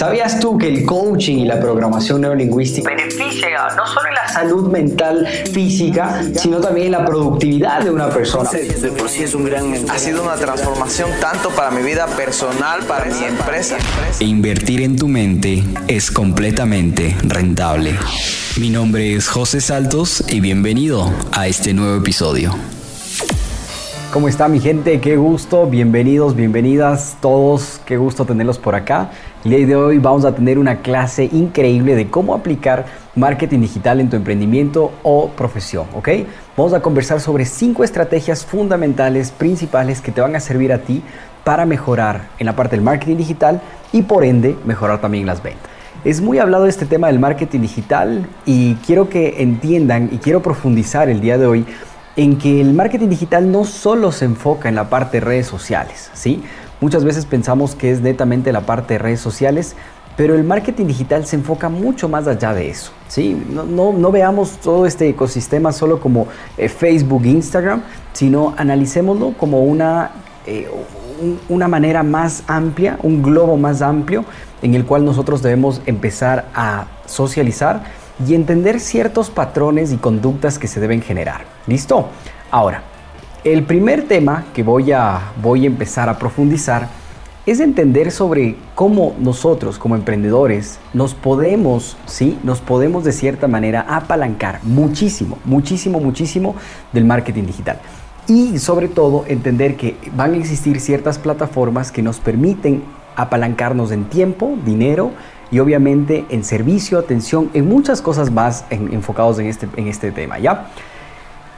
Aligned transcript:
¿Sabías 0.00 0.40
tú 0.40 0.56
que 0.56 0.66
el 0.66 0.86
coaching 0.86 1.40
y 1.40 1.44
la 1.44 1.60
programación 1.60 2.22
neurolingüística 2.22 2.88
beneficia 2.88 3.68
no 3.76 3.86
solo 3.86 4.08
en 4.08 4.14
la 4.14 4.28
salud 4.28 4.70
mental 4.70 5.26
física, 5.52 6.22
sino 6.36 6.58
también 6.58 6.86
en 6.86 6.92
la 6.92 7.04
productividad 7.04 7.82
de 7.82 7.90
una 7.90 8.08
persona? 8.08 8.48
Ha 8.48 9.98
sido 9.98 10.22
una 10.22 10.36
transformación 10.36 11.10
tanto 11.20 11.50
para 11.50 11.70
mi 11.70 11.82
vida 11.82 12.06
personal, 12.06 12.82
para 12.84 13.04
mi 13.04 13.24
empresa. 13.24 13.76
E 14.18 14.24
invertir 14.24 14.80
en 14.80 14.96
tu 14.96 15.06
mente 15.06 15.62
es 15.86 16.10
completamente 16.10 17.14
rentable. 17.22 17.94
Mi 18.58 18.70
nombre 18.70 19.14
es 19.14 19.28
José 19.28 19.60
Saltos 19.60 20.24
y 20.28 20.40
bienvenido 20.40 21.12
a 21.32 21.46
este 21.46 21.74
nuevo 21.74 21.98
episodio. 21.98 22.54
¿Cómo 24.12 24.26
está 24.26 24.48
mi 24.48 24.58
gente? 24.58 25.00
Qué 25.00 25.16
gusto, 25.16 25.66
bienvenidos, 25.66 26.34
bienvenidas 26.34 27.16
todos, 27.20 27.80
qué 27.86 27.96
gusto 27.96 28.24
tenerlos 28.24 28.58
por 28.58 28.74
acá. 28.74 29.10
El 29.44 29.52
día 29.52 29.64
de 29.64 29.76
hoy 29.76 29.98
vamos 29.98 30.24
a 30.24 30.34
tener 30.34 30.58
una 30.58 30.80
clase 30.82 31.28
increíble 31.30 31.94
de 31.94 32.10
cómo 32.10 32.34
aplicar 32.34 32.86
marketing 33.14 33.60
digital 33.60 34.00
en 34.00 34.10
tu 34.10 34.16
emprendimiento 34.16 34.90
o 35.04 35.28
profesión, 35.28 35.86
¿ok? 35.94 36.08
Vamos 36.56 36.72
a 36.72 36.82
conversar 36.82 37.20
sobre 37.20 37.44
cinco 37.44 37.84
estrategias 37.84 38.44
fundamentales, 38.44 39.30
principales 39.30 40.00
que 40.00 40.10
te 40.10 40.20
van 40.20 40.34
a 40.34 40.40
servir 40.40 40.72
a 40.72 40.78
ti 40.78 41.04
para 41.44 41.64
mejorar 41.64 42.30
en 42.40 42.46
la 42.46 42.56
parte 42.56 42.74
del 42.74 42.84
marketing 42.84 43.16
digital 43.16 43.60
y 43.92 44.02
por 44.02 44.24
ende 44.24 44.56
mejorar 44.64 45.00
también 45.00 45.24
las 45.24 45.40
ventas. 45.40 45.70
Es 46.02 46.22
muy 46.22 46.38
hablado 46.38 46.66
este 46.66 46.86
tema 46.86 47.08
del 47.08 47.18
marketing 47.18 47.60
digital 47.60 48.26
y 48.46 48.74
quiero 48.86 49.08
que 49.08 49.42
entiendan 49.42 50.08
y 50.10 50.16
quiero 50.16 50.42
profundizar 50.42 51.10
el 51.10 51.20
día 51.20 51.36
de 51.36 51.46
hoy 51.46 51.66
en 52.16 52.38
que 52.38 52.60
el 52.60 52.74
marketing 52.74 53.08
digital 53.08 53.50
no 53.50 53.64
solo 53.64 54.12
se 54.12 54.24
enfoca 54.24 54.68
en 54.68 54.74
la 54.74 54.90
parte 54.90 55.18
de 55.18 55.26
redes 55.26 55.46
sociales, 55.46 56.10
¿sí? 56.14 56.42
Muchas 56.80 57.04
veces 57.04 57.26
pensamos 57.26 57.74
que 57.74 57.90
es 57.90 58.00
netamente 58.00 58.52
la 58.52 58.62
parte 58.62 58.94
de 58.94 58.98
redes 58.98 59.20
sociales, 59.20 59.76
pero 60.16 60.34
el 60.34 60.44
marketing 60.44 60.86
digital 60.86 61.24
se 61.24 61.36
enfoca 61.36 61.68
mucho 61.68 62.08
más 62.08 62.26
allá 62.26 62.52
de 62.52 62.68
eso, 62.68 62.92
¿sí? 63.08 63.40
No, 63.50 63.92
no, 63.92 64.10
veamos 64.10 64.58
todo 64.58 64.86
este 64.86 65.08
ecosistema 65.08 65.72
solo 65.72 66.00
como 66.00 66.26
eh, 66.58 66.68
Facebook, 66.68 67.24
Instagram, 67.24 67.82
sino 68.12 68.54
analicémoslo 68.56 69.34
como 69.38 69.62
una, 69.62 70.10
eh, 70.46 70.68
una 71.48 71.68
manera 71.68 72.02
más 72.02 72.42
amplia, 72.46 72.98
un 73.02 73.22
globo 73.22 73.56
más 73.56 73.82
amplio 73.82 74.24
en 74.62 74.74
el 74.74 74.84
cual 74.84 75.04
nosotros 75.04 75.42
debemos 75.42 75.80
empezar 75.86 76.48
a 76.54 76.86
socializar 77.06 77.82
y 78.26 78.34
entender 78.34 78.80
ciertos 78.80 79.30
patrones 79.30 79.92
y 79.92 79.96
conductas 79.96 80.58
que 80.58 80.68
se 80.68 80.80
deben 80.80 81.02
generar. 81.02 81.44
¿Listo? 81.66 82.08
Ahora, 82.50 82.82
el 83.44 83.64
primer 83.64 84.06
tema 84.06 84.44
que 84.52 84.62
voy 84.62 84.92
a, 84.92 85.32
voy 85.42 85.64
a 85.64 85.68
empezar 85.68 86.08
a 86.08 86.18
profundizar 86.18 86.88
es 87.46 87.58
entender 87.60 88.10
sobre 88.10 88.56
cómo 88.74 89.14
nosotros 89.18 89.78
como 89.78 89.96
emprendedores 89.96 90.78
nos 90.92 91.14
podemos, 91.14 91.96
¿sí? 92.04 92.38
Nos 92.44 92.60
podemos 92.60 93.02
de 93.02 93.12
cierta 93.12 93.48
manera 93.48 93.86
apalancar 93.88 94.60
muchísimo, 94.62 95.38
muchísimo, 95.44 96.00
muchísimo 96.00 96.54
del 96.92 97.06
marketing 97.06 97.44
digital. 97.44 97.78
Y 98.28 98.58
sobre 98.58 98.88
todo 98.88 99.24
entender 99.26 99.76
que 99.76 99.96
van 100.14 100.34
a 100.34 100.36
existir 100.36 100.80
ciertas 100.80 101.18
plataformas 101.18 101.90
que 101.90 102.02
nos 102.02 102.20
permiten 102.20 102.84
apalancarnos 103.16 103.90
en 103.90 104.04
tiempo, 104.04 104.56
dinero, 104.64 105.10
y 105.50 105.58
obviamente 105.58 106.24
en 106.28 106.44
servicio, 106.44 106.98
atención, 106.98 107.50
en 107.54 107.68
muchas 107.68 108.02
cosas 108.02 108.30
más 108.30 108.64
enfocados 108.70 109.38
en 109.38 109.46
este, 109.46 109.68
en 109.76 109.88
este 109.88 110.12
tema, 110.12 110.38
¿ya? 110.38 110.68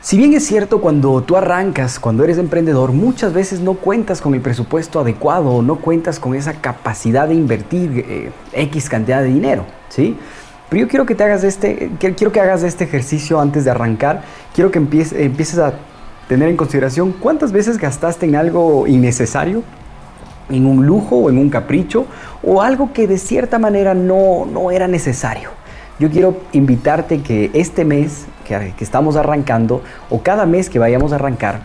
Si 0.00 0.16
bien 0.16 0.34
es 0.34 0.44
cierto, 0.44 0.80
cuando 0.80 1.22
tú 1.22 1.36
arrancas, 1.36 2.00
cuando 2.00 2.24
eres 2.24 2.36
emprendedor, 2.36 2.90
muchas 2.90 3.32
veces 3.32 3.60
no 3.60 3.74
cuentas 3.74 4.20
con 4.20 4.34
el 4.34 4.40
presupuesto 4.40 4.98
adecuado, 4.98 5.62
no 5.62 5.76
cuentas 5.76 6.18
con 6.18 6.34
esa 6.34 6.54
capacidad 6.54 7.28
de 7.28 7.34
invertir 7.34 8.04
eh, 8.08 8.32
X 8.52 8.88
cantidad 8.88 9.22
de 9.22 9.28
dinero, 9.28 9.64
¿sí? 9.88 10.16
Pero 10.68 10.80
yo 10.82 10.88
quiero 10.88 11.06
que 11.06 11.14
te 11.14 11.22
hagas 11.22 11.44
este, 11.44 11.92
quiero 12.00 12.32
que 12.32 12.40
hagas 12.40 12.64
este 12.64 12.82
ejercicio 12.82 13.40
antes 13.40 13.64
de 13.64 13.70
arrancar, 13.70 14.22
quiero 14.54 14.72
que 14.72 14.78
empieces, 14.78 15.20
empieces 15.20 15.60
a 15.60 15.74
tener 16.26 16.48
en 16.48 16.56
consideración 16.56 17.12
cuántas 17.12 17.52
veces 17.52 17.78
gastaste 17.78 18.26
en 18.26 18.34
algo 18.34 18.88
innecesario, 18.88 19.62
en 20.50 20.66
un 20.66 20.86
lujo 20.86 21.16
o 21.16 21.30
en 21.30 21.38
un 21.38 21.50
capricho 21.50 22.06
o 22.42 22.62
algo 22.62 22.92
que 22.92 23.06
de 23.06 23.18
cierta 23.18 23.58
manera 23.58 23.94
no, 23.94 24.46
no 24.46 24.70
era 24.70 24.88
necesario. 24.88 25.50
Yo 25.98 26.10
quiero 26.10 26.36
invitarte 26.52 27.22
que 27.22 27.50
este 27.54 27.84
mes 27.84 28.26
que, 28.44 28.74
que 28.76 28.84
estamos 28.84 29.16
arrancando 29.16 29.82
o 30.10 30.22
cada 30.22 30.46
mes 30.46 30.68
que 30.68 30.78
vayamos 30.78 31.12
a 31.12 31.16
arrancar, 31.16 31.60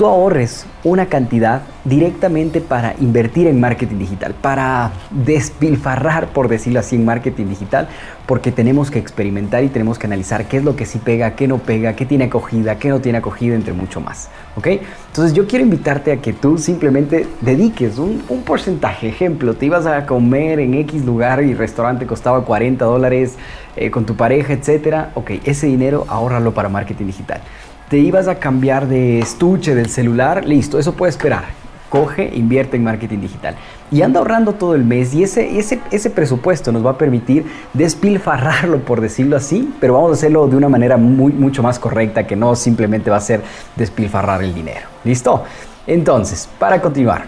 tú 0.00 0.06
ahorres 0.06 0.64
una 0.82 1.10
cantidad 1.10 1.60
directamente 1.84 2.62
para 2.62 2.94
invertir 3.00 3.46
en 3.46 3.60
marketing 3.60 3.98
digital, 3.98 4.32
para 4.32 4.92
despilfarrar, 5.10 6.28
por 6.28 6.48
decirlo 6.48 6.80
así, 6.80 6.96
en 6.96 7.04
marketing 7.04 7.48
digital, 7.48 7.86
porque 8.24 8.50
tenemos 8.50 8.90
que 8.90 8.98
experimentar 8.98 9.62
y 9.62 9.68
tenemos 9.68 9.98
que 9.98 10.06
analizar 10.06 10.46
qué 10.46 10.56
es 10.56 10.64
lo 10.64 10.74
que 10.74 10.86
sí 10.86 11.00
pega, 11.00 11.36
qué 11.36 11.46
no 11.46 11.58
pega, 11.58 11.96
qué 11.96 12.06
tiene 12.06 12.24
acogida, 12.24 12.78
qué 12.78 12.88
no 12.88 13.02
tiene 13.02 13.18
acogida, 13.18 13.54
entre 13.54 13.74
mucho 13.74 14.00
más. 14.00 14.30
¿Ok? 14.56 14.68
Entonces 15.08 15.34
yo 15.34 15.46
quiero 15.46 15.66
invitarte 15.66 16.12
a 16.12 16.16
que 16.16 16.32
tú 16.32 16.56
simplemente 16.56 17.26
dediques 17.42 17.98
un, 17.98 18.22
porcentaje. 18.46 19.06
Ejemplo, 19.06 19.52
te 19.52 19.66
ibas 19.66 19.84
a 19.84 20.06
comer 20.06 20.60
en 20.60 20.72
X 20.72 21.04
lugar 21.04 21.44
y 21.44 21.50
el 21.50 21.58
restaurante 21.58 22.06
costaba 22.06 22.42
40 22.42 22.86
dólares 22.86 23.36
eh, 23.76 23.90
con 23.90 24.06
tu 24.06 24.16
pareja, 24.16 24.54
etcétera. 24.54 25.10
Ok, 25.14 25.32
ese 25.44 25.66
dinero 25.66 26.06
ahórralo 26.08 26.54
para 26.54 26.70
marketing 26.70 27.04
digital 27.04 27.42
te 27.90 27.98
ibas 27.98 28.28
a 28.28 28.36
cambiar 28.36 28.86
de 28.86 29.18
estuche 29.18 29.74
del 29.74 29.90
celular, 29.90 30.44
listo, 30.44 30.78
eso 30.78 30.94
puede 30.94 31.10
esperar. 31.10 31.46
Coge, 31.88 32.30
invierte 32.36 32.76
en 32.76 32.84
marketing 32.84 33.18
digital. 33.18 33.56
Y 33.90 34.02
anda 34.02 34.20
ahorrando 34.20 34.52
todo 34.52 34.76
el 34.76 34.84
mes 34.84 35.12
y 35.12 35.24
ese, 35.24 35.58
ese, 35.58 35.80
ese 35.90 36.08
presupuesto 36.08 36.70
nos 36.70 36.86
va 36.86 36.90
a 36.90 36.98
permitir 36.98 37.44
despilfarrarlo, 37.74 38.78
por 38.84 39.00
decirlo 39.00 39.36
así, 39.36 39.74
pero 39.80 39.94
vamos 39.94 40.10
a 40.10 40.14
hacerlo 40.14 40.46
de 40.46 40.54
una 40.54 40.68
manera 40.68 40.96
muy, 40.96 41.32
mucho 41.32 41.64
más 41.64 41.80
correcta 41.80 42.28
que 42.28 42.36
no 42.36 42.54
simplemente 42.54 43.10
va 43.10 43.16
a 43.16 43.20
ser 43.20 43.42
despilfarrar 43.74 44.40
el 44.44 44.54
dinero. 44.54 44.86
¿Listo? 45.02 45.42
Entonces, 45.84 46.48
para 46.60 46.80
continuar, 46.80 47.24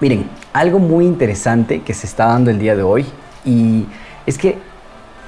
miren, 0.00 0.24
algo 0.54 0.78
muy 0.78 1.04
interesante 1.04 1.82
que 1.82 1.92
se 1.92 2.06
está 2.06 2.28
dando 2.28 2.50
el 2.50 2.58
día 2.58 2.74
de 2.74 2.82
hoy 2.82 3.04
y 3.44 3.84
es 4.24 4.38
que 4.38 4.69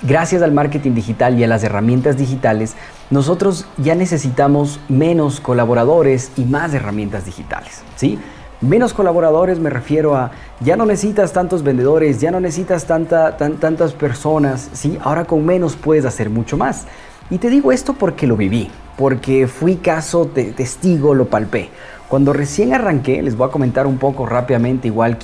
gracias 0.03 0.43
al 0.43 0.53
marketing 0.53 0.93
digital 0.93 1.39
y 1.39 1.45
a 1.45 1.49
las 1.49 1.63
herramientas 1.65 2.17
digitales, 2.17 2.75
nosotros 3.11 3.67
ya 3.79 3.95
necesitamos 3.95 4.81
menos 4.89 5.41
colaboradores 5.41 6.33
y 6.37 6.45
más 6.45 6.75
herramientas 6.75 7.25
digitales, 7.25 7.83
¿sí? 7.97 8.19
Menos 8.61 8.95
colaboradores 8.95 9.59
me 9.59 9.71
refiero 9.71 10.17
a 10.17 10.31
ya 10.61 10.77
no 10.77 10.87
necesitas 10.87 11.33
tantos 11.33 11.65
vendedores, 11.65 12.21
ya 12.21 12.31
no 12.31 12.39
necesitas 12.39 12.87
tanta, 12.87 13.37
tantas 13.37 13.93
personas, 13.93 14.71
¿sí? 14.73 14.99
Ahora 15.03 15.25
con 15.25 15.45
menos 15.45 15.75
puedes 15.75 16.05
hacer 16.05 16.31
mucho 16.31 16.57
más. 16.57 16.87
Y 17.31 17.39
te 17.39 17.51
digo 17.51 17.73
esto 17.73 17.95
porque 17.95 18.27
lo 18.27 18.37
viví, 18.37 18.71
porque 18.97 19.49
fui 19.49 19.77
caso, 19.77 20.31
de 20.33 20.53
testigo, 20.53 21.15
lo 21.15 21.27
palpé. 21.27 21.71
Cuando 22.13 22.35
recién 22.35 22.75
arranqué, 22.75 23.23
les 23.23 23.39
voy 23.39 23.49
a 23.49 23.51
comentar 23.51 23.87
un 23.87 23.97
poco 23.97 24.27
rápidamente 24.27 24.87
igual 24.87 25.17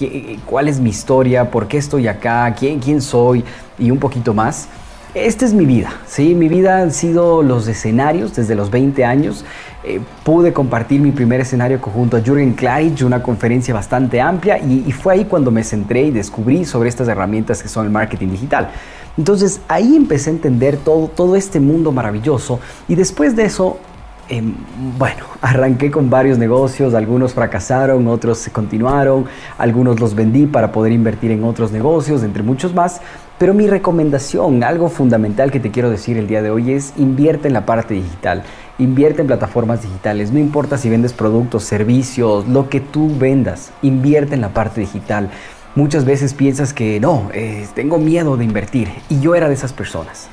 cuál 0.47 0.69
es 0.69 0.81
mi 0.81 0.89
historia, 0.89 1.51
por 1.51 1.69
qué 1.69 1.77
estoy 1.77 2.09
acá, 2.09 2.55
quién, 2.59 2.79
quién 2.81 3.03
soy 3.03 3.45
y 3.79 3.91
un 3.91 3.99
poquito 3.99 4.33
más. 4.33 4.69
Esta 5.13 5.45
es 5.45 5.53
mi 5.53 5.67
vida, 5.67 5.91
¿sí? 6.07 6.35
Mi 6.35 6.49
vida 6.49 6.81
han 6.81 6.91
sido 6.91 7.43
los 7.43 7.69
escenarios 7.69 8.35
desde 8.35 8.55
los 8.55 8.71
20 8.71 9.05
años. 9.05 9.45
Eh, 9.85 10.01
pude 10.25 10.55
compartir 10.55 11.03
mi 11.03 11.11
primer 11.11 11.43
escenario 11.43 11.79
conjunto 11.79 12.17
a 12.17 12.23
Jürgen 12.23 12.55
Klarich, 12.55 13.03
una 13.03 13.23
conferencia 13.23 13.75
bastante 13.75 14.19
amplia, 14.23 14.57
y, 14.57 14.91
fue 14.93 15.13
ahí 15.13 15.25
cuando 15.27 15.51
me 15.51 15.65
centré 15.65 16.05
y 16.05 16.11
descubrí 16.11 16.65
sobre 16.65 16.89
estas 16.89 17.07
herramientas 17.07 17.63
que 17.63 17.69
son 17.69 17.85
el 17.85 17.93
marketing 17.93 18.29
digital. 18.29 18.71
Entonces 19.19 19.61
ahí 19.69 19.95
empecé 19.95 20.31
a 20.31 20.33
entender 20.33 20.79
todo, 20.79 21.09
todo 21.09 21.37
este 21.37 21.61
mundo 21.61 21.93
maravilloso 21.93 22.61
y 22.89 22.95
después 22.95 23.37
de 23.37 23.45
eso 23.45 23.79
em, 24.29 24.55
bueno, 24.99 25.25
arranqué 25.41 25.91
con 25.91 26.11
varios 26.11 26.39
negocios, 26.39 26.95
algunos 26.95 27.35
fracasaron, 27.35 28.07
otros 28.09 28.39
se 28.39 28.51
continuaron, 28.51 29.27
algunos 29.59 30.01
los 30.01 30.15
vendí 30.15 30.47
para 30.47 30.73
poder 30.73 30.93
invertir 30.93 31.31
en 31.31 31.45
otros 31.45 31.73
negocios, 31.73 32.23
entre 32.23 32.43
muchos 32.43 32.75
más, 32.75 33.01
pero 33.39 33.55
mi 33.55 33.69
recomendación, 33.69 34.65
algo 34.65 34.89
fundamental 34.89 35.53
que 35.53 35.61
te 35.61 35.71
quiero 35.71 35.91
decir 35.91 36.17
el 36.17 36.27
día 36.27 36.43
de 36.43 36.51
hoy 36.51 36.73
es 36.73 36.93
invierte 36.97 37.47
en 37.47 37.55
la 37.55 37.67
parte 37.67 37.95
digital, 37.95 38.43
invierte 38.79 39.21
en 39.21 39.29
plataformas 39.29 39.83
digitales, 39.83 40.33
no 40.33 40.41
importa 40.41 40.77
si 40.77 40.91
vendes 40.91 41.13
productos, 41.13 41.65
servicios, 41.65 42.49
lo 42.49 42.69
que 42.69 42.81
tú 42.81 43.17
vendas, 43.17 43.73
invierte 43.83 44.35
en 44.35 44.41
la 44.41 44.49
parte 44.49 44.81
digital. 44.81 45.31
Muchas 45.77 46.05
veces 46.05 46.35
piensas 46.35 46.73
que 46.73 46.99
no, 46.99 47.31
eh, 47.33 47.69
tengo 47.75 47.99
miedo 47.99 48.37
de 48.37 48.45
invertir 48.45 48.89
y 49.09 49.21
yo 49.21 49.37
era 49.37 49.49
de 49.49 49.55
esas 49.55 49.73
personas. 49.73 50.29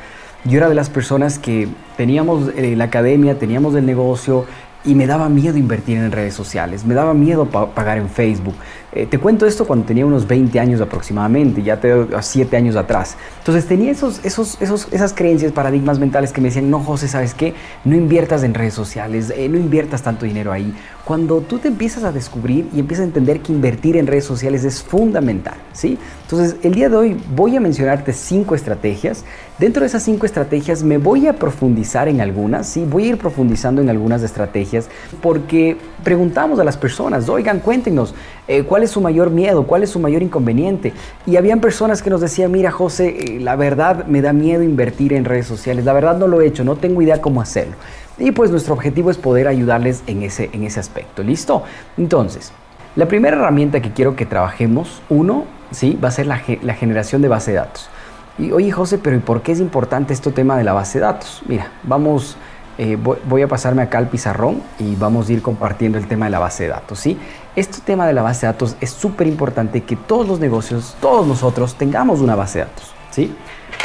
Yo 0.46 0.58
era 0.58 0.70
de 0.70 0.76
las 0.76 0.90
personas 0.90 1.40
que 1.40 1.68
teníamos 1.98 2.50
eh, 2.56 2.76
la 2.76 2.86
academia, 2.86 3.40
teníamos 3.40 3.76
el 3.76 3.86
negocio, 3.86 4.46
y 4.86 4.94
me 4.94 5.08
daba 5.08 5.30
miedo 5.30 5.58
invertir 5.58 5.98
en 5.98 6.12
redes 6.12 6.34
sociales, 6.34 6.86
me 6.86 6.94
daba 6.94 7.14
miedo 7.14 7.46
pagar 7.46 7.98
en 7.98 8.10
Facebook, 8.10 8.56
Eh, 8.98 9.06
te 9.06 9.18
cuento 9.20 9.46
esto 9.46 9.68
cuando 9.68 9.86
tenía 9.86 10.06
unos 10.06 10.26
20 10.26 10.58
años 10.58 10.80
aproximadamente, 10.80 11.62
ya 11.62 11.82
te 11.82 11.94
7 12.22 12.56
años 12.56 12.78
atrás. 12.78 13.18
Entonces 13.40 13.66
tenía 13.66 13.92
esos, 13.92 14.24
esos, 14.24 14.56
esos, 14.62 14.88
esas 14.90 15.12
creencias, 15.12 15.52
paradigmas 15.52 16.00
mentales 16.00 16.32
que 16.32 16.40
me 16.40 16.48
decían, 16.48 16.70
no 16.70 16.80
José, 16.80 17.10
¿sabes 17.10 17.34
qué? 17.34 17.54
No 17.84 17.94
inviertas 17.94 18.44
en 18.44 18.54
redes 18.54 18.74
sociales, 18.74 19.34
eh, 19.36 19.50
no 19.50 19.58
inviertas 19.58 20.02
tanto 20.02 20.26
dinero 20.26 20.54
ahí. 20.54 20.74
Cuando 21.04 21.42
tú 21.42 21.60
te 21.60 21.68
empiezas 21.68 22.06
a 22.06 22.14
descubrir 22.14 22.70
y 22.74 22.80
empiezas 22.80 23.04
a 23.04 23.08
entender 23.08 23.42
que 23.42 23.52
invertir 23.52 23.98
en 23.98 24.08
redes 24.08 24.24
sociales 24.24 24.64
es 24.64 24.82
fundamental, 24.82 25.56
¿sí? 25.74 25.98
Entonces 26.22 26.56
el 26.64 26.74
día 26.74 26.88
de 26.88 26.96
hoy 26.96 27.18
voy 27.36 27.58
a 27.58 27.60
mencionarte 27.60 28.14
cinco 28.14 28.56
estrategias. 28.56 29.26
Dentro 29.58 29.82
de 29.82 29.88
esas 29.88 30.04
cinco 30.04 30.26
estrategias 30.26 30.84
me 30.84 30.98
voy 30.98 31.28
a 31.28 31.34
profundizar 31.34 32.10
en 32.10 32.20
algunas, 32.20 32.68
¿sí? 32.68 32.84
Voy 32.84 33.06
a 33.06 33.08
ir 33.08 33.18
profundizando 33.18 33.82
en 33.82 33.90
algunas 33.90 34.22
estrategias 34.22 34.90
porque 35.22 35.78
preguntamos 36.04 36.60
a 36.60 36.66
las 36.66 36.76
personas, 36.76 37.30
oigan, 37.30 37.62
cuéntenos, 37.62 38.14
eh, 38.50 38.64
¿cuál 38.64 38.84
es 38.84 38.92
su 38.92 39.00
mayor 39.00 39.30
miedo? 39.30 39.66
¿Cuál 39.66 39.84
es 39.84 39.92
su 39.92 40.00
mayor 40.00 40.24
inconveniente? 40.24 40.92
Y 41.26 41.38
habían 41.38 41.62
personas 41.62 42.04
que 42.04 42.10
nos 42.10 42.20
decían, 42.20 42.52
mira 42.52 42.70
José, 42.70 43.16
eh, 43.18 43.40
la 43.40 43.56
verdad 43.56 44.06
me 44.08 44.22
da 44.22 44.34
miedo 44.34 44.62
invertir 44.62 45.14
en 45.14 45.24
redes 45.24 45.48
sociales, 45.48 45.86
la 45.86 45.94
verdad 45.94 46.18
no 46.18 46.28
lo 46.28 46.42
he 46.42 46.48
hecho, 46.48 46.66
no 46.66 46.76
tengo 46.76 47.02
idea 47.02 47.22
cómo 47.22 47.40
hacerlo. 47.40 47.76
Y 48.18 48.32
pues 48.32 48.52
nuestro 48.52 48.74
objetivo 48.74 49.10
es 49.10 49.18
poder 49.18 49.48
ayudarles 49.48 50.04
en 50.08 50.24
ese, 50.24 50.50
en 50.52 50.66
ese 50.66 50.82
aspecto, 50.82 51.24
¿listo? 51.24 51.64
Entonces, 51.98 52.52
la 52.98 53.08
primera 53.08 53.38
herramienta 53.38 53.82
que 53.82 53.92
quiero 53.92 54.18
que 54.18 54.26
trabajemos, 54.26 55.02
uno, 55.08 55.46
¿sí? 55.72 55.98
va 56.02 56.10
a 56.10 56.12
ser 56.12 56.28
la, 56.28 56.38
generación 56.38 57.22
de 57.22 57.28
base 57.28 57.52
de 57.52 57.58
datos. 57.58 57.90
Y 58.38 58.52
oye 58.52 58.72
José, 58.72 58.98
pero 58.98 59.16
¿y 59.16 59.20
por 59.20 59.42
qué 59.42 59.54
es 59.54 59.60
importante 59.60 60.14
este 60.14 60.32
tema 60.32 60.58
de 60.58 60.64
la 60.64 60.74
base 60.74 61.00
de 61.00 61.06
datos? 61.06 61.42
Mira, 61.48 61.72
vamos, 61.84 62.36
eh, 62.78 62.98
voy, 62.98 63.42
a 63.42 63.48
pasarme 63.48 63.82
acá 63.82 63.98
al 63.98 64.10
pizarrón 64.10 64.62
y 64.78 64.96
vamos 64.96 65.30
a 65.30 65.34
ir 65.34 65.42
compartiendo 65.42 65.98
el 65.98 66.08
tema 66.08 66.26
de 66.26 66.32
la 66.32 66.40
base 66.40 66.64
de 66.64 66.70
datos, 66.70 67.00
¿sí? 67.00 67.18
Este 67.56 67.80
tema 67.80 68.06
de 68.06 68.12
la 68.12 68.22
base 68.22 68.46
de 68.46 68.52
datos 68.52 68.76
es 68.82 68.90
súper 68.90 69.28
importante 69.28 69.84
que 69.84 69.96
todos 69.96 70.28
los 70.28 70.40
negocios, 70.42 70.98
todos 71.00 71.26
nosotros 71.26 71.76
tengamos 71.76 72.20
una 72.20 72.36
base 72.36 72.60
de 72.60 72.66
datos, 72.66 72.94
¿sí? 73.12 73.34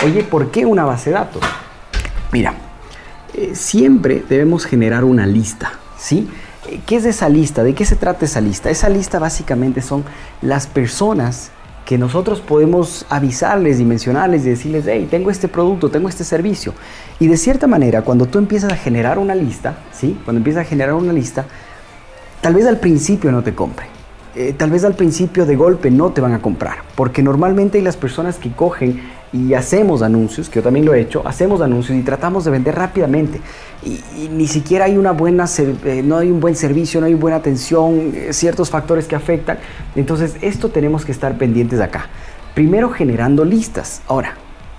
Oye, 0.04 0.24
¿por 0.24 0.50
qué 0.50 0.66
una 0.66 0.84
base 0.84 1.10
de 1.10 1.14
datos? 1.14 1.42
Mira, 2.32 2.54
eh, 3.34 3.54
siempre 3.54 4.24
debemos 4.28 4.64
generar 4.64 5.04
una 5.04 5.26
lista, 5.26 5.72
¿sí? 5.96 6.28
Eh, 6.68 6.80
¿Qué 6.84 6.96
es 6.96 7.04
esa 7.04 7.28
lista? 7.28 7.62
¿De 7.62 7.72
qué 7.74 7.84
se 7.84 7.94
trata 7.94 8.24
esa 8.24 8.40
lista? 8.40 8.68
Esa 8.68 8.88
lista 8.88 9.20
básicamente 9.20 9.80
son 9.80 10.04
las 10.42 10.66
personas 10.66 11.52
que 11.90 11.98
nosotros 11.98 12.40
podemos 12.40 13.04
avisarles 13.08 13.80
y 13.80 13.84
mencionarles 13.84 14.46
y 14.46 14.50
decirles, 14.50 14.84
hey, 14.86 15.08
tengo 15.10 15.28
este 15.28 15.48
producto, 15.48 15.88
tengo 15.88 16.08
este 16.08 16.22
servicio. 16.22 16.72
Y 17.18 17.26
de 17.26 17.36
cierta 17.36 17.66
manera, 17.66 18.02
cuando 18.02 18.26
tú 18.26 18.38
empiezas 18.38 18.72
a 18.72 18.76
generar 18.76 19.18
una 19.18 19.34
lista, 19.34 19.78
¿sí? 19.90 20.16
Cuando 20.24 20.38
empiezas 20.38 20.64
a 20.64 20.68
generar 20.68 20.94
una 20.94 21.12
lista, 21.12 21.46
tal 22.40 22.54
vez 22.54 22.68
al 22.68 22.78
principio 22.78 23.32
no 23.32 23.42
te 23.42 23.56
compre. 23.56 23.86
Eh, 24.36 24.54
tal 24.56 24.70
vez 24.70 24.84
al 24.84 24.94
principio 24.94 25.44
de 25.44 25.56
golpe 25.56 25.90
no 25.90 26.10
te 26.10 26.20
van 26.20 26.32
a 26.32 26.40
comprar, 26.40 26.78
porque 26.94 27.20
normalmente 27.20 27.82
las 27.82 27.96
personas 27.96 28.36
que 28.36 28.52
cogen 28.52 29.00
y 29.32 29.54
hacemos 29.54 30.02
anuncios, 30.02 30.48
que 30.48 30.60
yo 30.60 30.62
también 30.62 30.86
lo 30.86 30.94
he 30.94 31.00
hecho, 31.00 31.26
hacemos 31.26 31.60
anuncios 31.60 31.98
y 31.98 32.02
tratamos 32.02 32.44
de 32.44 32.52
vender 32.52 32.76
rápidamente 32.76 33.40
y, 33.84 34.28
ni 34.28 34.46
siquiera 34.46 34.84
hay 34.84 34.96
una 34.96 35.10
buena, 35.10 35.46
eh, 35.58 36.02
no 36.04 36.18
hay 36.18 36.30
un 36.30 36.38
buen 36.38 36.54
servicio, 36.54 37.00
no 37.00 37.06
hay 37.06 37.14
buena 37.14 37.38
atención, 37.38 38.12
eh, 38.14 38.32
ciertos 38.32 38.70
factores 38.70 39.06
que 39.06 39.16
afectan. 39.16 39.58
Entonces 39.96 40.36
esto 40.42 40.68
tenemos 40.68 41.04
que 41.04 41.10
estar 41.10 41.36
pendientes 41.36 41.80
acá. 41.80 42.06
Primero 42.54 42.90
generando 42.90 43.44
listas. 43.44 44.02
Ahora, 44.06 44.34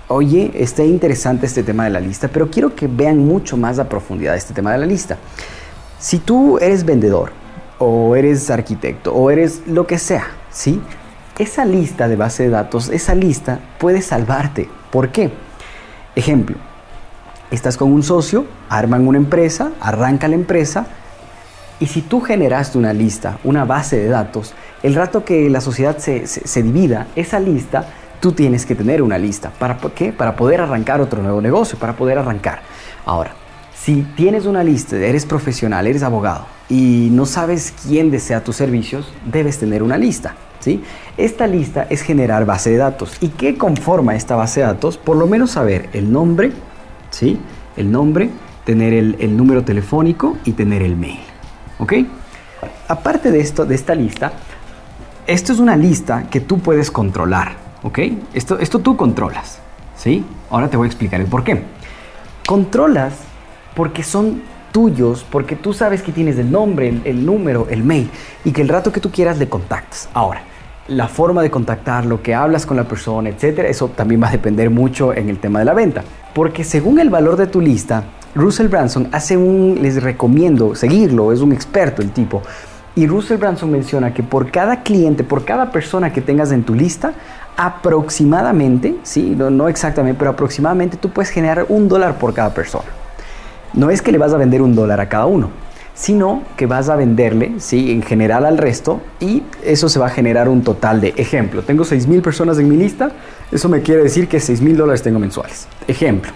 oye, 0.08 0.50
está 0.54 0.82
interesante 0.82 1.44
este 1.44 1.62
tema 1.62 1.84
de 1.84 1.90
la 1.90 2.00
lista, 2.00 2.28
pero 2.28 2.50
quiero 2.50 2.74
que 2.74 2.86
vean 2.86 3.18
mucho 3.18 3.58
más 3.58 3.78
a 3.78 3.88
profundidad 3.88 4.34
este 4.34 4.54
tema 4.54 4.72
de 4.72 4.78
la 4.78 4.86
lista. 4.86 5.18
Si 5.98 6.18
tú 6.18 6.58
eres 6.58 6.84
vendedor 6.84 7.41
o 7.82 8.16
eres 8.16 8.50
arquitecto 8.50 9.14
o 9.14 9.30
eres 9.30 9.62
lo 9.66 9.86
que 9.86 9.98
sea, 9.98 10.26
¿sí? 10.50 10.80
esa 11.42 11.64
lista 11.64 12.08
de 12.08 12.16
base 12.16 12.44
de 12.44 12.50
datos, 12.50 12.88
esa 12.88 13.14
lista 13.14 13.58
puede 13.78 14.00
salvarte. 14.00 14.68
¿Por 14.90 15.10
qué? 15.10 15.32
Ejemplo, 16.14 16.56
estás 17.50 17.76
con 17.76 17.92
un 17.92 18.02
socio, 18.02 18.46
arman 18.68 19.06
una 19.06 19.18
empresa, 19.18 19.72
arranca 19.80 20.28
la 20.28 20.36
empresa, 20.36 20.86
y 21.80 21.86
si 21.86 22.02
tú 22.02 22.20
generaste 22.20 22.78
una 22.78 22.92
lista, 22.92 23.38
una 23.42 23.64
base 23.64 23.96
de 23.96 24.08
datos, 24.08 24.54
el 24.82 24.94
rato 24.94 25.24
que 25.24 25.50
la 25.50 25.60
sociedad 25.60 25.98
se, 25.98 26.62
divida, 26.62 27.08
esa 27.16 27.40
lista, 27.40 27.86
tú 28.20 28.32
tienes 28.32 28.64
que 28.64 28.76
tener 28.76 29.02
una 29.02 29.18
lista. 29.18 29.50
¿Para 29.58 29.78
qué? 29.94 30.12
Para 30.12 30.36
poder 30.36 30.60
arrancar 30.60 31.00
otro 31.00 31.22
nuevo 31.22 31.40
negocio, 31.40 31.78
para 31.78 31.96
poder 31.96 32.18
arrancar. 32.18 32.60
Ahora, 33.04 33.34
si 33.84 34.02
tienes 34.16 34.46
una 34.46 34.62
lista, 34.62 34.96
eres 34.96 35.26
profesional, 35.26 35.86
eres 35.86 36.04
abogado 36.04 36.46
y 36.68 37.08
no 37.10 37.26
sabes 37.26 37.74
quién 37.86 38.10
desea 38.12 38.44
tus 38.44 38.56
servicios, 38.56 39.12
debes 39.24 39.58
tener 39.58 39.82
una 39.82 39.98
lista. 39.98 40.36
Esta 41.16 41.48
lista 41.48 41.88
es 41.90 42.02
generar 42.02 42.46
base 42.46 42.70
de 42.70 42.76
datos. 42.76 43.16
¿Y 43.20 43.30
qué 43.30 43.58
conforma 43.58 44.14
esta 44.14 44.36
base 44.36 44.60
de 44.60 44.66
datos? 44.66 44.96
Por 44.96 45.16
lo 45.16 45.26
menos 45.26 45.50
saber 45.50 45.88
el 45.92 46.12
nombre, 46.12 46.52
¿sí? 47.10 47.40
El 47.76 47.90
nombre, 47.90 48.30
tener 48.64 48.92
el, 48.92 49.36
número 49.36 49.64
telefónico 49.64 50.38
y 50.44 50.52
tener 50.52 50.82
el 50.82 50.94
mail. 50.96 51.18
¿Ok? 51.80 51.94
Aparte 52.86 53.32
de 53.32 53.40
esto, 53.40 53.66
de 53.66 53.74
esta 53.74 53.96
lista, 53.96 54.32
esto 55.26 55.52
es 55.52 55.58
una 55.58 55.74
lista 55.74 56.28
que 56.30 56.40
tú 56.40 56.60
puedes 56.60 56.92
controlar. 56.92 57.56
¿Ok? 57.82 57.98
Esto, 58.32 58.60
esto 58.60 58.78
tú 58.78 58.96
controlas. 58.96 59.58
¿Sí? 59.96 60.24
Ahora 60.50 60.68
te 60.68 60.76
voy 60.76 60.86
a 60.86 60.88
explicar 60.88 61.20
el 61.20 61.26
por 61.26 61.42
qué. 61.42 61.64
Controlas 62.46 63.31
porque 63.74 64.02
son 64.02 64.42
tuyos, 64.72 65.24
porque 65.30 65.54
tú 65.54 65.72
sabes 65.72 66.02
que 66.02 66.12
tienes 66.12 66.38
el 66.38 66.50
nombre, 66.50 67.00
el, 67.04 67.24
número, 67.24 67.66
el 67.70 67.84
mail, 67.84 68.10
y 68.44 68.52
que 68.52 68.62
el 68.62 68.68
rato 68.68 68.90
que 68.90 69.00
tú 69.00 69.10
quieras 69.10 69.38
le 69.38 69.48
contactas. 69.48 70.08
Ahora, 70.14 70.42
la 70.88 71.08
forma 71.08 71.42
de 71.42 71.50
contactar, 71.50 72.06
lo 72.06 72.22
que 72.22 72.34
hablas 72.34 72.66
con 72.66 72.76
la 72.76 72.84
persona, 72.84 73.28
etcétera, 73.28 73.68
eso 73.68 73.88
también 73.88 74.22
va 74.22 74.28
a 74.28 74.32
depender 74.32 74.70
mucho 74.70 75.14
en 75.14 75.28
el 75.28 75.38
tema 75.38 75.60
de 75.60 75.66
la 75.66 75.74
venta. 75.74 76.02
Porque 76.34 76.64
según 76.64 76.98
el 76.98 77.10
valor 77.10 77.36
de 77.36 77.46
tu 77.46 77.60
lista, 77.60 78.04
Russell 78.34 78.68
Branson 78.68 79.08
hace 79.12 79.36
un, 79.36 79.78
les 79.80 80.02
recomiendo 80.02 80.74
seguirlo, 80.74 81.32
es 81.32 81.40
un 81.40 81.52
experto 81.52 82.02
el 82.02 82.10
tipo. 82.10 82.42
Y 82.94 83.06
Russell 83.06 83.38
Branson 83.38 83.70
menciona 83.70 84.12
que 84.12 84.22
por 84.22 84.50
cada 84.50 84.82
cliente, 84.82 85.24
por 85.24 85.44
cada 85.44 85.70
persona 85.70 86.12
que 86.12 86.20
tengas 86.20 86.50
en 86.52 86.64
tu 86.64 86.74
lista, 86.74 87.12
aproximadamente, 87.56 88.96
sí, 89.02 89.34
no, 89.36 89.50
no 89.50 89.68
exactamente, 89.68 90.18
pero 90.18 90.30
aproximadamente 90.30 90.96
tú 90.96 91.10
puedes 91.10 91.30
generar 91.30 91.66
un 91.68 91.88
dólar 91.88 92.18
por 92.18 92.34
cada 92.34 92.52
persona. 92.52 93.01
No 93.74 93.90
es 93.90 94.02
que 94.02 94.12
le 94.12 94.18
vas 94.18 94.32
a 94.32 94.36
vender 94.36 94.60
un 94.62 94.74
dólar 94.74 95.00
a 95.00 95.08
cada 95.08 95.26
uno, 95.26 95.50
sino 95.94 96.42
que 96.56 96.66
vas 96.66 96.88
a 96.88 96.96
venderle, 96.96 97.54
¿sí? 97.58 97.90
En 97.92 98.02
general 98.02 98.44
al 98.44 98.58
resto 98.58 99.00
y 99.20 99.42
eso 99.64 99.88
se 99.88 99.98
va 99.98 100.06
a 100.06 100.10
generar 100.10 100.48
un 100.48 100.62
total 100.62 101.00
de, 101.00 101.14
ejemplo, 101.16 101.62
tengo 101.62 101.84
6 101.84 102.06
mil 102.06 102.22
personas 102.22 102.58
en 102.58 102.68
mi 102.68 102.76
lista, 102.76 103.12
eso 103.50 103.68
me 103.68 103.82
quiere 103.82 104.02
decir 104.02 104.28
que 104.28 104.40
6 104.40 104.60
mil 104.60 104.76
dólares 104.76 105.02
tengo 105.02 105.18
mensuales. 105.18 105.68
Ejemplo. 105.88 106.32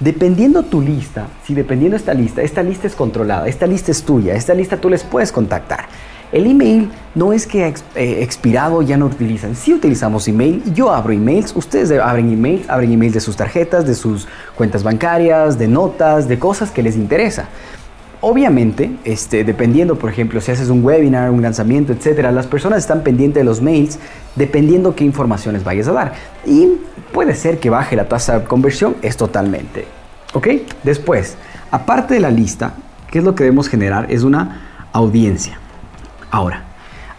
Dependiendo 0.00 0.64
tu 0.64 0.80
lista, 0.80 1.28
si 1.46 1.54
dependiendo 1.54 1.96
esta 1.96 2.12
lista, 2.14 2.42
esta 2.42 2.62
lista 2.62 2.86
es 2.86 2.94
controlada, 2.94 3.46
esta 3.46 3.66
lista 3.66 3.92
es 3.92 4.02
tuya, 4.02 4.34
esta 4.34 4.52
lista 4.52 4.76
tú 4.76 4.90
les 4.90 5.04
puedes 5.04 5.30
contactar. 5.30 5.86
El 6.32 6.46
email 6.46 6.90
no 7.14 7.32
es 7.32 7.46
que 7.46 7.66
eh, 7.66 7.72
expirado 8.22 8.82
ya 8.82 8.96
no 8.96 9.06
utilizan. 9.06 9.54
Si 9.54 9.72
utilizamos 9.72 10.26
email, 10.26 10.62
yo 10.74 10.92
abro 10.92 11.12
emails, 11.12 11.54
ustedes 11.54 11.90
abren 11.92 12.32
emails, 12.32 12.68
abren 12.68 12.92
emails 12.92 13.14
de 13.14 13.20
sus 13.20 13.36
tarjetas, 13.36 13.86
de 13.86 13.94
sus 13.94 14.26
cuentas 14.56 14.82
bancarias, 14.82 15.58
de 15.58 15.68
notas, 15.68 16.28
de 16.28 16.38
cosas 16.38 16.70
que 16.70 16.82
les 16.82 16.96
interesa. 16.96 17.48
Obviamente, 18.20 18.90
este, 19.04 19.44
dependiendo, 19.44 19.96
por 19.96 20.08
ejemplo, 20.08 20.40
si 20.40 20.50
haces 20.50 20.70
un 20.70 20.82
webinar, 20.82 21.30
un 21.30 21.42
lanzamiento, 21.42 21.92
etcétera, 21.92 22.32
las 22.32 22.46
personas 22.46 22.78
están 22.78 23.02
pendientes 23.02 23.40
de 23.40 23.44
los 23.44 23.60
mails 23.60 23.98
dependiendo 24.34 24.96
qué 24.96 25.04
informaciones 25.04 25.62
vayas 25.62 25.88
a 25.88 25.92
dar. 25.92 26.14
Y 26.46 26.68
puede 27.12 27.34
ser 27.34 27.60
que 27.60 27.68
baje 27.68 27.96
la 27.96 28.08
tasa 28.08 28.40
de 28.40 28.44
conversión, 28.46 28.96
es 29.02 29.18
totalmente. 29.18 29.84
¿Ok? 30.32 30.48
Después, 30.82 31.36
aparte 31.70 32.14
de 32.14 32.20
la 32.20 32.30
lista, 32.30 32.72
¿qué 33.10 33.18
es 33.18 33.24
lo 33.24 33.34
que 33.34 33.44
debemos 33.44 33.68
generar? 33.68 34.06
Es 34.10 34.22
una 34.22 34.88
audiencia. 34.92 35.60
Ahora, 36.34 36.64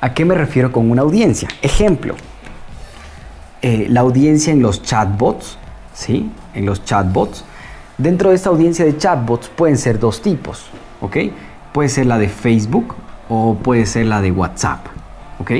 ¿a 0.01 0.13
qué 0.13 0.25
me 0.25 0.35
refiero 0.35 0.73
con 0.73 0.91
una 0.91 1.03
audiencia? 1.03 1.47
Ejemplo, 1.61 2.15
eh, 3.61 3.87
la 3.89 4.01
audiencia 4.01 4.51
en 4.51 4.61
los 4.61 4.83
chatbots, 4.83 5.57
¿sí? 5.93 6.29
En 6.53 6.65
los 6.65 6.83
chatbots. 6.83 7.45
Dentro 7.97 8.31
de 8.31 8.35
esta 8.35 8.49
audiencia 8.49 8.83
de 8.83 8.97
chatbots 8.97 9.47
pueden 9.47 9.77
ser 9.77 9.99
dos 9.99 10.21
tipos. 10.21 10.65
¿ok? 10.99 11.17
Puede 11.71 11.87
ser 11.87 12.07
la 12.07 12.17
de 12.17 12.27
Facebook 12.27 12.93
o 13.29 13.55
puede 13.55 13.85
ser 13.85 14.07
la 14.07 14.19
de 14.19 14.31
WhatsApp, 14.31 14.85
¿ok? 15.39 15.51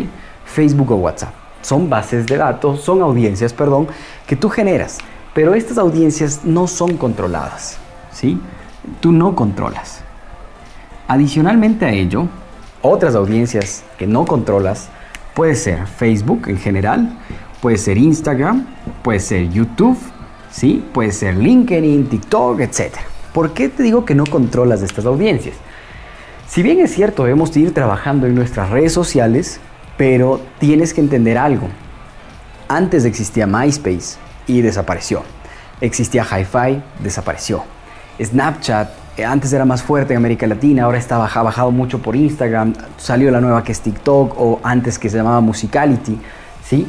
Facebook 0.44 0.92
o 0.92 0.96
WhatsApp. 0.96 1.34
Son 1.62 1.90
bases 1.90 2.26
de 2.26 2.36
datos, 2.36 2.82
son 2.82 3.02
audiencias, 3.02 3.54
perdón, 3.54 3.88
que 4.28 4.36
tú 4.36 4.50
generas, 4.50 4.98
pero 5.34 5.54
estas 5.54 5.78
audiencias 5.78 6.42
no 6.44 6.68
son 6.68 6.98
controladas, 6.98 7.78
¿sí? 8.12 8.38
Tú 9.00 9.14
no 9.14 9.34
controlas. 9.34 10.02
Adicionalmente 11.08 11.86
a 11.86 11.92
ello, 11.92 12.28
otras 12.86 13.15
audiencias 13.15 13.84
que 13.98 14.08
no 14.08 14.25
controlas 14.25 14.89
puede 15.34 15.56
ser 15.56 15.88
Facebook 15.88 16.48
en 16.48 16.58
general, 16.58 17.18
puede 17.62 17.77
ser 17.77 17.98
Instagram, 17.98 18.65
puede 19.04 19.20
ser 19.20 19.50
YouTube, 19.50 19.98
¿sí? 20.51 20.84
Puede 20.94 21.12
ser 21.12 21.36
LinkedIn, 21.36 22.08
TikTok, 22.08 22.60
etcétera. 22.62 23.04
¿Por 23.34 23.54
qué 23.54 23.70
te 23.70 23.84
digo 23.84 24.06
que 24.06 24.15
no 24.15 24.24
controlas 24.25 24.82
estas 24.82 25.06
audiencias? 25.06 25.56
Si 26.48 26.63
bien 26.63 26.80
es 26.80 26.94
cierto, 26.94 27.24
debemos 27.24 27.56
ir 27.58 27.74
trabajando 27.74 28.27
en 28.27 28.36
nuestras 28.36 28.70
redes 28.70 28.94
sociales, 28.94 29.60
Pero 29.98 30.42
tienes 30.60 30.94
que 30.94 31.00
entender 31.00 31.38
algo. 31.38 31.70
Antes 32.68 33.06
existía 33.06 33.48
MySpace 33.48 34.18
y 34.46 34.62
desapareció. 34.62 35.24
Existía 35.80 36.25
HiFi, 36.25 36.82
desapareció. 37.00 37.63
Snapchat 38.22 38.89
antes 39.24 39.53
era 39.53 39.63
más 39.63 39.81
fuerte 39.81 40.13
en 40.13 40.17
América 40.17 40.45
Latina, 40.45 40.84
ahora 40.84 40.98
está 40.98 41.17
bajado 41.17 41.72
mucho 41.72 42.00
por 42.00 42.15
Instagram, 42.15 42.74
salió 42.98 43.31
la 43.31 43.39
nueva 43.39 43.63
que 43.63 43.72
es 43.72 43.79
TikTok 43.79 44.34
o 44.38 44.60
antes 44.63 45.00
que 45.00 45.10
se 45.10 45.17
llamaba 45.17 45.39
Musicality, 45.39 46.19
¿sí? 46.63 46.86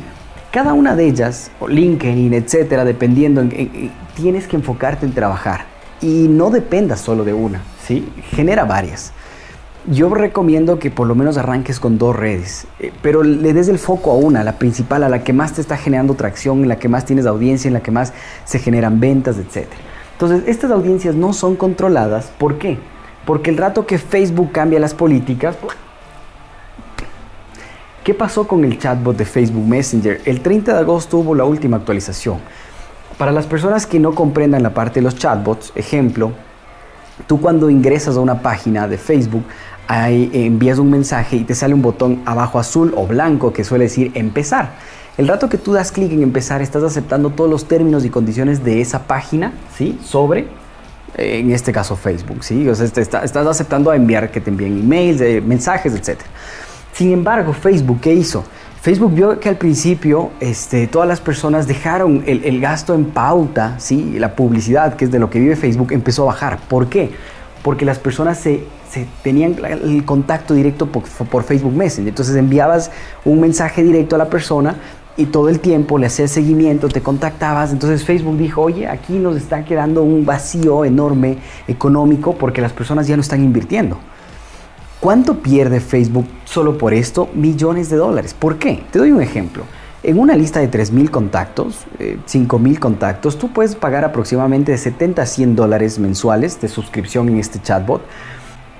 Cada 0.50 0.72
una 0.72 0.96
de 0.96 1.06
ellas, 1.06 1.50
o 1.60 1.68
LinkedIn, 1.68 2.34
etcétera, 2.34 2.84
dependiendo, 2.84 3.44
tienes 4.16 4.48
que 4.48 4.56
enfocarte 4.56 5.06
en 5.06 5.12
trabajar 5.12 5.66
y 6.00 6.26
no 6.28 6.50
dependas 6.50 7.00
solo 7.00 7.24
de 7.24 7.32
una, 7.32 7.60
¿sí? 7.86 8.08
Genera 8.30 8.64
varias. 8.64 9.12
Yo 9.88 10.12
recomiendo 10.12 10.80
que 10.80 10.90
por 10.90 11.06
lo 11.06 11.14
menos 11.14 11.36
arranques 11.36 11.78
con 11.78 11.96
dos 11.96 12.16
redes, 12.16 12.66
eh, 12.80 12.90
pero 13.02 13.22
le 13.22 13.52
des 13.52 13.68
el 13.68 13.78
foco 13.78 14.10
a 14.10 14.14
una, 14.14 14.42
la 14.42 14.58
principal, 14.58 15.04
a 15.04 15.08
la 15.08 15.22
que 15.22 15.32
más 15.32 15.52
te 15.52 15.60
está 15.60 15.76
generando 15.76 16.14
tracción, 16.14 16.62
en 16.62 16.68
la 16.68 16.76
que 16.76 16.88
más 16.88 17.04
tienes 17.04 17.24
audiencia, 17.24 17.68
en 17.68 17.74
la 17.74 17.80
que 17.80 17.92
más 17.92 18.12
se 18.44 18.58
generan 18.58 18.98
ventas, 18.98 19.38
etcétera. 19.38 19.85
Entonces, 20.16 20.44
estas 20.46 20.70
audiencias 20.70 21.14
no 21.14 21.34
son 21.34 21.56
controladas. 21.56 22.32
¿Por 22.38 22.56
qué? 22.56 22.78
Porque 23.26 23.50
el 23.50 23.58
rato 23.58 23.86
que 23.86 23.98
Facebook 23.98 24.50
cambia 24.50 24.80
las 24.80 24.94
políticas... 24.94 25.56
¿Qué 28.02 28.14
pasó 28.14 28.46
con 28.48 28.64
el 28.64 28.78
chatbot 28.78 29.14
de 29.16 29.26
Facebook 29.26 29.66
Messenger? 29.66 30.22
El 30.24 30.40
30 30.40 30.72
de 30.72 30.78
agosto 30.78 31.18
hubo 31.18 31.34
la 31.34 31.44
última 31.44 31.76
actualización. 31.76 32.38
Para 33.18 33.30
las 33.30 33.46
personas 33.46 33.84
que 33.84 33.98
no 33.98 34.14
comprendan 34.14 34.62
la 34.62 34.72
parte 34.72 35.00
de 35.00 35.02
los 35.02 35.16
chatbots, 35.16 35.72
ejemplo, 35.74 36.32
tú 37.26 37.40
cuando 37.40 37.68
ingresas 37.68 38.16
a 38.16 38.20
una 38.20 38.40
página 38.40 38.88
de 38.88 38.96
Facebook, 38.96 39.42
envías 39.88 40.78
un 40.78 40.90
mensaje 40.90 41.36
y 41.36 41.44
te 41.44 41.54
sale 41.54 41.74
un 41.74 41.82
botón 41.82 42.22
abajo 42.24 42.58
azul 42.58 42.94
o 42.96 43.06
blanco 43.06 43.52
que 43.52 43.64
suele 43.64 43.84
decir 43.84 44.12
empezar. 44.14 44.70
El 45.18 45.28
rato 45.28 45.48
que 45.48 45.56
tú 45.56 45.72
das 45.72 45.92
clic 45.92 46.12
en 46.12 46.22
empezar, 46.22 46.60
estás 46.60 46.82
aceptando 46.82 47.30
todos 47.30 47.48
los 47.48 47.66
términos 47.66 48.04
y 48.04 48.10
condiciones 48.10 48.62
de 48.62 48.82
esa 48.82 49.04
página, 49.04 49.54
¿sí? 49.74 49.98
Sobre, 50.04 50.46
en 51.14 51.50
este 51.52 51.72
caso 51.72 51.96
Facebook, 51.96 52.44
¿sí? 52.44 52.68
O 52.68 52.74
sea, 52.74 52.84
estás 52.84 53.34
aceptando 53.34 53.90
a 53.90 53.96
enviar 53.96 54.30
que 54.30 54.42
te 54.42 54.50
envíen 54.50 54.78
emails, 54.78 55.20
eh, 55.22 55.40
mensajes, 55.40 55.94
etc. 55.94 56.20
Sin 56.92 57.12
embargo, 57.12 57.54
Facebook, 57.54 58.00
¿qué 58.00 58.12
hizo? 58.12 58.44
Facebook 58.82 59.14
vio 59.14 59.40
que 59.40 59.48
al 59.48 59.56
principio 59.56 60.30
este, 60.38 60.86
todas 60.86 61.08
las 61.08 61.20
personas 61.20 61.66
dejaron 61.66 62.22
el, 62.26 62.60
gasto 62.60 62.94
en 62.94 63.06
pauta, 63.06 63.76
¿sí? 63.78 64.18
la 64.18 64.36
publicidad, 64.36 64.96
que 64.96 65.06
es 65.06 65.10
de 65.10 65.18
lo 65.18 65.30
que 65.30 65.40
vive 65.40 65.56
Facebook, 65.56 65.92
empezó 65.92 66.24
a 66.24 66.26
bajar. 66.26 66.58
¿Por 66.68 66.88
qué? 66.88 67.10
Porque 67.62 67.84
las 67.84 67.98
personas 67.98 68.38
se, 68.38 68.64
tenían 69.22 69.56
el 69.64 70.04
contacto 70.04 70.54
directo 70.54 70.86
por, 70.86 71.02
por, 71.02 71.42
Facebook 71.42 71.74
Messenger. 71.74 72.10
Entonces 72.10 72.36
enviabas 72.36 72.90
un 73.24 73.40
mensaje 73.40 73.82
directo 73.82 74.14
a 74.14 74.18
la 74.18 74.30
persona 74.30 74.76
y 75.16 75.26
todo 75.26 75.48
el 75.48 75.60
tiempo 75.60 75.98
le 75.98 76.06
hacías 76.06 76.30
seguimiento, 76.30 76.88
te 76.88 77.00
contactabas. 77.00 77.72
Entonces 77.72 78.04
Facebook 78.04 78.36
dijo, 78.36 78.62
oye, 78.62 78.86
aquí 78.86 79.14
nos 79.14 79.36
está 79.36 79.64
quedando 79.64 80.02
un 80.02 80.26
vacío 80.26 80.84
enorme 80.84 81.38
económico 81.66 82.34
porque 82.34 82.60
las 82.60 82.72
personas 82.72 83.06
ya 83.06 83.16
no 83.16 83.22
están 83.22 83.42
invirtiendo. 83.42 83.98
¿Cuánto 85.00 85.38
pierde 85.38 85.80
Facebook 85.80 86.26
solo 86.44 86.78
por 86.78 86.92
esto? 86.94 87.28
Millones 87.34 87.90
de 87.90 87.96
dólares. 87.96 88.34
¿Por 88.34 88.58
qué? 88.58 88.82
Te 88.90 88.98
doy 88.98 89.12
un 89.12 89.22
ejemplo. 89.22 89.64
En 90.02 90.18
una 90.18 90.36
lista 90.36 90.60
de 90.60 90.70
3.000 90.70 91.10
contactos, 91.10 91.84
eh, 91.98 92.18
5.000 92.26 92.78
contactos, 92.78 93.38
tú 93.38 93.52
puedes 93.52 93.74
pagar 93.74 94.04
aproximadamente 94.04 94.72
de 94.72 94.78
70 94.78 95.22
a 95.22 95.26
100 95.26 95.56
dólares 95.56 95.98
mensuales 95.98 96.60
de 96.60 96.68
suscripción 96.68 97.28
en 97.28 97.38
este 97.38 97.60
chatbot 97.60 98.02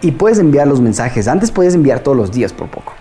y 0.02 0.12
puedes 0.12 0.38
enviar 0.38 0.68
los 0.68 0.80
mensajes. 0.80 1.26
Antes 1.28 1.50
puedes 1.50 1.74
enviar 1.74 2.00
todos 2.00 2.16
los 2.16 2.32
días 2.32 2.52
por 2.52 2.68
poco. 2.68 2.92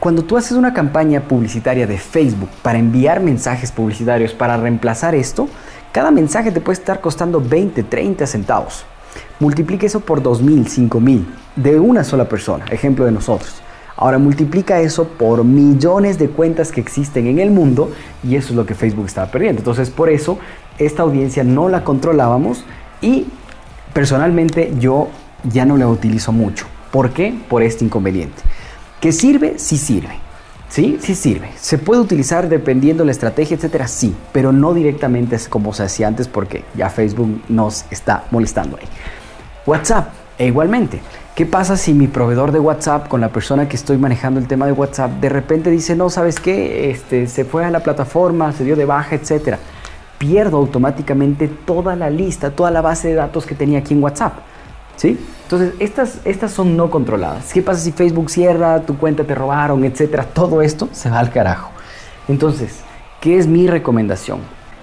Cuando 0.00 0.22
tú 0.22 0.36
haces 0.36 0.52
una 0.52 0.72
campaña 0.72 1.22
publicitaria 1.22 1.84
de 1.84 1.98
Facebook 1.98 2.50
para 2.62 2.78
enviar 2.78 3.20
mensajes 3.20 3.72
publicitarios 3.72 4.32
para 4.32 4.56
reemplazar 4.56 5.16
esto, 5.16 5.48
cada 5.90 6.12
mensaje 6.12 6.52
te 6.52 6.60
puede 6.60 6.78
estar 6.78 7.00
costando 7.00 7.40
20, 7.40 7.82
30 7.82 8.24
centavos. 8.28 8.84
Multiplica 9.40 9.86
eso 9.86 9.98
por 9.98 10.22
2.000, 10.22 10.88
5.000 10.88 11.24
de 11.56 11.80
una 11.80 12.04
sola 12.04 12.28
persona, 12.28 12.64
ejemplo 12.66 13.06
de 13.06 13.10
nosotros. 13.10 13.60
Ahora 13.96 14.18
multiplica 14.18 14.80
eso 14.80 15.08
por 15.08 15.42
millones 15.42 16.16
de 16.16 16.28
cuentas 16.28 16.70
que 16.70 16.80
existen 16.80 17.26
en 17.26 17.40
el 17.40 17.50
mundo 17.50 17.90
y 18.22 18.36
eso 18.36 18.50
es 18.50 18.54
lo 18.54 18.64
que 18.64 18.76
Facebook 18.76 19.06
estaba 19.06 19.32
perdiendo. 19.32 19.62
Entonces 19.62 19.90
por 19.90 20.10
eso 20.10 20.38
esta 20.78 21.02
audiencia 21.02 21.42
no 21.42 21.68
la 21.68 21.82
controlábamos 21.82 22.64
y 23.00 23.26
personalmente 23.92 24.72
yo 24.78 25.08
ya 25.42 25.64
no 25.64 25.76
la 25.76 25.88
utilizo 25.88 26.30
mucho. 26.30 26.66
¿Por 26.92 27.10
qué? 27.10 27.36
Por 27.48 27.64
este 27.64 27.84
inconveniente. 27.84 28.42
¿Que 29.00 29.12
sirve? 29.12 29.58
Sí 29.58 29.76
sirve. 29.76 30.18
¿Sí? 30.68 30.98
Sí 31.00 31.14
sirve. 31.14 31.50
Se 31.56 31.78
puede 31.78 32.00
utilizar 32.00 32.48
dependiendo 32.48 33.02
de 33.02 33.06
la 33.06 33.12
estrategia, 33.12 33.56
etcétera, 33.56 33.88
sí, 33.88 34.14
pero 34.32 34.52
no 34.52 34.74
directamente 34.74 35.38
como 35.48 35.72
se 35.72 35.84
hacía 35.84 36.08
antes 36.08 36.28
porque 36.28 36.64
ya 36.74 36.90
Facebook 36.90 37.42
nos 37.48 37.84
está 37.90 38.24
molestando 38.30 38.76
ahí. 38.76 38.86
WhatsApp, 39.66 40.08
e 40.36 40.46
igualmente. 40.46 41.00
¿Qué 41.34 41.46
pasa 41.46 41.76
si 41.76 41.94
mi 41.94 42.08
proveedor 42.08 42.50
de 42.50 42.58
WhatsApp 42.58 43.06
con 43.06 43.20
la 43.20 43.28
persona 43.28 43.68
que 43.68 43.76
estoy 43.76 43.96
manejando 43.96 44.40
el 44.40 44.48
tema 44.48 44.66
de 44.66 44.72
WhatsApp 44.72 45.12
de 45.20 45.28
repente 45.28 45.70
dice, 45.70 45.94
no, 45.94 46.10
¿sabes 46.10 46.40
qué? 46.40 46.90
Este, 46.90 47.28
se 47.28 47.44
fue 47.44 47.64
a 47.64 47.70
la 47.70 47.80
plataforma, 47.80 48.52
se 48.52 48.64
dio 48.64 48.74
de 48.74 48.84
baja, 48.84 49.14
etcétera? 49.14 49.58
Pierdo 50.18 50.56
automáticamente 50.56 51.46
toda 51.46 51.94
la 51.94 52.10
lista, 52.10 52.50
toda 52.50 52.72
la 52.72 52.80
base 52.80 53.08
de 53.08 53.14
datos 53.14 53.46
que 53.46 53.54
tenía 53.54 53.78
aquí 53.78 53.94
en 53.94 54.02
WhatsApp. 54.02 54.38
¿Sí? 54.98 55.16
Entonces, 55.44 55.74
estas, 55.78 56.18
estas 56.24 56.50
son 56.50 56.76
no 56.76 56.90
controladas. 56.90 57.52
¿Qué 57.52 57.62
pasa 57.62 57.80
si 57.80 57.92
Facebook 57.92 58.30
cierra, 58.30 58.82
tu 58.82 58.98
cuenta 58.98 59.22
te 59.24 59.34
robaron, 59.34 59.84
etcétera? 59.84 60.24
Todo 60.24 60.60
esto 60.60 60.88
se 60.92 61.08
va 61.08 61.20
al 61.20 61.30
carajo. 61.30 61.70
Entonces, 62.26 62.80
¿qué 63.20 63.38
es 63.38 63.46
mi 63.46 63.68
recomendación? 63.68 64.40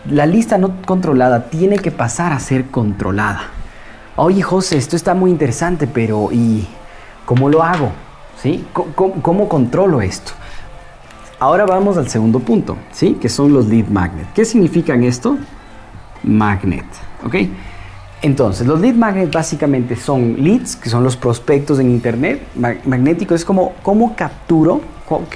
La 0.10 0.26
lista 0.26 0.58
no 0.58 0.82
controlada 0.86 1.50
tiene 1.50 1.80
que 1.80 1.92
pasar 1.92 2.32
a 2.32 2.40
ser 2.40 2.68
controlada. 2.72 3.42
Oye, 4.16 4.42
José, 4.42 4.78
esto 4.78 4.96
está 4.96 5.14
muy 5.14 5.30
interesante, 5.30 5.86
pero 5.86 6.30
¿y 6.32 6.66
cómo 7.26 7.50
lo 7.50 7.62
hago? 7.62 7.92
¿Sí? 8.42 8.66
¿Cómo, 8.74 9.50
controlo 9.50 10.02
esto? 10.02 10.32
Ahora 11.40 11.66
vamos 11.66 11.98
al 11.98 12.08
segundo 12.08 12.40
punto, 12.40 12.78
¿sí? 12.94 13.18
Que 13.20 13.28
son 13.28 13.52
los 13.52 13.66
lead 13.66 13.88
magnet. 13.90 14.32
¿Qué 14.34 14.46
significan 14.46 15.04
esto? 15.04 15.38
Magnet, 16.24 16.86
¿ok? 17.26 17.36
Entonces, 18.22 18.66
los 18.66 18.80
lead 18.80 18.96
magnets 18.96 19.32
básicamente 19.32 19.96
son 19.96 20.36
leads, 20.40 20.76
que 20.76 20.90
son 20.90 21.04
los 21.04 21.16
prospectos 21.16 21.80
en 21.80 21.92
Internet. 21.92 22.42
magnético 22.56 23.36
es 23.36 23.46
como 23.46 23.74
cómo 23.84 24.16
capturo, 24.16 24.82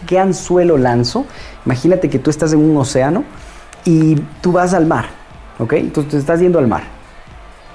qué 0.08 0.18
anzuelo 0.18 0.78
lanzo. 0.78 1.26
Imagínate 1.66 2.10
que 2.10 2.20
tú 2.20 2.30
estás 2.30 2.54
en 2.54 2.60
un 2.60 2.78
océano 2.78 3.24
y 3.86 4.16
tú 4.42 4.52
vas 4.52 4.74
al 4.74 4.86
mar, 4.86 5.06
¿ok? 5.60 5.74
Entonces, 5.74 6.12
te 6.12 6.18
estás 6.18 6.40
yendo 6.40 6.58
al 6.58 6.68
mar 6.68 7.00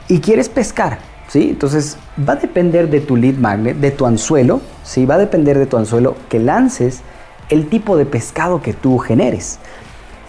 y 0.08 0.20
quieres 0.20 0.48
pescar, 0.48 0.98
¿sí? 1.28 1.50
Entonces, 1.50 1.96
va 2.28 2.34
a 2.34 2.36
depender 2.36 2.90
de 2.90 3.00
tu 3.00 3.16
lead 3.16 3.36
magnet, 3.36 3.76
de 3.78 3.90
tu 3.90 4.06
anzuelo, 4.06 4.60
¿sí? 4.82 5.06
Va 5.06 5.14
a 5.14 5.18
depender 5.18 5.58
de 5.58 5.66
tu 5.66 5.76
anzuelo 5.76 6.16
que 6.28 6.38
lances 6.38 7.00
el 7.48 7.68
tipo 7.68 7.96
de 7.96 8.06
pescado 8.06 8.62
que 8.62 8.72
tú 8.72 8.98
generes. 8.98 9.58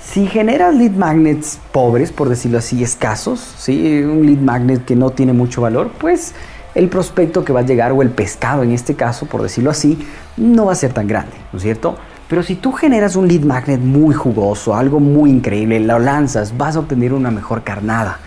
Si 0.06 0.28
generas 0.28 0.74
lead 0.74 0.92
magnets 0.92 1.60
pobres, 1.74 2.12
por 2.12 2.30
decirlo 2.30 2.60
así, 2.60 2.82
escasos, 2.82 3.40
¿sí? 3.58 4.02
un 4.04 4.26
lead 4.26 4.38
magnet 4.38 4.86
que 4.86 4.96
no 4.96 5.10
tiene 5.10 5.34
mucho 5.34 5.62
valor, 5.62 5.92
pues 5.98 6.34
el 6.74 6.88
prospecto 6.88 7.44
que 7.44 7.52
va 7.52 7.62
a 7.62 7.64
llegar 7.64 7.92
o 7.92 8.02
el 8.02 8.12
pescado 8.12 8.64
en 8.64 8.72
este 8.72 8.96
caso, 8.96 9.26
por 9.26 9.42
decirlo 9.42 9.72
así, 9.72 10.08
no 10.38 10.66
va 10.66 10.72
a 10.72 10.76
ser 10.76 10.94
tan 10.94 11.08
grande, 11.08 11.34
¿no 11.52 11.58
es 11.58 11.64
cierto? 11.64 11.98
Pero 12.30 12.44
si 12.44 12.56
tú 12.56 12.72
generas 12.72 13.16
un 13.16 13.28
lead 13.28 13.42
magnet 13.42 13.82
muy 13.82 14.16
jugoso, 14.16 14.76
algo 14.76 15.00
muy 15.00 15.32
increíble, 15.32 15.80
lo 15.82 16.00
lanzas, 16.00 16.56
vas 16.56 16.78
a 16.78 16.80
obtener 16.80 17.12
una 17.12 17.32
mejor 17.32 17.64
carnada. 17.64 18.20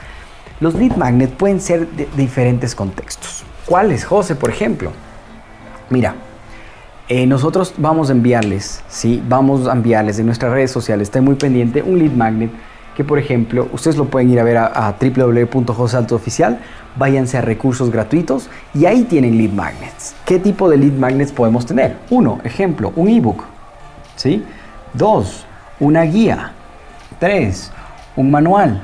Los 0.61 0.75
lead 0.75 0.97
magnets 0.97 1.33
pueden 1.37 1.61
ser 1.61 1.89
de 1.89 2.07
diferentes 2.17 2.75
contextos. 2.75 3.45
¿Cuáles, 3.65 4.05
José, 4.05 4.35
por 4.35 4.51
ejemplo? 4.51 4.93
Mira, 5.91 6.17
eh, 7.09 7.27
nosotros 7.27 7.75
vamos 7.79 8.11
a 8.11 8.13
enviarles, 8.13 8.83
¿sí? 8.89 9.23
Vamos 9.29 9.67
a 9.67 9.73
enviarles 9.73 10.19
en 10.19 10.27
nuestras 10.27 10.53
redes 10.53 10.71
sociales, 10.71 11.09
está 11.09 11.21
muy 11.21 11.37
pendiente, 11.37 11.83
un 11.83 11.99
lead 11.99 12.13
magnet 12.13 12.51
que 12.99 13.05
por 13.05 13.21
ejemplo, 13.21 13.69
ustedes 13.71 13.97
lo 13.97 14.07
pueden 14.07 14.29
ir 14.29 14.41
a 14.41 14.43
ver 14.43 14.57
a, 14.57 14.89
a 14.89 14.97
Oficial, 16.11 16.59
váyanse 16.97 17.39
a 17.39 17.41
recursos 17.41 17.93
gratuitos 17.93 18.51
y 18.75 18.87
ahí 18.87 19.05
tienen 19.05 19.39
lead 19.39 19.53
magnets. 19.53 20.17
¿Qué 20.25 20.41
tipo 20.41 20.69
de 20.69 20.79
lead 20.79 20.95
magnets 20.95 21.31
podemos 21.31 21.65
tener? 21.65 21.97
Uno, 22.11 22.41
ejemplo, 22.43 22.93
un 22.97 23.07
ebook, 23.07 23.45
¿sí? 24.17 24.45
Dos, 24.95 25.47
una 25.79 26.03
guía. 26.03 26.51
Tres, 27.21 27.71
un 28.17 28.33
manual. 28.33 28.83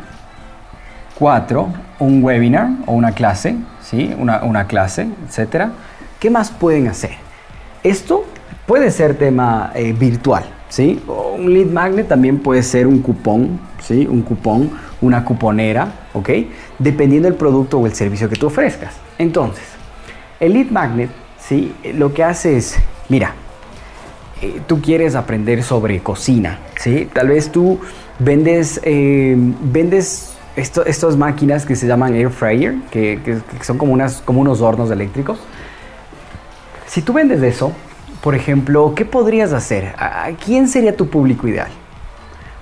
Cuatro, 1.19 1.71
un 1.99 2.23
webinar 2.23 2.69
o 2.87 2.93
una 2.93 3.11
clase, 3.11 3.57
¿sí? 3.83 4.15
Una, 4.17 4.45
una 4.45 4.69
clase, 4.69 5.09
etcétera. 5.27 5.73
¿Qué 6.21 6.31
más 6.31 6.53
pueden 6.53 6.87
hacer? 6.87 7.24
Esto 7.85 8.25
puede 8.67 8.91
ser 8.91 9.15
tema 9.17 9.71
eh, 9.75 9.93
virtual, 9.93 10.45
¿sí? 10.71 11.03
un 11.07 11.53
lead 11.53 11.67
magnet 11.67 12.09
también 12.09 12.39
puede 12.39 12.63
ser 12.63 12.87
un 12.87 13.01
cupón, 13.01 13.61
¿sí? 13.83 14.07
Un 14.07 14.23
cupón, 14.23 14.71
una 15.03 15.23
cuponera, 15.23 15.93
¿ok? 16.15 16.31
Dependiendo 16.79 17.29
del 17.29 17.37
producto 17.37 17.79
o 17.79 17.87
el 17.87 17.93
servicio 17.93 18.29
que 18.31 18.37
tú 18.37 18.47
ofrezcas. 18.47 18.95
Entonces, 19.19 19.65
el 20.41 20.55
lead 20.55 20.71
magnet, 20.71 21.11
¿sí? 21.39 21.75
Lo 21.95 22.15
que 22.15 22.25
hace 22.25 22.57
es, 22.57 22.77
mira, 23.11 23.35
eh, 24.41 24.63
tú 24.67 24.81
quieres 24.81 25.15
aprender 25.15 25.63
sobre 25.63 26.01
cocina, 26.01 26.61
¿sí? 26.79 27.07
Tal 27.13 27.29
vez 27.29 27.53
tú 27.53 27.79
vendes, 28.19 28.81
eh, 28.85 29.37
vendes 29.37 30.35
estas 30.57 31.17
máquinas 31.17 31.67
que 31.67 31.77
se 31.77 31.87
llaman 31.87 32.15
air 32.15 32.31
fryer, 32.31 32.77
que, 32.91 33.21
que, 33.23 33.65
son 33.65 33.77
como, 33.77 33.93
unas, 33.93 34.23
como 34.23 34.41
unos 34.41 34.63
hornos 34.63 34.91
eléctricos. 34.91 35.39
Si 36.95 37.03
tú 37.03 37.13
vendes 37.13 37.43
eso, 37.43 37.73
por 38.23 38.37
ejemplo, 38.37 38.95
¿qué 38.95 39.05
podrías 39.05 39.53
hacer? 39.53 39.97
¿A 39.99 40.31
quién 40.45 40.69
sería 40.69 40.97
tu 40.97 41.09
público 41.09 41.49
ideal? 41.49 41.67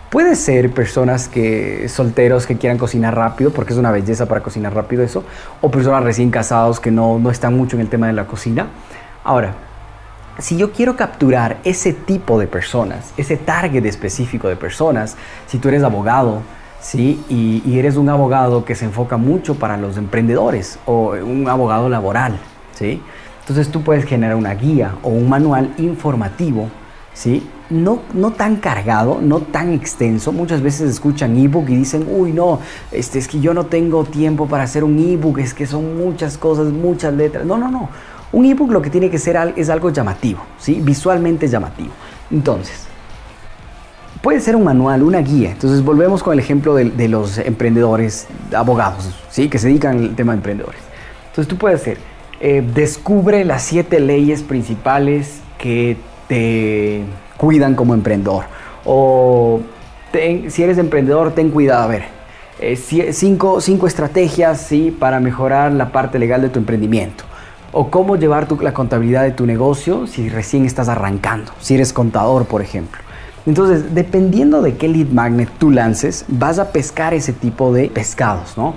Puede 0.09 0.37
ser 0.37 0.71
personas 0.71 1.29
que 1.29 1.87
solteros 1.91 2.47
que 2.47 2.57
quieran 2.57 2.79
cocinar 2.79 3.15
rápido, 3.15 3.51
porque 3.51 3.75
es 3.75 3.79
una 3.79 3.91
belleza 3.91 4.25
para 4.25 4.43
cocinar 4.43 4.75
rápido 4.75 5.03
eso, 5.03 5.23
o 5.61 5.71
personas 5.71 6.03
recién 6.03 6.31
casados 6.31 6.81
que 6.81 6.91
no, 6.91 7.19
no 7.19 7.31
están 7.31 7.55
mucho 7.55 7.77
en 7.77 7.83
el 7.83 7.91
tema 7.91 8.07
de 8.07 8.15
la 8.15 8.27
cocina. 8.27 8.69
Ahora, 9.23 9.53
si 10.39 10.57
yo 10.57 10.73
quiero 10.73 10.97
capturar 10.97 11.59
ese 11.63 11.93
tipo 11.93 12.41
de 12.41 12.47
personas, 12.47 13.13
ese 13.19 13.37
target 13.37 13.85
específico 13.85 14.49
de 14.49 14.57
personas, 14.57 15.19
si 15.47 15.59
tú 15.59 15.69
eres 15.69 15.83
abogado, 15.83 16.41
¿sí? 16.81 17.23
Y, 17.29 17.63
y, 17.67 17.79
eres 17.79 17.97
un 17.97 18.09
abogado 18.09 18.65
que 18.65 18.77
se 18.77 18.87
enfoca 18.87 19.19
mucho 19.19 19.57
para 19.57 19.77
los 19.77 19.99
emprendedores 19.99 20.79
o 20.87 21.11
un 21.11 21.51
abogado 21.51 21.91
laboral, 21.91 22.39
¿sí? 22.73 23.03
Entonces 23.43 23.69
tú 23.69 23.83
puedes 23.83 24.05
generar 24.05 24.37
una 24.37 24.55
guía 24.55 24.97
o 25.03 25.11
un 25.11 25.29
manual 25.29 25.75
informativo, 25.79 26.69
¿sí? 27.13 27.47
no, 27.73 28.03
no 28.13 28.33
tan 28.33 28.57
cargado, 28.57 29.19
no 29.21 29.41
tan 29.41 29.73
extenso. 29.73 30.31
Muchas 30.31 30.61
veces 30.61 30.91
escuchan 30.91 31.37
ebook 31.37 31.69
y 31.71 31.77
dicen, 31.77 32.07
uy, 32.09 32.33
no, 32.33 32.61
este, 32.91 33.19
es 33.19 33.27
que 33.27 33.41
yo 33.41 33.55
no 33.55 33.67
tengo 33.67 34.05
tiempo 34.05 34.47
para 34.47 34.65
hacer 34.65 34.85
un 34.85 34.99
ebook, 34.99 35.39
es 35.39 35.55
que 35.55 35.67
son 35.67 35.97
muchas 35.97 36.39
cosas, 36.39 36.67
muchas 36.67 37.15
letras. 37.15 37.47
No, 37.47 37.57
no, 37.57 37.71
no. 37.71 37.89
Un 38.33 38.45
ebook 38.45 38.71
lo 38.71 38.83
que 38.83 38.91
tiene 38.91 39.11
que 39.11 39.19
ser 39.19 39.55
es 39.57 39.71
algo 39.71 39.91
llamativo, 39.91 40.41
¿sí? 40.59 40.81
visualmente 40.83 41.49
llamativo. 41.49 41.91
Entonces, 42.31 42.87
puede 44.23 44.41
ser 44.41 44.55
un 44.55 44.65
manual, 44.65 45.03
una 45.03 45.21
guía. 45.21 45.51
Entonces, 45.53 45.83
volvemos 45.83 46.23
con 46.23 46.35
el 46.35 46.39
ejemplo 46.39 46.75
de, 46.75 47.09
los 47.09 47.39
emprendedores, 47.39 48.27
abogados, 48.55 49.15
¿sí? 49.31 49.49
que 49.49 49.59
se 49.59 49.69
dedican 49.69 49.99
al 49.99 50.15
tema 50.15 50.33
de 50.33 50.39
emprendedores. 50.39 50.81
Entonces, 51.29 51.49
tú 51.49 51.57
puedes 51.57 51.81
hacer, 51.81 51.99
eh, 52.45 52.61
descubre 52.75 53.45
las 53.45 53.63
siete 53.63 54.01
leyes 54.01 54.43
principales 54.43 55.41
que 55.59 55.97
te 56.27 57.03
cuidan 57.37 57.77
como 57.77 57.95
emprendedor. 57.95 58.47
O 58.85 59.61
si 60.49 60.63
eres 60.65 60.77
emprendedor, 60.79 61.31
ten 61.35 61.51
cuidado. 61.51 61.85
A 61.85 61.87
ver, 61.87 62.03
eh, 62.59 62.75
cinco, 63.13 63.61
cinco, 63.61 63.87
estrategias 63.87 64.61
¿sí? 64.61 64.91
para 64.91 65.21
mejorar 65.21 65.73
la 65.73 65.93
parte 65.93 66.19
legal 66.19 66.43
de 66.43 66.49
tu 66.49 66.59
emprendimiento. 66.59 67.23
O 67.71 67.91
cómo 67.91 68.17
llevar 68.17 68.49
la 68.61 68.75
contabilidad 68.75 69.23
de 69.23 69.31
tu 69.31 69.47
negocio 69.47 70.09
si 70.09 70.29
recién 70.29 70.67
estás 70.67 70.89
arrancando. 70.89 71.53
Si 71.61 71.77
eres 71.77 71.93
contador, 71.93 72.47
por 72.47 72.61
ejemplo. 72.61 73.01
Entonces, 73.47 73.95
dependiendo 73.95 74.63
de 74.63 74.77
qué 74.77 74.89
lead 74.89 75.09
magnet 75.09 75.49
tú 75.59 75.71
lances, 75.71 76.25
vas 76.27 76.59
a 76.59 76.73
pescar 76.73 77.15
ese 77.15 77.33
tipo 77.33 77.73
de 77.73 77.89
pescados, 77.89 78.57
¿no? 78.57 78.75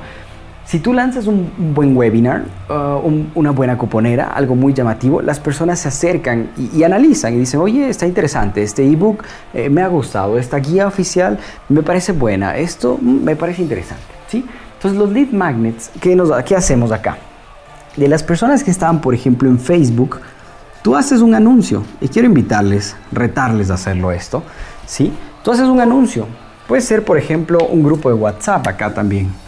Si 0.65 0.79
tú 0.79 0.93
lanzas 0.93 1.27
un 1.27 1.75
buen 1.75 1.95
webinar, 1.95 2.45
uh, 2.69 2.99
una 3.35 3.51
buena 3.51 3.77
cuponera, 3.77 4.31
algo 4.33 4.55
muy 4.55 4.73
llamativo, 4.73 5.21
las 5.21 5.39
personas 5.39 5.79
se 5.79 5.89
acercan 5.89 6.49
y, 6.57 6.81
analizan 6.81 7.35
y 7.35 7.37
dicen, 7.37 7.59
oye, 7.59 7.87
está 7.87 8.07
interesante, 8.07 8.63
este 8.63 8.83
ebook 8.83 9.23
eh, 9.53 9.69
me 9.69 9.83
ha 9.83 9.87
gustado, 9.87 10.39
esta 10.39 10.57
guía 10.57 10.87
oficial 10.87 11.37
me 11.69 11.83
parece 11.83 12.13
buena, 12.13 12.57
esto 12.57 12.97
me 12.99 13.35
parece 13.35 13.61
interesante. 13.61 14.03
¿sí? 14.27 14.43
Entonces 14.73 14.97
los 14.97 15.11
lead 15.11 15.29
magnets, 15.29 15.91
¿qué, 16.01 16.15
nos, 16.15 16.31
¿qué 16.43 16.55
hacemos 16.55 16.91
acá? 16.91 17.17
De 17.95 18.07
las 18.07 18.23
personas 18.23 18.63
que 18.63 18.71
estaban, 18.71 19.01
por 19.01 19.13
ejemplo, 19.13 19.47
en 19.47 19.59
Facebook, 19.59 20.19
tú 20.81 20.95
haces 20.95 21.21
un 21.21 21.35
anuncio 21.35 21.83
y 22.01 22.07
quiero 22.07 22.27
invitarles, 22.27 22.95
retarles 23.11 23.69
a 23.69 23.75
hacerlo 23.75 24.11
esto. 24.11 24.41
¿sí? 24.87 25.13
Tú 25.43 25.51
haces 25.51 25.67
un 25.67 25.79
anuncio, 25.79 26.25
puede 26.67 26.81
ser, 26.81 27.05
por 27.05 27.19
ejemplo, 27.19 27.59
un 27.67 27.83
grupo 27.83 28.09
de 28.09 28.15
WhatsApp 28.15 28.65
acá 28.65 28.91
también 28.91 29.44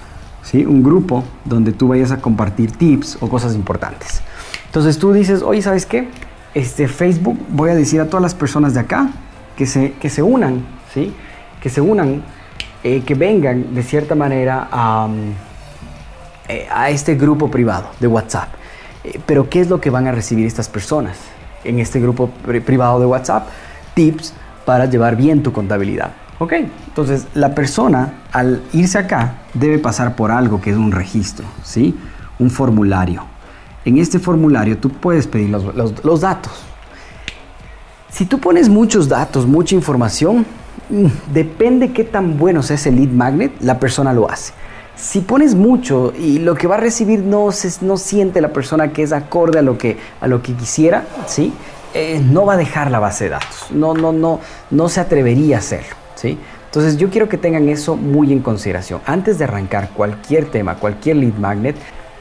¿sí? 0.47 0.65
Un 0.65 0.81
grupo 0.81 1.23
donde 1.43 1.73
tú 1.73 1.89
vayas 1.89 2.11
a 2.11 2.17
compartir 2.17 2.71
tips 2.71 3.17
o 3.19 3.27
cosas 3.27 3.53
importantes. 3.53 4.21
Entonces 4.65 4.97
tú 4.97 5.11
dices, 5.11 5.41
oye, 5.41 5.61
¿sabes 5.61 5.85
qué? 5.85 6.07
Este 6.53 6.87
Facebook, 6.87 7.37
voy 7.49 7.71
a 7.71 7.75
decir 7.75 7.99
a 7.99 8.05
todas 8.05 8.21
las 8.21 8.33
personas 8.33 8.73
de 8.73 8.79
acá 8.79 9.09
que 9.57 9.65
se, 9.65 9.93
que 9.93 10.09
se 10.09 10.23
unan, 10.23 10.65
¿sí? 10.93 11.13
Que 11.61 11.69
se 11.69 11.81
unan, 11.81 12.23
eh, 12.83 13.01
que 13.05 13.15
vengan 13.15 13.75
de 13.75 13.83
cierta 13.83 14.15
manera 14.15 14.69
a, 14.71 15.09
eh, 16.47 16.67
a 16.71 16.89
este 16.89 17.15
grupo 17.15 17.51
privado 17.51 17.89
de 17.99 18.07
WhatsApp. 18.07 18.47
Eh, 19.03 19.19
pero 19.25 19.49
¿qué 19.49 19.59
es 19.59 19.69
lo 19.69 19.81
que 19.81 19.89
van 19.89 20.07
a 20.07 20.11
recibir 20.11 20.45
estas 20.45 20.69
personas 20.69 21.17
en 21.63 21.79
este 21.79 21.99
grupo 21.99 22.29
privado 22.65 22.99
de 22.99 23.05
WhatsApp? 23.05 23.47
Tips 23.93 24.33
para 24.65 24.85
llevar 24.85 25.17
bien 25.17 25.43
tu 25.43 25.51
contabilidad. 25.51 26.11
Ok, 26.39 26.53
entonces 26.53 27.25
la 27.33 27.55
persona 27.55 28.13
al 28.31 28.61
irse 28.71 28.99
acá 28.99 29.37
debe 29.55 29.79
pasar 29.79 30.15
por 30.15 30.29
algo 30.29 30.61
que 30.61 30.69
es 30.69 30.77
un 30.77 30.91
registro, 30.91 31.47
¿sí? 31.63 31.97
Un 32.37 32.51
formulario. 32.51 33.23
En 33.85 33.97
este 33.97 34.19
formulario 34.19 34.77
tú 34.77 34.89
puedes 34.89 35.25
pedir 35.25 35.49
los, 35.49 36.21
datos. 36.21 36.53
Si 38.11 38.25
tú 38.25 38.39
pones 38.39 38.69
muchos 38.69 39.09
datos, 39.09 39.47
mucha 39.47 39.73
información, 39.73 40.45
mm, 40.89 41.33
depende 41.33 41.91
qué 41.91 42.03
tan 42.03 42.37
bueno 42.37 42.61
sea 42.61 42.75
ese 42.75 42.91
lead 42.91 43.09
magnet, 43.09 43.51
la 43.61 43.79
persona 43.79 44.13
lo 44.13 44.29
hace. 44.29 44.53
Si 44.95 45.21
pones 45.21 45.55
mucho 45.55 46.13
y 46.19 46.37
lo 46.37 46.53
que 46.53 46.67
va 46.67 46.75
a 46.75 46.79
recibir 46.79 47.19
no, 47.21 47.51
se, 47.51 47.83
no 47.83 47.97
siente 47.97 48.41
la 48.41 48.49
persona 48.49 48.93
que 48.93 49.01
es 49.01 49.11
acorde 49.11 49.57
a 49.57 49.63
lo 49.63 49.77
que, 49.79 49.97
a 50.21 50.27
lo 50.27 50.43
que 50.43 50.53
quisiera, 50.53 51.03
¿sí? 51.25 51.51
Eh, 51.95 52.21
no 52.23 52.45
va 52.45 52.53
a 52.53 52.57
dejar 52.57 52.91
la 52.91 52.99
base 52.99 53.23
de 53.23 53.31
datos. 53.31 53.67
No, 53.71 53.95
no, 53.95 54.11
no, 54.11 54.39
no 54.69 54.89
se 54.89 54.99
atrevería 54.99 55.55
a 55.55 55.59
hacerlo. 55.59 55.96
¿Sí? 56.17 56.37
Entonces 56.65 56.97
yo 56.97 57.09
quiero 57.09 57.29
que 57.29 57.37
tengan 57.37 57.69
eso 57.69 57.95
muy 57.95 58.33
en 58.33 58.39
consideración. 58.41 59.01
Antes 59.05 59.37
de 59.37 59.45
arrancar 59.45 59.89
cualquier 59.91 60.45
tema, 60.45 60.75
cualquier 60.75 61.15
lead 61.17 61.33
magnet, 61.35 61.77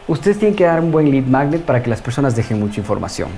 ustedes 0.07 0.39
tienen 0.39 0.57
que 0.57 0.65
dar 0.65 0.81
un 0.81 0.93
buen 0.93 1.11
lead 1.11 1.25
magnet 1.25 1.63
para 1.63 1.83
que 1.83 1.91
las 1.91 2.01
personas 2.01 2.37
dejen 2.37 2.61
mucha 2.61 2.81
información. 2.81 3.29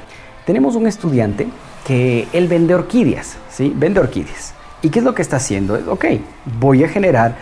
Tenemos 0.44 0.77
un 0.77 0.87
estudiante 0.87 1.49
que 1.87 2.29
él 2.33 2.49
vende 2.49 2.75
orquídeas, 2.75 3.37
¿sí? 3.51 3.73
Vende 3.75 4.01
orquídeas. 4.01 4.55
¿Y 4.83 4.90
qué 4.90 4.99
es 4.99 5.05
lo 5.05 5.14
que 5.14 5.23
está 5.23 5.37
haciendo? 5.37 5.79
Ok, 5.88 6.05
voy 6.59 6.85
a 6.85 6.88
generar 6.88 7.35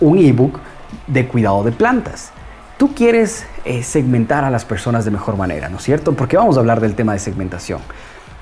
un 0.00 0.18
ebook 0.18 0.58
de 1.06 1.26
cuidado 1.26 1.62
de 1.64 1.72
plantas. 1.72 2.30
Tú 2.78 2.94
quieres 2.94 3.46
eh, 3.64 3.82
segmentar 3.82 4.44
a 4.44 4.50
las 4.50 4.64
personas 4.64 5.04
de 5.04 5.10
mejor 5.10 5.36
manera, 5.36 5.68
¿no 5.68 5.76
es 5.76 5.84
cierto? 5.84 6.14
Porque 6.14 6.36
vamos 6.36 6.56
a 6.56 6.60
hablar 6.60 6.80
del 6.80 6.94
tema 6.94 7.12
de 7.12 7.18
segmentación. 7.18 7.80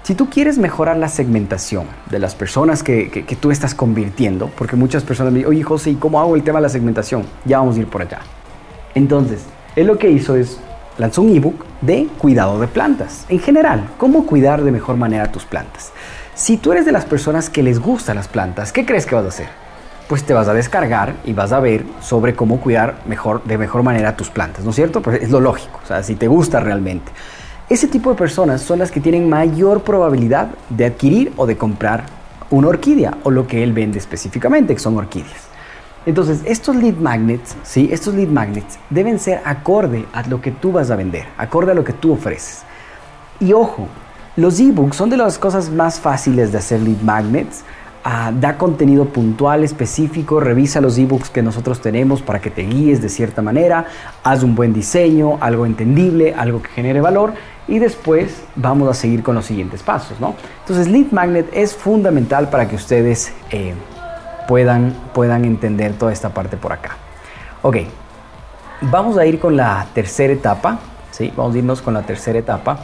Si 0.02 0.14
tú 0.14 0.30
quieres 0.30 0.56
mejorar 0.56 0.96
la 0.96 1.08
segmentación 1.08 1.84
de 2.10 2.18
las 2.18 2.34
personas 2.34 2.82
que, 2.82 3.36
tú 3.38 3.50
estás 3.50 3.74
convirtiendo, 3.74 4.50
porque 4.56 4.74
muchas 4.74 5.04
personas 5.04 5.32
me 5.32 5.40
dicen, 5.40 5.50
oye 5.50 5.62
José, 5.62 5.90
¿y 5.90 5.94
cómo 5.96 6.20
hago 6.20 6.34
el 6.36 6.42
tema 6.42 6.58
de 6.58 6.62
la 6.62 6.68
segmentación? 6.70 7.24
Ya 7.44 7.58
vamos 7.58 7.76
a 7.76 7.80
ir 7.80 7.86
por 7.86 8.02
allá. 8.02 8.20
Entonces, 8.94 9.42
él 9.76 9.86
lo 9.86 9.98
que 9.98 10.10
hizo 10.10 10.36
es, 10.36 10.58
lanzó 10.96 11.22
un 11.22 11.36
ebook 11.36 11.64
de 11.82 12.08
cuidado 12.18 12.58
de 12.58 12.66
plantas. 12.66 13.26
En 13.28 13.40
general, 13.40 13.88
cómo 13.98 14.24
cuidar 14.24 14.62
de 14.62 14.72
mejor 14.72 14.96
manera 14.96 15.30
tus 15.30 15.44
plantas. 15.44 15.92
Si 16.34 16.56
tú 16.56 16.72
eres 16.72 16.86
de 16.86 16.92
las 16.92 17.04
personas 17.04 17.50
que 17.50 17.62
les 17.62 17.78
gustan 17.78 18.16
las 18.16 18.26
plantas, 18.26 18.72
¿qué 18.72 18.86
crees 18.86 19.04
que 19.04 19.14
vas 19.14 19.24
a 19.26 19.28
hacer? 19.28 19.48
Pues 20.08 20.24
te 20.24 20.32
vas 20.32 20.48
a 20.48 20.54
descargar 20.54 21.14
y 21.24 21.34
vas 21.34 21.52
a 21.52 21.60
ver 21.60 21.84
sobre 22.00 22.34
cómo 22.34 22.60
cuidar 22.60 22.96
mejor, 23.06 23.44
de 23.44 23.58
mejor 23.58 23.82
manera 23.82 24.16
tus 24.16 24.30
plantas, 24.30 24.64
¿no 24.64 24.70
es 24.70 24.76
cierto? 24.76 25.02
Pues 25.02 25.22
es 25.22 25.30
lo 25.30 25.40
lógico, 25.40 25.78
o 25.84 25.86
sea, 25.86 26.02
si 26.02 26.14
te 26.14 26.26
gusta 26.26 26.58
realmente. 26.58 27.12
Ese 27.70 27.86
tipo 27.86 28.10
de 28.10 28.16
personas 28.16 28.62
son 28.62 28.80
las 28.80 28.90
que 28.90 29.00
tienen 29.00 29.28
mayor 29.28 29.82
probabilidad 29.84 30.48
de 30.70 30.86
adquirir 30.86 31.32
o 31.36 31.46
de 31.46 31.56
comprar 31.56 32.02
una 32.50 32.66
orquídea 32.66 33.18
o 33.22 33.30
lo 33.30 33.46
que 33.46 33.62
él 33.62 33.72
vende 33.72 33.96
específicamente, 33.96 34.74
que 34.74 34.80
son 34.80 34.96
orquídeas. 34.96 35.46
Entonces, 36.04 36.42
estos 36.46 36.74
lead 36.74 36.96
magnets, 36.96 37.54
¿sí? 37.62 37.88
Estos 37.92 38.14
lead 38.14 38.26
magnets 38.26 38.76
deben 38.90 39.20
ser 39.20 39.40
acorde 39.44 40.04
a 40.12 40.26
lo 40.26 40.40
que 40.40 40.50
tú 40.50 40.72
vas 40.72 40.90
a 40.90 40.96
vender, 40.96 41.26
acorde 41.38 41.70
a 41.70 41.74
lo 41.76 41.84
que 41.84 41.92
tú 41.92 42.12
ofreces. 42.12 42.62
Y 43.38 43.52
ojo, 43.52 43.86
los 44.34 44.58
ebooks 44.58 44.96
son 44.96 45.08
de 45.08 45.16
las 45.16 45.38
cosas 45.38 45.70
más 45.70 46.00
fáciles 46.00 46.50
de 46.50 46.58
hacer 46.58 46.80
lead 46.80 47.02
magnets. 47.02 47.62
Ah, 48.02 48.32
da 48.34 48.56
contenido 48.56 49.04
puntual, 49.04 49.62
específico, 49.62 50.40
revisa 50.40 50.80
los 50.80 50.98
ebooks 50.98 51.30
que 51.30 51.42
nosotros 51.42 51.80
tenemos 51.80 52.22
para 52.22 52.40
que 52.40 52.50
te 52.50 52.62
guíes 52.62 53.02
de 53.02 53.10
cierta 53.10 53.42
manera, 53.42 53.84
haz 54.24 54.42
un 54.42 54.54
buen 54.54 54.72
diseño, 54.72 55.36
algo 55.40 55.66
entendible, 55.66 56.34
algo 56.34 56.62
que 56.62 56.70
genere 56.70 57.02
valor 57.02 57.34
y 57.70 57.78
después 57.78 58.42
vamos 58.56 58.90
a 58.90 58.94
seguir 58.94 59.22
con 59.22 59.36
los 59.36 59.46
siguientes 59.46 59.82
pasos, 59.82 60.20
¿no? 60.20 60.34
Entonces, 60.60 60.88
Lead 60.88 61.12
Magnet 61.12 61.48
es 61.52 61.74
fundamental 61.74 62.50
para 62.50 62.68
que 62.68 62.74
ustedes 62.74 63.32
eh, 63.50 63.74
puedan, 64.48 64.92
puedan 65.14 65.44
entender 65.44 65.94
toda 65.94 66.12
esta 66.12 66.30
parte 66.30 66.56
por 66.56 66.72
acá. 66.72 66.96
Ok, 67.62 67.76
vamos 68.82 69.16
a 69.16 69.24
ir 69.24 69.38
con 69.38 69.56
la 69.56 69.86
tercera 69.94 70.32
etapa, 70.32 70.80
¿sí? 71.12 71.32
Vamos 71.36 71.54
a 71.54 71.58
irnos 71.58 71.80
con 71.80 71.94
la 71.94 72.02
tercera 72.02 72.40
etapa. 72.40 72.80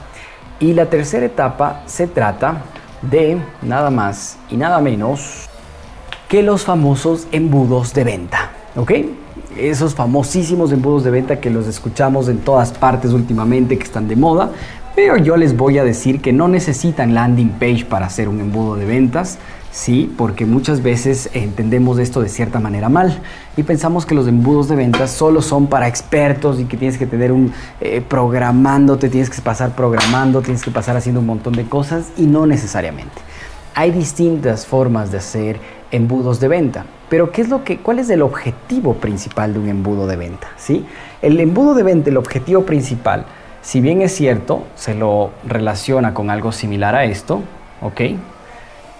Y 0.61 0.72
la 0.72 0.87
tercera 0.87 1.27
etapa 1.27 1.83
se 1.87 2.07
trata 2.07 2.62
de 3.03 3.38
nada 3.62 3.90
más 3.90 4.38
y 4.49 4.57
nada 4.57 4.81
menos 4.81 5.49
que 6.29 6.42
los 6.42 6.64
famosos 6.64 7.27
embudos 7.33 7.92
de 7.92 8.05
venta, 8.05 8.51
¿ok? 8.77 8.92
Esos 9.58 9.94
famosísimos 9.94 10.70
embudos 10.72 11.04
de 11.04 11.10
venta 11.10 11.40
que 11.40 11.50
los 11.50 11.66
escuchamos 11.66 12.28
en 12.28 12.38
todas 12.38 12.72
partes 12.72 13.12
últimamente, 13.12 13.78
que 13.78 13.84
están 13.84 14.06
de 14.08 14.16
moda, 14.16 14.50
Pero 14.94 15.18
yo 15.18 15.36
les 15.36 15.54
voy 15.54 15.76
a 15.76 15.84
decir 15.84 16.22
que 16.22 16.32
no 16.32 16.48
necesitan 16.48 17.12
landing 17.14 17.50
page 17.50 17.84
para 17.84 18.06
hacer 18.06 18.30
un 18.30 18.40
embudo 18.40 18.76
de 18.76 18.86
ventas, 18.86 19.36
sí, 19.70 20.10
porque 20.16 20.46
muchas 20.46 20.82
veces 20.82 21.28
entendemos 21.34 21.98
esto 21.98 22.22
de 22.22 22.30
cierta 22.30 22.60
manera 22.60 22.88
mal. 22.88 23.20
Y 23.58 23.62
pensamos 23.62 24.06
que 24.06 24.14
los 24.14 24.26
embudos 24.26 24.68
de 24.68 24.76
ventas 24.76 25.10
solo 25.10 25.42
son 25.42 25.66
para 25.66 25.86
expertos 25.86 26.58
y 26.58 26.64
que 26.64 26.78
tienes 26.78 26.96
que 26.96 27.06
tener 27.06 27.30
un 27.30 27.52
eh, 27.82 28.00
programando, 28.00 28.96
te 28.96 29.10
tienes 29.10 29.28
que 29.28 29.42
pasar 29.42 29.76
programando, 29.76 30.40
tienes 30.40 30.62
que 30.62 30.70
pasar 30.70 30.96
haciendo 30.96 31.20
un 31.20 31.26
montón 31.26 31.52
de 31.52 31.64
cosas 31.64 32.06
y 32.16 32.22
no 32.22 32.46
necesariamente. 32.46 33.25
Hay 33.78 33.90
distintas 33.90 34.64
formas 34.64 35.12
de 35.12 35.18
hacer 35.18 35.60
embudos 35.90 36.40
de 36.40 36.48
venta, 36.48 36.86
pero 37.10 37.30
¿qué 37.30 37.42
es 37.42 37.50
lo 37.50 37.62
que, 37.62 37.76
¿cuál 37.76 37.98
es 37.98 38.08
el 38.08 38.22
objetivo 38.22 38.94
principal 38.94 39.52
de 39.52 39.58
un 39.58 39.68
embudo 39.68 40.06
de 40.06 40.16
venta? 40.16 40.48
¿sí? 40.56 40.86
El 41.20 41.38
embudo 41.40 41.74
de 41.74 41.82
venta, 41.82 42.08
el 42.08 42.16
objetivo 42.16 42.64
principal, 42.64 43.26
si 43.60 43.82
bien 43.82 44.00
es 44.00 44.14
cierto, 44.14 44.64
se 44.76 44.94
lo 44.94 45.30
relaciona 45.46 46.14
con 46.14 46.30
algo 46.30 46.52
similar 46.52 46.94
a 46.94 47.04
esto, 47.04 47.42
¿ok? 47.82 48.00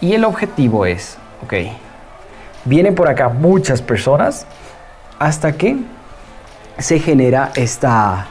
Y 0.03 0.13
el 0.13 0.27
objetivo 0.27 0.85
es, 0.85 1.17
¿ok? 1.43 1.55
Vienen 2.67 2.95
por 2.95 3.09
acá 3.09 3.31
muchas 3.31 3.81
personas 3.81 4.47
hasta 5.19 5.53
que 5.53 5.79
se 6.77 6.99
genera 6.99 7.51
esta, 7.55 8.27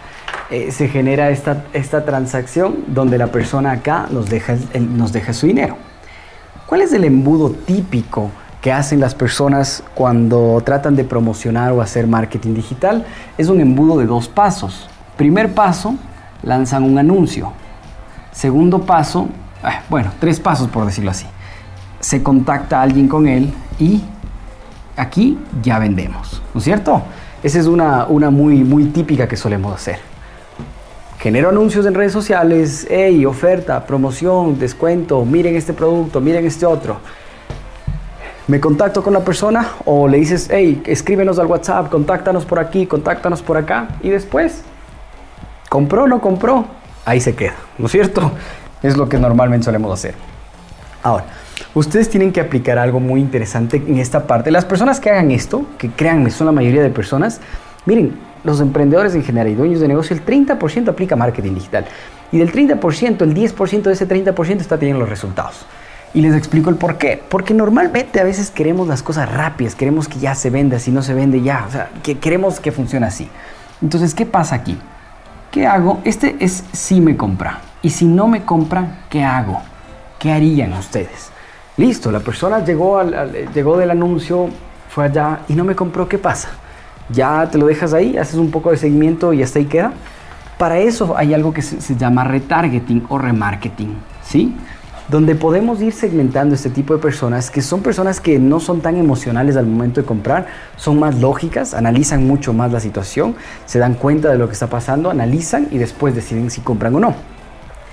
eh, 0.52 0.72
se 0.72 0.90
genera 0.90 1.32
esta, 1.32 1.64
esta 1.74 2.06
transacción 2.06 2.84
donde 2.86 3.18
la 3.18 3.28
persona 3.28 3.72
acá 3.72 4.06
nos 4.12 4.30
deja, 4.30 4.58
nos 4.78 5.12
deja 5.12 5.34
su 5.34 5.48
dinero. 5.48 5.78
¿Cuál 6.66 6.82
es 6.82 6.94
el 6.94 7.04
embudo 7.04 7.52
típico 7.52 8.32
que 8.60 8.74
hacen 8.74 9.00
las 9.00 9.14
personas 9.14 9.84
cuando 9.94 10.60
tratan 10.66 10.96
de 10.96 11.04
promocionar 11.04 11.72
o 11.74 11.82
hacer 11.82 12.08
marketing 12.08 12.56
digital? 12.56 13.06
Es 13.38 13.50
un 13.50 13.62
embudo 13.62 14.00
de 14.00 14.08
dos 14.08 14.28
pasos. 14.28 14.88
Primer 15.16 15.54
paso, 15.54 15.94
lanzan 16.42 16.82
un 16.82 16.98
anuncio. 16.98 17.54
Segundo 18.32 18.82
paso, 18.82 19.30
ah, 19.64 19.82
bueno, 19.92 20.12
tres 20.20 20.40
pasos 20.40 20.68
por 20.70 20.88
decirlo 20.88 21.12
así. 21.12 21.28
Se 22.00 22.24
contacta 22.24 22.80
a 22.80 22.82
alguien 22.82 23.08
con 23.08 23.28
él 23.28 23.54
y 23.78 24.02
aquí 24.98 25.38
ya 25.62 25.78
vendemos, 25.78 26.42
¿no 26.52 26.58
es 26.58 26.64
cierto? 26.64 27.04
Esa 27.44 27.60
es 27.60 27.68
una, 27.68 28.08
una 28.08 28.32
muy, 28.32 28.64
muy 28.64 28.86
típica 28.86 29.28
que 29.28 29.38
solemos 29.38 29.72
hacer. 29.72 30.00
Genero 31.26 31.50
anuncios 31.50 31.88
en 31.88 31.96
redes 31.96 32.12
sociales, 32.12 32.86
hey, 32.88 33.26
oferta, 33.26 33.84
promoción, 33.88 34.60
descuento, 34.60 35.26
miren 35.26 35.56
este 35.56 35.74
producto, 35.74 36.22
miren 36.22 36.46
este 36.46 36.68
otro. 36.68 36.98
Me 38.46 38.60
contacto 38.60 39.02
con 39.02 39.12
la 39.12 39.22
persona 39.22 39.72
o 39.86 40.08
le 40.08 40.20
dices, 40.20 40.50
hey, 40.52 40.84
escríbenos 40.86 41.40
al 41.40 41.48
WhatsApp, 41.48 41.90
contáctanos 41.90 42.46
por 42.46 42.60
aquí, 42.60 42.86
contáctanos 42.86 43.42
por 43.42 43.58
acá 43.58 43.88
y 44.04 44.10
después 44.10 44.62
¿Compró 45.68 46.04
o 46.04 46.08
no 46.08 46.22
compró? 46.22 46.68
Ahí 47.06 47.20
se 47.20 47.34
queda, 47.34 47.56
¿no 47.80 47.88
es 47.88 47.92
cierto? 47.92 48.32
Es 48.84 48.96
lo 48.96 49.10
que 49.10 49.18
normalmente 49.18 49.66
solemos 49.66 49.92
hacer. 49.92 50.14
Ahora, 51.02 51.26
ustedes 51.74 52.08
tienen 52.08 52.32
que 52.32 52.40
aplicar 52.40 52.78
algo 52.78 53.00
muy 53.00 53.20
interesante 53.20 53.78
en 53.78 53.98
esta 53.98 54.28
parte. 54.28 54.52
Las 54.52 54.66
personas 54.66 55.00
que 55.00 55.10
hagan 55.10 55.32
esto, 55.32 55.66
que 55.80 55.90
créanme, 55.90 56.30
son 56.30 56.46
la 56.46 56.54
mayoría 56.54 56.84
de 56.84 56.92
personas, 56.92 57.42
miren, 57.88 58.14
los 58.46 58.62
emprendedores 58.62 59.16
en 59.16 59.24
general 59.24 59.50
y 59.50 59.56
dueños 59.56 59.80
de 59.80 59.88
negocio, 59.88 60.16
el 60.16 60.24
30% 60.24 60.90
aplica 60.90 61.16
marketing 61.16 61.56
digital. 61.56 61.86
Y 62.32 62.38
del 62.38 62.52
30%, 62.52 63.22
el 63.22 63.34
10% 63.34 63.82
de 63.82 63.94
ese 63.94 64.08
30% 64.08 64.62
está 64.62 64.78
teniendo 64.78 65.02
los 65.02 65.10
resultados. 65.10 65.66
Y 66.14 66.22
les 66.22 66.36
explico 66.36 66.70
el 66.70 66.78
por 66.78 66.98
qué. 66.98 67.22
Porque 67.28 67.54
normalmente 67.54 68.22
a 68.22 68.24
veces 68.24 68.52
queremos 68.52 68.88
las 68.88 69.04
cosas 69.04 69.32
rápidas, 69.32 69.76
queremos 69.76 70.08
que 70.08 70.20
ya 70.20 70.36
se 70.36 70.50
venda, 70.50 70.80
si 70.80 70.92
no 70.92 71.02
se 71.02 71.14
vende 71.14 71.42
ya, 71.42 71.66
o 71.68 71.72
sea, 71.72 71.90
que 72.04 72.20
queremos 72.20 72.60
que 72.60 72.72
funcione 72.72 73.08
así. 73.08 73.28
Entonces, 73.82 74.14
¿qué 74.14 74.26
pasa 74.26 74.56
aquí? 74.56 74.78
¿Qué 75.52 75.66
hago? 75.66 76.02
Este 76.06 76.36
es 76.40 76.64
si 76.72 77.02
me 77.02 77.18
compra. 77.18 77.62
Y 77.82 77.90
si 77.90 78.06
no 78.06 78.28
me 78.28 78.44
compra, 78.44 79.00
¿qué 79.10 79.24
hago? 79.24 79.62
¿Qué 80.20 80.32
harían 80.32 80.74
ustedes? 80.74 81.32
Listo, 81.78 82.12
la 82.12 82.20
persona 82.20 82.64
llegó, 82.64 83.00
al, 83.00 83.50
llegó 83.54 83.78
del 83.78 83.92
anuncio, 83.92 84.50
fue 84.90 85.06
allá 85.06 85.40
y 85.50 85.54
no 85.54 85.66
me 85.66 85.76
compró, 85.76 86.08
¿qué 86.08 86.18
pasa? 86.18 86.50
Ya 87.10 87.50
te 87.50 87.58
lo 87.58 87.68
dejas 87.68 87.94
ahí, 87.94 88.18
haces 88.18 88.36
un 88.36 88.52
poco 88.52 88.72
de 88.72 88.78
seguimiento 88.78 89.34
y 89.34 89.44
hasta 89.44 89.60
ahí 89.60 89.66
queda. 89.66 89.94
Para 90.58 90.80
eso 90.80 91.16
hay 91.18 91.34
algo 91.34 91.54
que 91.54 91.62
se, 91.62 91.82
se 91.82 91.96
llama 91.96 92.24
retargeting 92.24 93.06
o 93.10 93.18
remarketing, 93.18 93.96
¿sí? 94.24 94.56
donde 95.08 95.36
podemos 95.36 95.82
ir 95.82 95.94
segmentando 95.94 96.56
este 96.56 96.70
tipo 96.70 96.96
de 96.96 97.00
personas 97.00 97.52
que 97.52 97.62
son 97.62 97.82
personas 97.82 98.20
que 98.20 98.40
no 98.40 98.60
son 98.60 98.82
tan 98.82 98.98
emocionales 98.98 99.56
al 99.56 99.68
momento 99.68 100.02
de 100.02 100.08
comprar, 100.08 100.48
son 100.78 101.00
más 101.00 101.20
lógicas, 101.20 101.74
analizan 101.74 102.26
mucho 102.26 102.54
más 102.54 102.72
la 102.72 102.80
situación, 102.80 103.36
se 103.66 103.78
dan 103.78 103.94
cuenta 103.94 104.32
de 104.32 104.38
lo 104.38 104.48
que 104.48 104.54
está 104.54 104.68
pasando, 104.68 105.12
analizan 105.12 105.68
y 105.72 105.78
después 105.78 106.16
deciden 106.16 106.50
si 106.50 106.62
compran 106.62 106.96
o 106.96 107.00
no. 107.00 107.14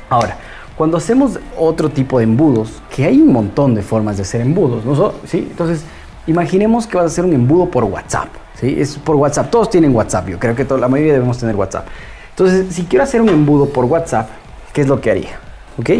Ahora, 0.08 0.36
cuando 0.76 0.96
hacemos 0.96 1.38
otro 1.58 1.90
tipo 1.90 2.18
de 2.18 2.24
embudos, 2.24 2.82
que 2.94 3.04
hay 3.04 3.20
un 3.20 3.32
montón 3.32 3.74
de 3.74 3.82
formas 3.82 4.16
de 4.16 4.22
hacer 4.22 4.40
embudos, 4.40 4.84
¿no? 4.84 5.12
¿Sí? 5.26 5.46
Entonces, 5.50 5.84
imaginemos 6.26 6.86
que 6.86 6.96
vas 6.96 7.04
a 7.04 7.06
hacer 7.08 7.24
un 7.24 7.34
embudo 7.34 7.70
por 7.70 7.84
WhatsApp, 7.84 8.28
Es 8.62 8.96
por 8.96 9.16
WhatsApp, 9.16 9.50
todos 9.50 9.70
tienen 9.70 9.94
WhatsApp, 9.94 10.28
yo 10.28 10.38
creo 10.38 10.54
que 10.54 10.64
la 10.64 10.88
mayoría 10.88 11.14
debemos 11.14 11.36
tener 11.38 11.56
WhatsApp. 11.56 11.86
Entonces, 12.30 12.72
si 12.74 12.84
quiero 12.84 13.02
hacer 13.02 13.20
un 13.20 13.28
embudo 13.28 13.68
por 13.68 13.84
WhatsApp, 13.84 14.28
¿qué 14.72 14.82
es 14.82 14.86
lo 14.86 15.00
que 15.00 15.10
haría? 15.10 15.38
¿Ok? 15.78 15.90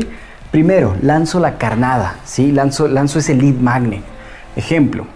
Primero, 0.53 0.95
lanzo 1.03 1.41
la 1.41 1.59
carnada, 1.59 2.17
¿sí? 2.25 2.53
lanzo, 2.53 2.87
lanzo 2.87 3.19
ese 3.19 3.35
lead 3.35 3.55
magnet. 3.55 4.03
Ejemplo, 4.55 5.07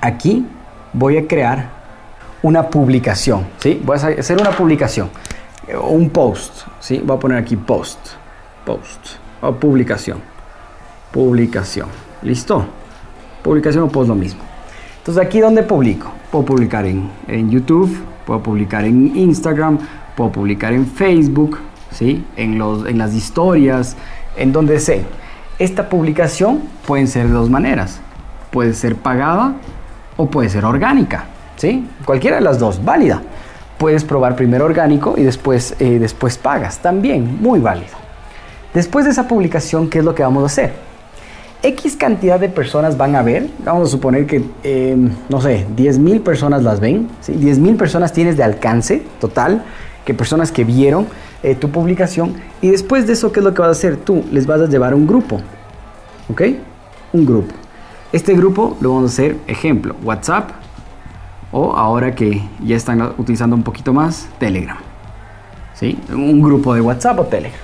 aquí 0.00 0.46
voy 0.92 1.18
a 1.18 1.26
crear 1.26 1.70
una 2.42 2.68
publicación, 2.68 3.46
¿sí? 3.58 3.80
voy 3.84 3.98
a 3.98 4.06
hacer 4.20 4.40
una 4.40 4.50
publicación, 4.50 5.10
un 5.82 6.10
post, 6.10 6.66
¿sí? 6.80 7.02
voy 7.04 7.16
a 7.16 7.20
poner 7.20 7.38
aquí 7.38 7.56
post, 7.56 7.98
post, 8.64 9.16
o 9.40 9.52
publicación, 9.54 10.20
publicación, 11.10 11.88
¿listo? 12.22 12.66
Publicación 13.42 13.84
o 13.84 13.88
post 13.88 14.08
lo 14.08 14.14
mismo. 14.14 14.42
Entonces 14.98 15.24
aquí 15.24 15.40
donde 15.40 15.62
publico, 15.62 16.12
puedo 16.30 16.44
publicar 16.44 16.86
en, 16.86 17.10
en 17.28 17.50
YouTube, 17.50 17.96
puedo 18.26 18.42
publicar 18.42 18.84
en 18.84 19.16
Instagram, 19.16 19.78
puedo 20.16 20.32
publicar 20.32 20.72
en 20.72 20.86
Facebook, 20.86 21.58
¿sí? 21.90 22.24
en, 22.36 22.58
los, 22.58 22.86
en 22.86 22.98
las 22.98 23.14
historias, 23.14 23.96
en 24.36 24.52
donde 24.52 24.80
sé, 24.80 25.04
esta 25.58 25.88
publicación 25.88 26.62
puede 26.86 27.06
ser 27.06 27.28
de 27.28 27.32
dos 27.32 27.48
maneras. 27.48 28.00
Puede 28.50 28.74
ser 28.74 28.96
pagada 28.96 29.54
o 30.16 30.26
puede 30.26 30.48
ser 30.48 30.64
orgánica. 30.64 31.24
¿sí? 31.56 31.88
Cualquiera 32.04 32.36
de 32.36 32.42
las 32.42 32.58
dos, 32.58 32.84
válida. 32.84 33.22
Puedes 33.78 34.04
probar 34.04 34.36
primero 34.36 34.64
orgánico 34.64 35.14
y 35.16 35.22
después, 35.22 35.74
eh, 35.78 35.98
después 35.98 36.38
pagas. 36.38 36.78
También 36.78 37.40
muy 37.40 37.60
válido. 37.60 37.96
Después 38.74 39.04
de 39.04 39.12
esa 39.12 39.26
publicación, 39.28 39.88
¿qué 39.88 39.98
es 40.00 40.04
lo 40.04 40.14
que 40.14 40.22
vamos 40.22 40.42
a 40.42 40.46
hacer? 40.46 40.74
X 41.62 41.96
cantidad 41.96 42.38
de 42.38 42.48
personas 42.48 42.96
van 42.96 43.16
a 43.16 43.22
ver, 43.22 43.48
vamos 43.64 43.88
a 43.88 43.90
suponer 43.90 44.26
que, 44.26 44.44
em, 44.62 45.10
no 45.28 45.40
sé, 45.40 45.66
10 45.74 45.98
mil 45.98 46.20
personas 46.20 46.62
las 46.62 46.80
ven, 46.80 47.08
¿sí? 47.20 47.32
10 47.32 47.58
mil 47.58 47.76
personas 47.76 48.12
tienes 48.12 48.36
de 48.36 48.44
alcance 48.44 49.02
total, 49.20 49.64
que 50.04 50.14
personas 50.14 50.52
que 50.52 50.64
vieron 50.64 51.06
eh, 51.42 51.54
tu 51.54 51.70
publicación 51.70 52.34
y 52.62 52.68
después 52.70 53.06
de 53.06 53.14
eso, 53.14 53.32
¿qué 53.32 53.40
es 53.40 53.44
lo 53.44 53.54
que 53.54 53.60
vas 53.60 53.68
a 53.68 53.72
hacer? 53.72 53.96
Tú 53.96 54.24
les 54.30 54.46
vas 54.46 54.60
a 54.60 54.66
llevar 54.66 54.94
un 54.94 55.06
grupo, 55.06 55.40
¿ok? 56.30 56.42
Un 57.12 57.26
grupo. 57.26 57.54
Este 58.12 58.34
grupo 58.34 58.76
lo 58.80 58.94
vamos 58.94 59.10
a 59.10 59.12
hacer, 59.12 59.36
ejemplo, 59.46 59.96
WhatsApp 60.04 60.50
o 61.52 61.72
ahora 61.72 62.14
que 62.14 62.42
ya 62.64 62.76
están 62.76 63.14
utilizando 63.18 63.56
un 63.56 63.62
poquito 63.62 63.92
más, 63.92 64.28
Telegram. 64.38 64.78
¿Sí? 65.74 65.98
Un 66.10 66.40
grupo 66.40 66.74
de 66.74 66.80
WhatsApp 66.80 67.18
o 67.18 67.24
Telegram. 67.24 67.60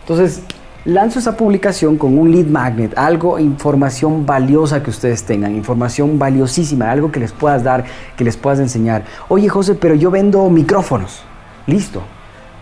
Entonces, 0.00 0.42
lanzo 0.84 1.18
esa 1.18 1.36
publicación 1.36 1.96
con 1.96 2.18
un 2.18 2.30
lead 2.30 2.46
magnet, 2.46 2.96
algo, 2.96 3.38
información 3.38 4.26
valiosa 4.26 4.82
que 4.82 4.90
ustedes 4.90 5.24
tengan, 5.24 5.54
información 5.54 6.18
valiosísima, 6.18 6.90
algo 6.90 7.10
que 7.10 7.20
les 7.20 7.32
puedas 7.32 7.64
dar, 7.64 7.84
que 8.16 8.24
les 8.24 8.36
puedas 8.36 8.58
enseñar. 8.58 9.04
Oye, 9.28 9.48
José, 9.48 9.74
pero 9.74 9.94
yo 9.94 10.10
vendo 10.10 10.48
micrófonos. 10.50 11.22
Listo. 11.66 12.02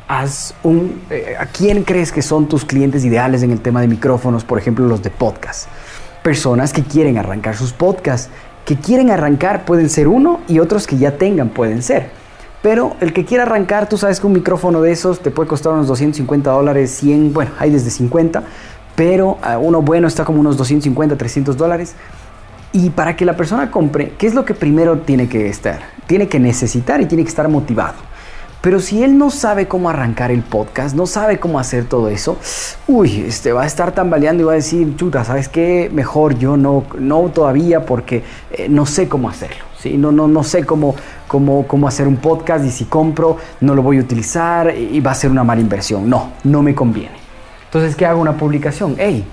Haz 0.09 0.55
un, 0.63 1.01
eh, 1.11 1.37
¿A 1.39 1.47
quién 1.47 1.85
crees 1.85 2.13
que 2.13 2.23
son 2.23 2.47
tus 2.47 2.65
clientes 2.65 3.05
ideales 3.05 3.43
en 3.43 3.51
el 3.51 3.61
tema 3.61 3.81
de 3.81 3.89
micrófonos, 3.89 4.45
por 4.45 4.59
ejemplo, 4.59 4.87
los 4.87 5.03
de 5.03 5.11
podcast? 5.11 5.69
Personas 6.23 6.73
que 6.73 6.83
quieren 6.83 7.19
arrancar 7.19 7.57
sus 7.57 7.73
podcasts. 7.73 8.31
Que 8.67 8.77
quieren 8.77 9.11
arrancar 9.11 9.65
pueden 9.65 9.89
ser 9.89 10.07
uno 10.07 10.41
y 10.47 10.61
otros 10.61 10.87
que 10.87 10.97
ya 10.97 11.17
tengan 11.17 11.49
pueden 11.49 11.83
ser. 11.83 12.22
Pero 12.63 12.97
el 13.01 13.13
que 13.13 13.25
quiera 13.25 13.43
arrancar, 13.43 13.89
tú 13.89 13.99
sabes 13.99 14.21
que 14.21 14.27
un 14.27 14.33
micrófono 14.33 14.81
de 14.81 14.93
esos 14.93 15.21
te 15.21 15.31
puede 15.33 15.49
costar 15.49 15.73
unos 15.73 15.89
250 15.89 16.51
dólares, 16.51 16.93
100, 16.93 17.33
bueno, 17.33 17.51
hay 17.59 17.71
desde 17.71 17.91
50, 17.91 18.45
pero 18.95 19.39
ah, 19.43 19.59
uno 19.59 19.83
bueno 19.83 20.07
está 20.07 20.25
como 20.25 20.41
unos 20.41 20.57
250, 20.57 21.17
300 21.17 21.57
dólares. 21.57 21.95
Y 22.73 22.91
para 22.91 23.17
que 23.17 23.25
la 23.25 23.37
persona 23.37 23.71
compre, 23.71 24.15
¿qué 24.17 24.27
es 24.27 24.35
lo 24.35 24.45
que 24.45 24.55
primero 24.55 24.99
tiene 24.99 25.29
que 25.29 25.49
estar? 25.49 25.81
Tiene 26.07 26.29
que 26.29 26.39
necesitar 26.39 27.01
y 27.01 27.07
tiene 27.07 27.25
que 27.25 27.29
estar 27.29 27.49
motivado. 27.49 27.95
Pero 28.63 28.79
si 28.79 29.03
él 29.03 29.19
no 29.19 29.31
sabe 29.31 29.67
cómo 29.67 29.91
arrancar 29.91 30.31
el 30.31 30.43
podcast, 30.43 30.95
no 30.95 31.07
sabe 31.07 31.41
cómo 31.41 31.59
hacer 31.59 31.85
todo 31.87 32.09
eso, 32.09 32.39
uy, 32.87 33.25
este 33.27 33.53
va 33.53 33.65
a 33.65 33.67
estar 33.67 33.93
tambaleando 33.93 34.45
y 34.45 34.47
va 34.47 34.53
a 34.53 34.55
decir, 34.55 34.95
chuta, 34.95 35.25
¿sabes 35.25 35.49
qué? 35.49 35.91
Mejor 35.93 36.39
yo 36.39 36.57
no, 36.57 36.85
no 36.97 37.23
todavía 37.35 37.85
porque 37.85 38.23
eh, 38.53 38.69
no 38.69 38.87
sé 38.87 39.09
cómo 39.09 39.29
hacerlo, 39.29 39.65
No, 39.91 40.13
no, 40.13 40.29
no 40.29 40.43
sé 40.43 40.65
cómo, 40.65 40.95
cómo, 41.27 41.67
cómo 41.67 41.89
hacer 41.89 42.07
un 42.07 42.17
podcast 42.17 42.65
y 42.65 42.71
si 42.71 42.85
compro 42.85 43.37
no 43.61 43.75
lo 43.75 43.83
voy 43.83 43.99
a 43.99 44.01
utilizar 44.01 44.75
y 44.77 45.01
va 45.01 45.11
a 45.11 45.15
ser 45.15 45.31
una 45.31 45.45
mala 45.45 45.61
inversión. 45.61 46.09
No, 46.09 46.33
no 46.45 46.63
me 46.63 46.75
conviene. 46.75 47.17
Entonces, 47.65 47.97
¿qué 47.97 48.07
hago? 48.07 48.21
Una 48.21 48.37
publicación. 48.37 48.97
Hey, 48.99 49.25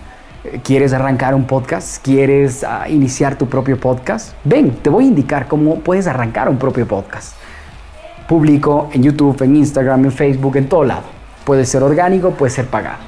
¿quieres 0.63 0.93
arrancar 0.93 1.35
un 1.35 1.45
podcast? 1.45 2.03
¿Quieres 2.03 2.63
ah, 2.63 2.87
iniciar 2.89 3.37
tu 3.37 3.47
propio 3.47 3.79
podcast? 3.79 4.33
Ven, 4.43 4.71
te 4.81 4.89
voy 4.89 5.05
a 5.05 5.07
indicar 5.07 5.47
cómo 5.47 5.75
puedes 5.79 6.07
arrancar 6.07 6.49
un 6.49 6.57
propio 6.57 6.87
podcast. 6.87 7.35
Publico 8.27 8.89
en 8.93 9.03
YouTube, 9.03 9.41
en 9.43 9.55
Instagram, 9.57 10.05
en 10.05 10.11
Facebook, 10.11 10.55
en 10.55 10.69
todo 10.69 10.83
lado. 10.83 11.03
Puede 11.43 11.65
ser 11.65 11.83
orgánico, 11.83 12.31
puede 12.31 12.51
ser 12.51 12.67
pagado. 12.67 12.99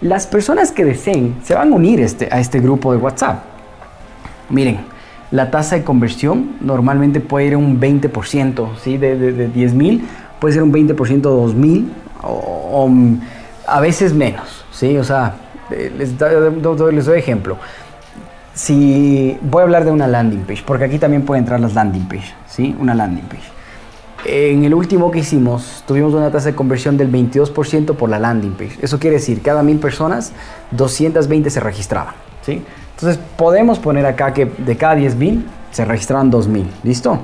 Las 0.00 0.26
personas 0.26 0.72
que 0.72 0.84
deseen 0.84 1.36
se 1.44 1.54
van 1.54 1.72
a 1.72 1.76
unir 1.76 2.00
este, 2.00 2.28
a 2.30 2.40
este 2.40 2.60
grupo 2.60 2.92
de 2.92 2.98
WhatsApp. 2.98 3.44
Miren, 4.50 4.80
la 5.30 5.50
tasa 5.50 5.76
de 5.76 5.84
conversión 5.84 6.56
normalmente 6.60 7.20
puede 7.20 7.46
ir 7.46 7.54
a 7.54 7.58
un 7.58 7.80
20%, 7.80 8.76
¿sí? 8.82 8.96
de, 8.96 9.16
de, 9.16 9.48
10 9.48 9.74
mil, 9.74 10.06
puede 10.38 10.54
ser 10.54 10.62
un 10.62 10.72
20% 10.72 11.08
de 11.08 11.20
2 11.20 11.54
mil 11.54 11.92
o, 12.22 12.90
a 13.66 13.80
veces 13.80 14.14
menos. 14.14 14.64
¿sí? 14.70 14.96
O 14.98 15.04
sea, 15.04 15.34
eh, 15.70 15.92
les, 15.96 16.16
doy, 16.18 16.94
les 16.94 17.06
doy 17.06 17.18
ejemplo. 17.18 17.58
Si 18.54 19.36
voy 19.42 19.60
a 19.60 19.64
hablar 19.64 19.84
de 19.84 19.90
una 19.90 20.06
landing 20.06 20.44
page, 20.44 20.62
porque 20.64 20.84
aquí 20.84 20.98
también 20.98 21.22
pueden 21.22 21.44
entrar 21.44 21.60
las 21.60 21.74
landing 21.74 22.06
page, 22.08 22.32
¿sí? 22.48 22.74
Una 22.80 22.94
landing 22.94 23.24
page. 23.24 23.56
En 24.24 24.64
el 24.64 24.72
último 24.72 25.10
que 25.10 25.18
hicimos, 25.18 25.84
tuvimos 25.86 26.14
una 26.14 26.30
tasa 26.30 26.50
de 26.50 26.54
conversión 26.54 26.96
del 26.96 27.12
22% 27.12 27.94
por 27.96 28.08
la 28.08 28.18
landing 28.18 28.52
page. 28.52 28.78
Eso 28.80 28.98
quiere 28.98 29.16
decir, 29.16 29.42
cada 29.42 29.62
mil 29.62 29.78
personas, 29.78 30.32
220 30.70 31.50
se 31.50 31.60
registraban. 31.60 32.14
¿sí? 32.42 32.62
Entonces, 32.96 33.20
podemos 33.36 33.78
poner 33.78 34.06
acá 34.06 34.32
que 34.32 34.46
de 34.46 34.76
cada 34.76 34.94
10 34.94 35.16
mil 35.16 35.46
se 35.70 35.84
registraban 35.84 36.30
2000. 36.30 36.66
¿Listo? 36.82 37.18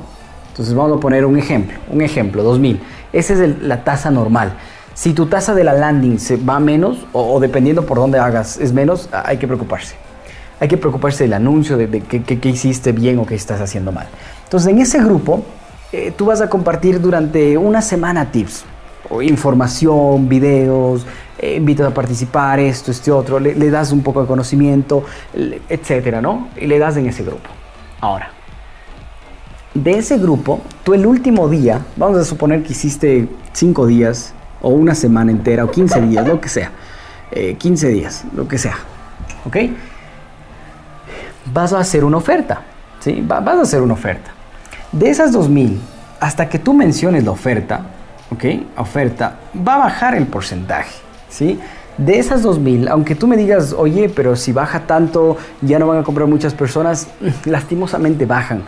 Entonces, 0.50 0.74
vamos 0.74 0.98
a 0.98 1.00
poner 1.00 1.24
un 1.24 1.38
ejemplo. 1.38 1.78
Un 1.90 2.02
ejemplo, 2.02 2.42
2000. 2.42 2.80
Esa 3.12 3.32
es 3.32 3.62
la 3.62 3.82
tasa 3.82 4.11
normal. 4.11 4.52
Si 4.92 5.14
tu 5.14 5.26
tasa 5.26 5.54
de 5.54 5.64
la 5.64 5.72
landing 5.72 6.18
se 6.18 6.37
va 6.37 6.61
menos, 6.61 7.06
o, 7.12 7.40
dependiendo 7.40 7.87
por 7.87 7.96
dónde 7.96 8.18
hagas, 8.18 8.58
es 8.58 8.74
menos, 8.74 9.08
hay 9.12 9.38
que 9.38 9.46
preocuparse. 9.46 9.94
Hay 10.61 10.68
que 10.68 10.76
preocuparse 10.76 11.24
del 11.24 11.32
anuncio, 11.32 11.78
de, 11.78 11.88
qué 11.88 12.48
hiciste 12.48 12.92
bien 12.92 13.18
o 13.18 13.24
qué 13.24 13.35
estás 13.35 13.61
haciendo 13.62 13.90
mal. 13.92 14.06
Entonces, 14.44 14.70
en 14.70 14.78
ese 14.78 15.02
grupo 15.02 15.42
eh, 15.90 16.12
tú 16.14 16.26
vas 16.26 16.42
a 16.42 16.50
compartir 16.50 17.00
durante 17.00 17.56
una 17.56 17.80
semana 17.80 18.30
tips, 18.30 18.64
o 19.08 19.22
información, 19.22 20.28
videos, 20.28 21.06
eh, 21.42 21.57
invitas 21.57 21.88
a 21.88 21.92
participar, 21.92 22.61
esto, 22.61 22.92
este 22.92 23.11
otro, 23.11 23.40
le, 23.40 23.68
das 23.68 23.90
un 23.90 24.00
poco 24.00 24.20
de 24.22 24.28
conocimiento, 24.28 25.05
etcétera, 25.68 26.20
¿no? 26.20 26.46
Y 26.57 26.68
le 26.68 26.78
das 26.78 26.96
en 26.96 27.09
ese 27.09 27.24
grupo. 27.24 27.50
Ahora, 28.00 28.31
de 29.74 29.98
ese 29.98 30.18
grupo, 30.18 30.61
tú 30.85 30.94
el 30.94 31.05
último 31.05 31.48
día, 31.48 31.81
vamos 31.96 32.18
a 32.18 32.24
suponer 32.24 32.62
que 32.62 32.70
hiciste 32.70 33.28
5 33.55 33.87
días, 33.88 34.35
o 34.61 34.68
una 34.68 34.94
semana 34.94 35.33
entera, 35.33 35.64
o 35.64 35.70
15 35.72 36.02
días, 36.02 36.28
lo 36.28 36.40
que 36.40 36.48
sea, 36.48 36.70
15 37.59 37.88
eh, 37.88 37.90
días, 37.90 38.24
lo 38.37 38.46
que 38.46 38.57
sea, 38.59 38.76
¿ok? 39.44 39.57
Vas 41.52 41.72
a 41.72 41.81
hacer 41.81 42.05
una 42.05 42.18
oferta, 42.18 42.62
¿sí? 43.00 43.20
Vas 43.26 43.44
a 43.46 43.62
hacer 43.62 43.83
una 43.83 43.94
oferta. 43.94 44.31
De 44.92 45.11
esas 45.11 45.33
2000, 45.33 45.81
hasta 46.20 46.48
que 46.48 46.61
tú 46.61 46.72
menciones 46.72 47.24
la 47.24 47.33
oferta, 47.33 47.81
¿ok? 48.31 48.44
Oferta, 48.76 49.38
va 49.57 49.74
a 49.74 49.78
bajar 49.78 50.14
el 50.14 50.26
porcentaje, 50.26 50.92
De 51.99 52.18
esas 52.18 52.42
2000, 52.42 52.88
aunque 52.88 53.14
tú 53.14 53.27
me 53.27 53.37
digas, 53.37 53.75
oye, 53.77 54.09
pero 54.09 54.35
si 54.35 54.53
baja 54.53 54.87
tanto, 54.87 55.37
ya 55.61 55.79
no 55.79 55.87
van 55.87 55.99
a 55.99 56.03
comprar 56.03 56.27
muchas 56.27 56.55
personas, 56.55 57.09
lastimosamente 57.45 58.27
bajan. 58.27 58.62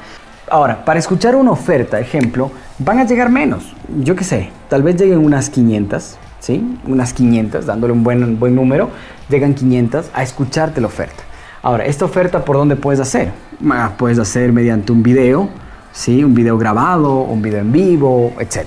Ahora, 0.50 0.84
para 0.84 0.98
escuchar 0.98 1.34
una 1.34 1.50
oferta, 1.50 1.98
ejemplo, 1.98 2.50
van 2.78 2.98
a 2.98 3.04
llegar 3.04 3.30
menos. 3.30 3.74
Yo 4.00 4.14
qué 4.14 4.24
sé, 4.24 4.50
tal 4.68 4.82
vez 4.82 4.96
lleguen 4.96 5.24
unas 5.24 5.48
500, 5.48 6.16
¿sí? 6.38 6.78
Unas 6.86 7.14
500, 7.14 7.64
dándole 7.64 7.94
un 7.94 8.04
buen, 8.04 8.38
buen 8.38 8.54
número, 8.54 8.90
llegan 9.30 9.54
500 9.54 10.10
a 10.12 10.22
escucharte 10.22 10.82
la 10.82 10.88
oferta. 10.88 11.22
Ahora, 11.62 11.86
esta 11.86 12.04
oferta, 12.04 12.44
¿por 12.44 12.56
dónde 12.56 12.76
puedes 12.76 13.00
hacer? 13.00 13.32
Ah, 13.70 13.92
puedes 13.96 14.18
hacer 14.18 14.52
mediante 14.52 14.92
un 14.92 15.02
video, 15.02 15.48
¿sí? 15.92 16.22
un 16.22 16.34
video 16.34 16.58
grabado, 16.58 17.20
un 17.20 17.40
video 17.40 17.60
en 17.60 17.72
vivo, 17.72 18.34
etc. 18.38 18.66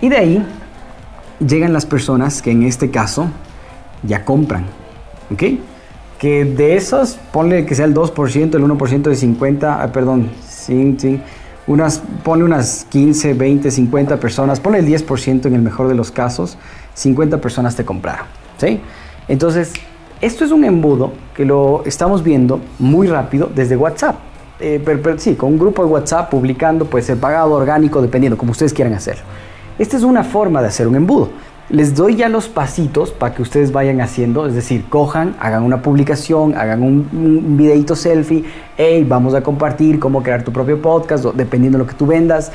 Y 0.00 0.08
de 0.10 0.16
ahí 0.16 0.46
llegan 1.46 1.72
las 1.72 1.86
personas 1.86 2.42
que 2.42 2.50
en 2.50 2.62
este 2.62 2.90
caso 2.90 3.28
ya 4.02 4.24
compran. 4.24 4.64
¿Ok? 5.32 5.42
Que 6.18 6.44
de 6.44 6.76
esos, 6.76 7.18
ponle 7.32 7.66
que 7.66 7.74
sea 7.74 7.86
el 7.86 7.94
2%, 7.94 8.54
el 8.54 8.64
1% 8.64 9.02
de 9.02 9.16
50, 9.16 9.82
ah, 9.82 9.92
perdón, 9.92 10.30
sí, 10.46 10.94
sí, 10.98 11.20
unas, 11.66 12.02
ponle 12.22 12.44
unas 12.44 12.86
15, 12.90 13.34
20, 13.34 13.70
50 13.70 14.18
personas, 14.18 14.60
ponle 14.60 14.78
el 14.78 14.86
10% 14.86 15.46
en 15.46 15.54
el 15.54 15.62
mejor 15.62 15.88
de 15.88 15.94
los 15.94 16.10
casos, 16.10 16.56
50 16.94 17.40
personas 17.40 17.74
te 17.76 17.84
compraron. 17.84 18.26
¿Sí? 18.58 18.80
Entonces, 19.28 19.72
esto 20.20 20.44
es 20.44 20.52
un 20.52 20.64
embudo 20.64 21.12
que 21.34 21.44
lo 21.44 21.82
estamos 21.84 22.22
viendo 22.22 22.60
muy 22.78 23.08
rápido 23.08 23.50
desde 23.54 23.76
WhatsApp. 23.76 24.16
Eh, 24.60 24.80
pero, 24.84 25.18
sí, 25.18 25.34
con 25.34 25.52
un 25.52 25.58
grupo 25.58 25.84
de 25.84 25.90
WhatsApp 25.90 26.30
publicando, 26.30 26.84
puede 26.84 27.04
ser 27.04 27.18
pagado, 27.18 27.52
orgánico, 27.52 28.00
dependiendo, 28.00 28.38
como 28.38 28.52
ustedes 28.52 28.72
quieran 28.72 28.94
hacerlo. 28.94 29.24
Esta 29.76 29.96
es 29.96 30.04
una 30.04 30.22
forma 30.22 30.62
de 30.62 30.68
hacer 30.68 30.86
un 30.86 30.94
embudo. 30.94 31.30
Les 31.68 31.96
doy 31.96 32.14
ya 32.14 32.28
los 32.28 32.46
pasitos 32.46 33.10
para 33.10 33.34
que 33.34 33.42
ustedes 33.42 33.72
vayan 33.72 34.00
haciendo, 34.00 34.46
es 34.46 34.54
decir, 34.54 34.84
cojan, 34.88 35.34
hagan 35.40 35.64
una 35.64 35.82
publicación, 35.82 36.54
hagan 36.56 36.82
un, 36.82 37.56
videito 37.56 37.96
selfie, 37.96 38.44
hey, 38.76 39.04
vamos 39.08 39.34
a 39.34 39.42
compartir 39.42 39.98
cómo 39.98 40.22
crear 40.22 40.44
tu 40.44 40.52
propio 40.52 40.80
podcast, 40.80 41.24
dependiendo 41.24 41.78
de 41.78 41.84
lo 41.84 41.90
que 41.90 41.96
tú 41.96 42.06
vendas. 42.06 42.52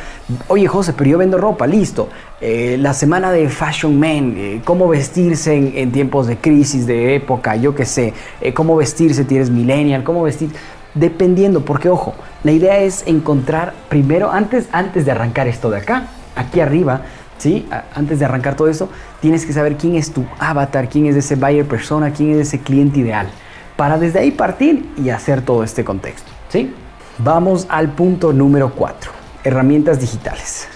Oye, 0.48 0.68
José, 0.68 0.94
pero 0.96 1.10
yo 1.10 1.18
vendo 1.18 1.38
ropa, 1.38 1.68
listo. 1.68 2.08
Eh, 2.40 2.78
la 2.80 2.94
semana 2.94 3.32
de 3.32 3.50
Fashion 3.50 4.00
Man, 4.00 4.36
eh, 4.38 4.62
cómo 4.64 4.88
vestirse 4.88 5.56
en, 5.56 5.92
tiempos 5.92 6.28
de 6.28 6.38
crisis, 6.38 6.88
de 6.88 7.16
época, 7.16 7.58
yo 7.58 7.76
qué 7.76 7.86
sé, 7.86 8.14
cómo 8.54 8.78
vestirse, 8.78 9.26
tienes 9.26 9.50
millennial, 9.50 10.04
cómo 10.04 10.24
vestir 10.24 10.52
dependiendo, 10.94 11.66
porque 11.66 11.90
ojo, 11.90 12.14
la 12.44 12.52
idea 12.52 12.80
es 12.80 13.04
encontrar 13.08 13.74
primero, 13.90 14.32
antes, 14.32 14.70
antes 14.72 15.06
de 15.06 15.12
arrancar 15.12 15.48
esto 15.48 15.70
de 15.70 15.80
acá, 15.80 16.08
aquí 16.40 16.60
arriba, 16.62 17.02
¿sí? 17.38 17.68
antes 17.96 18.20
de 18.20 18.26
arrancar 18.26 18.56
todo 18.56 18.68
eso, 18.68 18.90
tienes 19.22 19.46
que 19.46 19.54
saber 19.54 19.78
quién 19.78 19.96
es 19.96 20.12
tu 20.12 20.26
avatar, 20.40 20.90
quién 20.90 21.06
es 21.06 21.16
ese 21.16 21.36
buyer 21.36 21.66
persona, 21.66 22.12
quién 22.12 22.32
es 22.32 22.48
ese 22.48 22.60
cliente 22.60 23.00
ideal, 23.00 23.28
para 23.76 23.98
desde 23.98 24.20
ahí 24.20 24.32
partir 24.32 24.92
y 24.98 25.10
hacer 25.10 25.42
todo 25.42 25.64
este 25.64 25.84
contexto. 25.84 26.32
¿sí? 26.50 26.74
Vamos 27.20 27.66
al 27.70 27.90
punto 27.90 28.34
número 28.34 28.74
4, 28.76 29.12
herramientas 29.44 30.00
digitales. 30.00 30.68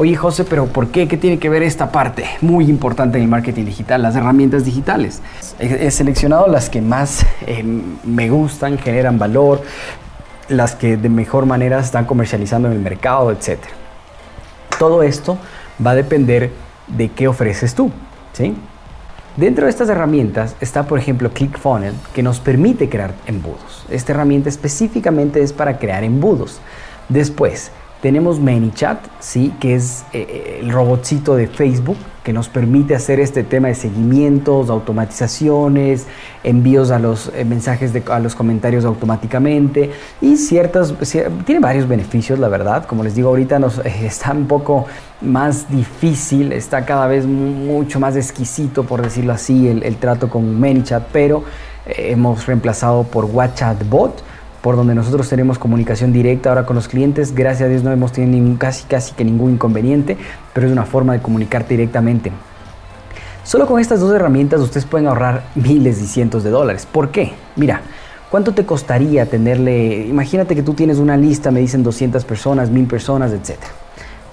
Oye 0.00 0.14
José, 0.14 0.44
pero 0.44 0.66
¿por 0.66 0.88
qué? 0.88 1.08
¿Qué 1.08 1.16
tiene 1.16 1.40
que 1.40 1.48
ver 1.48 1.64
esta 1.64 1.90
parte 1.90 2.24
muy 2.40 2.70
importante 2.70 3.18
en 3.18 3.24
el 3.24 3.28
marketing 3.28 3.64
digital? 3.64 4.00
Las 4.00 4.14
herramientas 4.14 4.64
digitales. 4.64 5.20
He, 5.58 5.90
seleccionado 5.90 6.46
las 6.46 6.70
que 6.70 6.80
más 6.80 7.26
eh, 7.48 7.64
me 8.04 8.30
gustan, 8.30 8.78
generan 8.78 9.18
valor, 9.18 9.60
las 10.48 10.76
que 10.76 10.96
de 10.96 11.08
mejor 11.08 11.46
manera 11.46 11.80
están 11.80 12.04
comercializando 12.04 12.68
en 12.68 12.74
el 12.74 12.80
mercado, 12.80 13.32
etc. 13.32 13.58
Todo 14.78 15.02
esto 15.02 15.38
va 15.84 15.92
a 15.92 15.94
depender 15.94 16.50
de 16.86 17.10
qué 17.10 17.28
ofreces 17.28 17.74
tú. 17.74 17.90
¿sí? 18.32 18.54
Dentro 19.36 19.66
de 19.66 19.70
estas 19.70 19.88
herramientas 19.88 20.56
está, 20.60 20.84
por 20.84 20.98
ejemplo, 20.98 21.30
ClickFunnels, 21.30 21.96
que 22.12 22.22
nos 22.22 22.40
permite 22.40 22.88
crear 22.88 23.14
embudos. 23.26 23.84
Esta 23.88 24.12
herramienta 24.12 24.48
específicamente 24.48 25.42
es 25.42 25.52
para 25.52 25.78
crear 25.78 26.02
embudos. 26.02 26.60
Después, 27.08 27.70
tenemos 28.00 28.38
ManyChat, 28.38 28.98
¿sí? 29.18 29.52
que 29.58 29.74
es 29.74 30.04
eh, 30.12 30.26
eh, 30.28 30.60
el 30.62 30.70
robotcito 30.70 31.34
de 31.34 31.48
Facebook 31.48 31.96
que 32.22 32.32
nos 32.32 32.48
permite 32.48 32.94
hacer 32.94 33.20
este 33.20 33.42
tema 33.42 33.68
de 33.68 33.74
seguimientos, 33.74 34.70
automatizaciones, 34.70 36.06
envíos 36.44 36.90
a 36.90 36.98
los 36.98 37.32
eh, 37.34 37.44
mensajes, 37.44 37.92
de, 37.92 38.02
a 38.10 38.20
los 38.20 38.34
comentarios 38.34 38.84
automáticamente 38.84 39.90
y 40.20 40.36
ciertas, 40.36 40.94
tiene 41.44 41.60
varios 41.60 41.88
beneficios, 41.88 42.38
la 42.38 42.48
verdad. 42.48 42.84
Como 42.84 43.02
les 43.02 43.14
digo, 43.14 43.30
ahorita 43.30 43.58
nos, 43.58 43.78
está 43.84 44.32
un 44.32 44.46
poco 44.46 44.86
más 45.20 45.68
difícil, 45.70 46.52
está 46.52 46.84
cada 46.84 47.08
vez 47.08 47.26
mucho 47.26 47.98
más 47.98 48.14
exquisito, 48.14 48.84
por 48.84 49.02
decirlo 49.02 49.32
así, 49.32 49.66
el, 49.66 49.82
el 49.82 49.96
trato 49.96 50.28
con 50.28 50.60
ManyChat, 50.60 51.08
pero 51.12 51.42
hemos 51.86 52.46
reemplazado 52.46 53.04
por 53.04 53.24
WhatsApp 53.24 53.82
Bot 53.88 54.22
por 54.68 54.76
donde 54.76 54.94
nosotros 54.94 55.26
tenemos 55.30 55.58
comunicación 55.58 56.12
directa 56.12 56.50
ahora 56.50 56.66
con 56.66 56.76
los 56.76 56.88
clientes. 56.88 57.34
Gracias 57.34 57.66
a 57.66 57.70
Dios 57.70 57.82
no 57.82 57.90
hemos 57.90 58.12
tenido 58.12 58.34
ningún, 58.34 58.58
casi, 58.58 58.84
casi 58.84 59.14
que 59.14 59.24
ningún 59.24 59.52
inconveniente, 59.52 60.18
pero 60.52 60.66
es 60.66 60.72
una 60.74 60.84
forma 60.84 61.14
de 61.14 61.22
comunicarte 61.22 61.72
directamente. 61.72 62.30
Solo 63.44 63.66
con 63.66 63.80
estas 63.80 64.00
dos 64.00 64.12
herramientas 64.14 64.60
ustedes 64.60 64.84
pueden 64.84 65.08
ahorrar 65.08 65.44
miles 65.54 66.02
y 66.02 66.06
cientos 66.06 66.44
de 66.44 66.50
dólares. 66.50 66.84
¿Por 66.84 67.10
qué? 67.10 67.32
Mira, 67.56 67.80
¿cuánto 68.30 68.52
te 68.52 68.66
costaría 68.66 69.24
tenerle? 69.24 70.06
Imagínate 70.06 70.54
que 70.54 70.62
tú 70.62 70.74
tienes 70.74 70.98
una 70.98 71.16
lista, 71.16 71.50
me 71.50 71.60
dicen 71.60 71.82
200 71.82 72.22
personas, 72.26 72.68
1000 72.68 72.86
personas, 72.88 73.32
etc. 73.32 73.56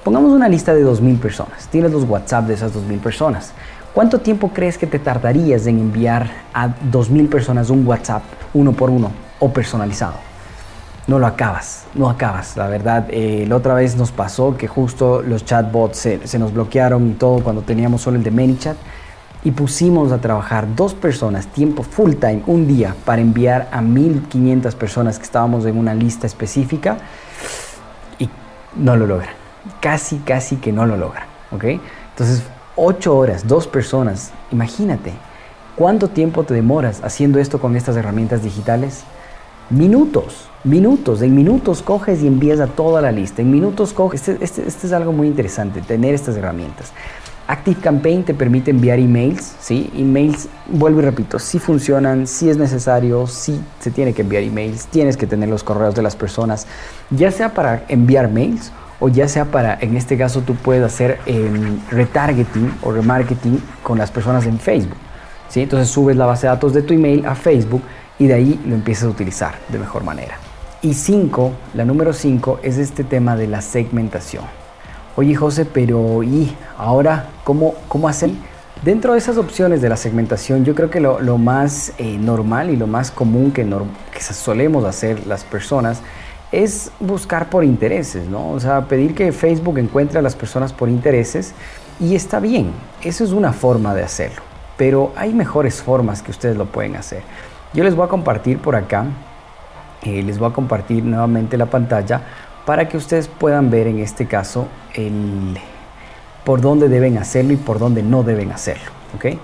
Pongamos 0.04 0.34
una 0.34 0.50
lista 0.50 0.74
de 0.74 0.82
2000 0.82 1.18
personas. 1.18 1.70
Tienes 1.70 1.94
los 1.94 2.04
WhatsApp 2.04 2.48
de 2.48 2.56
esas 2.56 2.74
2000 2.74 3.00
personas. 3.00 3.54
¿Cuánto 3.94 4.20
tiempo 4.20 4.52
crees 4.54 4.78
que 4.78 4.86
te 4.86 5.00
tardarías 5.00 5.66
en 5.66 5.80
enviar 5.80 6.30
a 6.54 6.76
2000 6.92 7.30
personas 7.30 7.70
un 7.70 7.88
WhatsApp 7.88 8.24
uno 8.54 8.74
por 8.74 8.90
uno? 8.90 9.25
O 9.40 9.52
personalizado. 9.52 10.16
no 11.08 11.20
lo 11.20 11.28
acabas, 11.28 11.86
no 11.94 12.10
acabas. 12.10 12.58
La 12.58 12.68
verdad, 12.68 13.06
eh, 13.10 13.46
la 13.48 13.56
otra 13.56 13.76
vez 13.76 13.96
nos 13.96 14.12
pasó 14.12 14.58
que 14.58 14.68
justo 14.68 15.22
los 15.22 15.46
chatbots 15.46 15.98
se, 16.00 16.28
se 16.28 16.40
nos 16.40 16.52
bloquearon 16.52 17.12
y 17.12 17.14
todo 17.14 17.44
cuando 17.44 17.62
teníamos 17.62 18.02
solo 18.02 18.18
el 18.18 18.24
de 18.24 18.32
ManyChat 18.32 18.76
y 19.46 19.52
pusimos 19.52 20.12
a 20.12 20.18
trabajar 20.20 20.76
dos 20.76 20.96
personas, 20.96 21.46
tiempo 21.46 21.84
full 21.84 22.14
time, 22.16 22.42
un 22.48 22.68
día, 22.68 22.96
para 23.06 23.22
enviar 23.22 23.70
a 23.72 23.80
1500 23.80 24.74
personas 24.74 25.20
que 25.20 25.24
estábamos 25.24 25.68
en 25.68 25.78
una 25.78 25.94
lista 25.94 26.26
específica 26.26 26.98
y 28.18 28.28
no 28.76 28.96
lo 28.98 29.06
logran. 29.06 29.36
Casi, 29.80 30.18
casi 30.18 30.56
que 30.56 30.72
no 30.72 30.88
lo 30.88 30.98
logran. 30.98 31.26
¿Ok? 31.52 31.64
Entonces, 31.64 32.42
8 32.76 33.16
horas, 33.16 33.48
dos 33.48 33.68
personas, 33.68 34.32
imagínate, 34.52 35.14
¿cuánto 35.76 36.08
tiempo 36.08 36.44
te 36.44 36.56
demoras 36.56 37.02
haciendo 37.04 37.38
esto 37.38 37.60
con 37.60 37.76
estas 37.76 37.96
herramientas 37.96 38.42
digitales? 38.42 39.04
Minutos, 39.72 40.48
minutos, 40.64 41.24
en 41.24 41.34
minutos 41.34 41.82
coges 41.82 42.22
y 42.22 42.28
envías 42.28 42.60
toda 42.76 43.02
la 43.02 43.12
lista, 43.12 43.42
en 43.42 43.50
minutos 43.50 43.94
coges, 43.94 44.28
este, 44.28 44.46
este, 44.46 44.68
este 44.68 44.86
es 44.86 44.94
algo 44.94 45.12
muy 45.12 45.26
interesante, 45.26 45.82
tener 45.82 46.14
estas 46.14 46.38
herramientas. 46.38 46.94
ActiveCampaign 47.48 48.26
te 48.26 48.36
permite 48.36 48.70
enviar 48.70 49.00
emails, 49.00 49.56
¿sí? 49.60 49.92
Emails, 49.98 50.50
vuelvo 50.68 51.00
y 51.00 51.06
repito, 51.06 51.40
si 51.40 51.58
funcionan, 51.58 52.28
si 52.28 52.48
es 52.48 52.58
necesario, 52.58 53.26
si 53.26 53.60
se 53.80 53.90
tiene 53.90 54.14
que 54.14 54.22
enviar 54.22 54.44
emails, 54.44 54.86
tienes 54.86 55.18
que 55.18 55.26
tener 55.26 55.50
los 55.50 55.64
correos 55.64 55.96
de 55.96 56.04
las 56.04 56.16
personas, 56.16 56.68
ya 57.10 57.32
sea 57.32 57.56
para 57.56 57.86
enviar 57.88 58.32
mails 58.32 58.72
o 59.00 59.10
ya 59.10 59.28
sea 59.28 59.46
para, 59.46 59.80
en 59.82 59.98
este 59.98 60.16
caso 60.16 60.42
tú 60.42 60.54
puedes 60.54 60.84
hacer 60.84 61.18
em, 61.26 61.80
retargeting 61.90 62.72
o 62.84 62.92
remarketing 62.92 63.60
con 63.82 63.98
las 63.98 64.12
personas 64.12 64.46
en 64.46 64.60
Facebook, 64.60 64.98
¿sí? 65.50 65.62
Entonces 65.62 65.90
subes 65.90 66.16
la 66.16 66.28
base 66.28 66.46
de 66.46 66.54
datos 66.54 66.72
de 66.72 66.84
tu 66.84 66.94
email 66.94 67.26
a 67.26 67.34
Facebook 67.34 67.82
y 68.20 68.28
de 68.28 68.34
ahí 68.34 68.62
lo 68.66 68.76
empiezas 68.76 69.06
a 69.06 69.10
utilizar 69.10 69.56
de 69.70 69.80
mejor 69.80 70.04
manera. 70.04 70.38
Y 70.82 70.94
cinco, 70.94 71.52
la 71.74 71.86
número 71.86 72.14
5 72.14 72.60
es 72.62 72.78
este 72.78 73.04
tema 73.04 73.36
de 73.36 73.48
la 73.48 73.62
segmentación. 73.62 74.44
Oye 75.16 75.34
José, 75.34 75.66
pero 75.66 76.22
¿y 76.24 76.56
ahora 76.78 77.30
cómo, 77.44 77.74
cómo 77.88 78.08
hacen? 78.08 78.38
Dentro 78.84 79.14
de 79.14 79.18
esas 79.18 79.38
opciones 79.38 79.82
de 79.82 79.90
la 79.90 79.98
segmentación, 79.98 80.64
yo 80.66 80.76
creo 80.76 80.90
que 80.90 81.00
lo, 81.00 81.38
más 81.38 81.94
eh, 81.98 82.18
normal 82.20 82.70
y 82.70 82.76
lo 82.76 82.86
más 82.86 83.10
común 83.10 83.52
que, 83.52 83.66
que 84.14 84.22
solemos 84.22 84.84
hacer 84.86 85.26
las 85.26 85.44
personas 85.44 86.02
es 86.52 86.92
buscar 87.00 87.50
por 87.50 87.64
intereses, 87.64 88.28
¿no? 88.28 88.52
O 88.52 88.60
sea, 88.60 88.88
pedir 88.88 89.16
que 89.16 89.32
Facebook 89.32 89.80
encuentre 89.80 90.20
a 90.20 90.22
las 90.22 90.36
personas 90.36 90.72
por 90.72 90.90
intereses 90.90 91.54
y 92.00 92.16
está 92.16 92.40
bien, 92.40 92.72
eso 93.02 93.24
es 93.24 93.32
una 93.32 93.54
forma 93.54 93.96
de 93.96 94.04
hacerlo, 94.04 94.42
pero 94.78 95.14
hay 95.16 95.34
mejores 95.34 95.82
formas 95.82 96.22
que 96.22 96.32
ustedes 96.32 96.56
lo 96.56 96.66
pueden 96.66 96.96
hacer. 96.96 97.24
Yo 97.76 97.84
les 97.84 97.94
voy 97.94 98.06
a 98.06 98.08
compartir 98.08 98.58
por 98.60 98.78
acá, 98.78 99.06
eh, 100.04 100.24
les 100.24 100.40
voy 100.40 100.50
a 100.50 100.54
compartir 100.54 101.04
nuevamente 101.04 101.58
la 101.58 101.66
pantalla 101.66 102.22
para 102.66 102.88
que 102.88 102.96
ustedes 102.96 103.28
puedan 103.28 103.70
ver 103.70 103.88
en 103.88 104.00
este 104.00 104.28
caso 104.28 104.70
el, 104.94 105.58
por 106.46 106.62
dónde 106.62 106.88
deben 106.88 107.18
hacerlo 107.18 107.52
y 107.52 107.58
por 107.58 107.78
dónde 107.78 108.02
no 108.02 108.24
deben 108.24 108.54
hacerlo. 108.54 108.92
¿ok? 109.18 109.38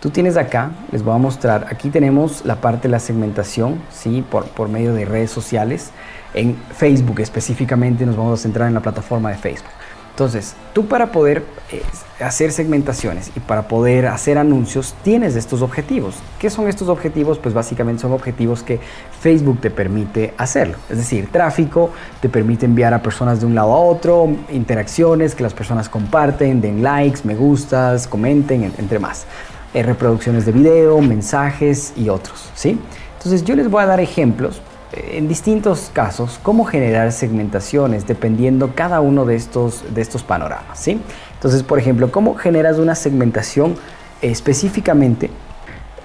Tú 0.00 0.10
tienes 0.10 0.36
acá, 0.36 0.72
les 0.90 1.04
voy 1.04 1.14
a 1.14 1.18
mostrar, 1.18 1.68
aquí 1.70 1.88
tenemos 1.88 2.44
la 2.44 2.56
parte 2.56 2.88
de 2.88 2.92
la 2.92 2.98
segmentación, 2.98 3.80
¿sí? 3.92 4.24
por, 4.28 4.46
por 4.46 4.68
medio 4.68 4.92
de 4.92 5.04
redes 5.04 5.30
sociales. 5.30 5.92
En 6.34 6.56
Facebook 6.74 7.20
específicamente 7.20 8.04
nos 8.06 8.16
vamos 8.16 8.40
a 8.40 8.42
centrar 8.42 8.66
en 8.66 8.74
la 8.74 8.80
plataforma 8.80 9.30
de 9.30 9.36
Facebook. 9.36 9.70
Entonces, 10.16 10.54
tú 10.72 10.86
para 10.86 11.12
poder 11.12 11.42
eh, 11.70 11.82
hacer 12.24 12.50
segmentaciones 12.50 13.30
y 13.36 13.40
para 13.40 13.68
poder 13.68 14.06
hacer 14.06 14.38
anuncios 14.38 14.94
tienes 15.04 15.36
estos 15.36 15.60
objetivos. 15.60 16.14
¿Qué 16.38 16.48
son 16.48 16.68
estos 16.68 16.88
objetivos? 16.88 17.38
Pues 17.38 17.52
básicamente 17.54 18.00
son 18.00 18.12
objetivos 18.12 18.62
que 18.62 18.80
Facebook 19.20 19.60
te 19.60 19.70
permite 19.70 20.32
hacerlo. 20.38 20.78
Es 20.88 20.96
decir, 20.96 21.30
tráfico, 21.30 21.90
te 22.22 22.30
permite 22.30 22.64
enviar 22.64 22.94
a 22.94 23.02
personas 23.02 23.40
de 23.40 23.46
un 23.46 23.54
lado 23.54 23.74
a 23.74 23.78
otro, 23.78 24.34
interacciones, 24.50 25.34
que 25.34 25.42
las 25.42 25.52
personas 25.52 25.90
comparten, 25.90 26.62
den 26.62 26.82
likes, 26.82 27.20
me 27.24 27.34
gustas, 27.34 28.06
comenten, 28.06 28.72
entre 28.78 28.98
más. 28.98 29.26
Eh, 29.74 29.82
reproducciones 29.82 30.46
de 30.46 30.52
video, 30.52 30.98
mensajes 31.02 31.92
y 31.94 32.08
otros. 32.08 32.48
¿sí? 32.54 32.80
Entonces 33.18 33.44
yo 33.44 33.54
les 33.54 33.68
voy 33.68 33.82
a 33.82 33.86
dar 33.86 34.00
ejemplos 34.00 34.62
en 34.92 35.28
distintos 35.28 35.90
casos 35.92 36.38
cómo 36.42 36.64
generar 36.64 37.12
segmentaciones 37.12 38.06
dependiendo 38.06 38.74
cada 38.74 39.00
uno 39.00 39.24
de 39.24 39.36
estos, 39.36 39.84
de 39.94 40.00
estos 40.00 40.22
panoramas. 40.22 40.78
¿sí? 40.78 41.00
Entonces, 41.34 41.62
por 41.62 41.78
ejemplo, 41.78 42.10
cómo 42.10 42.34
generas 42.34 42.78
una 42.78 42.94
segmentación 42.94 43.76
específicamente 44.22 45.30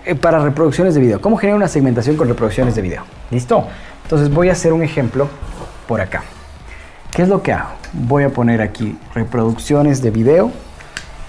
eh, 0.05 0.15
para 0.15 0.39
reproducciones 0.39 0.95
de 0.95 1.01
video. 1.01 1.21
¿Cómo 1.21 1.37
generar 1.37 1.57
una 1.57 1.67
segmentación 1.67 2.17
con 2.17 2.27
reproducciones 2.27 2.75
de 2.75 2.81
video? 2.81 3.03
¿Listo? 3.29 3.67
Entonces 4.03 4.29
voy 4.29 4.49
a 4.49 4.53
hacer 4.53 4.73
un 4.73 4.83
ejemplo 4.83 5.27
por 5.87 6.01
acá. 6.01 6.23
¿Qué 7.11 7.23
es 7.23 7.27
lo 7.27 7.41
que 7.41 7.53
hago? 7.53 7.71
Voy 7.93 8.23
a 8.23 8.29
poner 8.29 8.61
aquí 8.61 8.97
reproducciones 9.13 10.01
de 10.01 10.11
video 10.11 10.51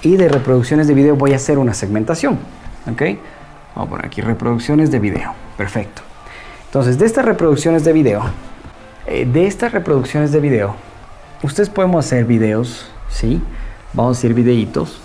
y 0.01 0.17
de 0.17 0.29
reproducciones 0.29 0.87
de 0.89 0.95
video 0.95 1.17
voy 1.17 1.33
a 1.33 1.37
hacer 1.37 1.59
una 1.59 1.75
segmentación. 1.75 2.39
¿Ok? 2.91 3.03
Vamos 3.75 3.89
a 3.89 3.91
poner 3.91 4.07
aquí 4.07 4.21
reproducciones 4.21 4.91
de 4.91 4.99
video. 4.99 5.35
Perfecto. 5.57 6.12
Entonces, 6.73 6.99
de 6.99 7.05
estas 7.05 7.27
reproducciones 7.27 7.85
de 7.85 7.93
video, 7.93 8.23
eh, 9.07 9.29
de 9.31 9.47
estas 9.47 9.73
reproducciones 9.73 10.33
de 10.33 10.41
video, 10.41 10.75
ustedes 11.43 11.69
podemos 11.69 12.07
hacer 12.07 12.25
videos, 12.25 12.87
¿sí? 13.11 13.43
Vamos 13.93 14.17
a 14.17 14.19
hacer 14.19 14.33
videitos. 14.33 14.99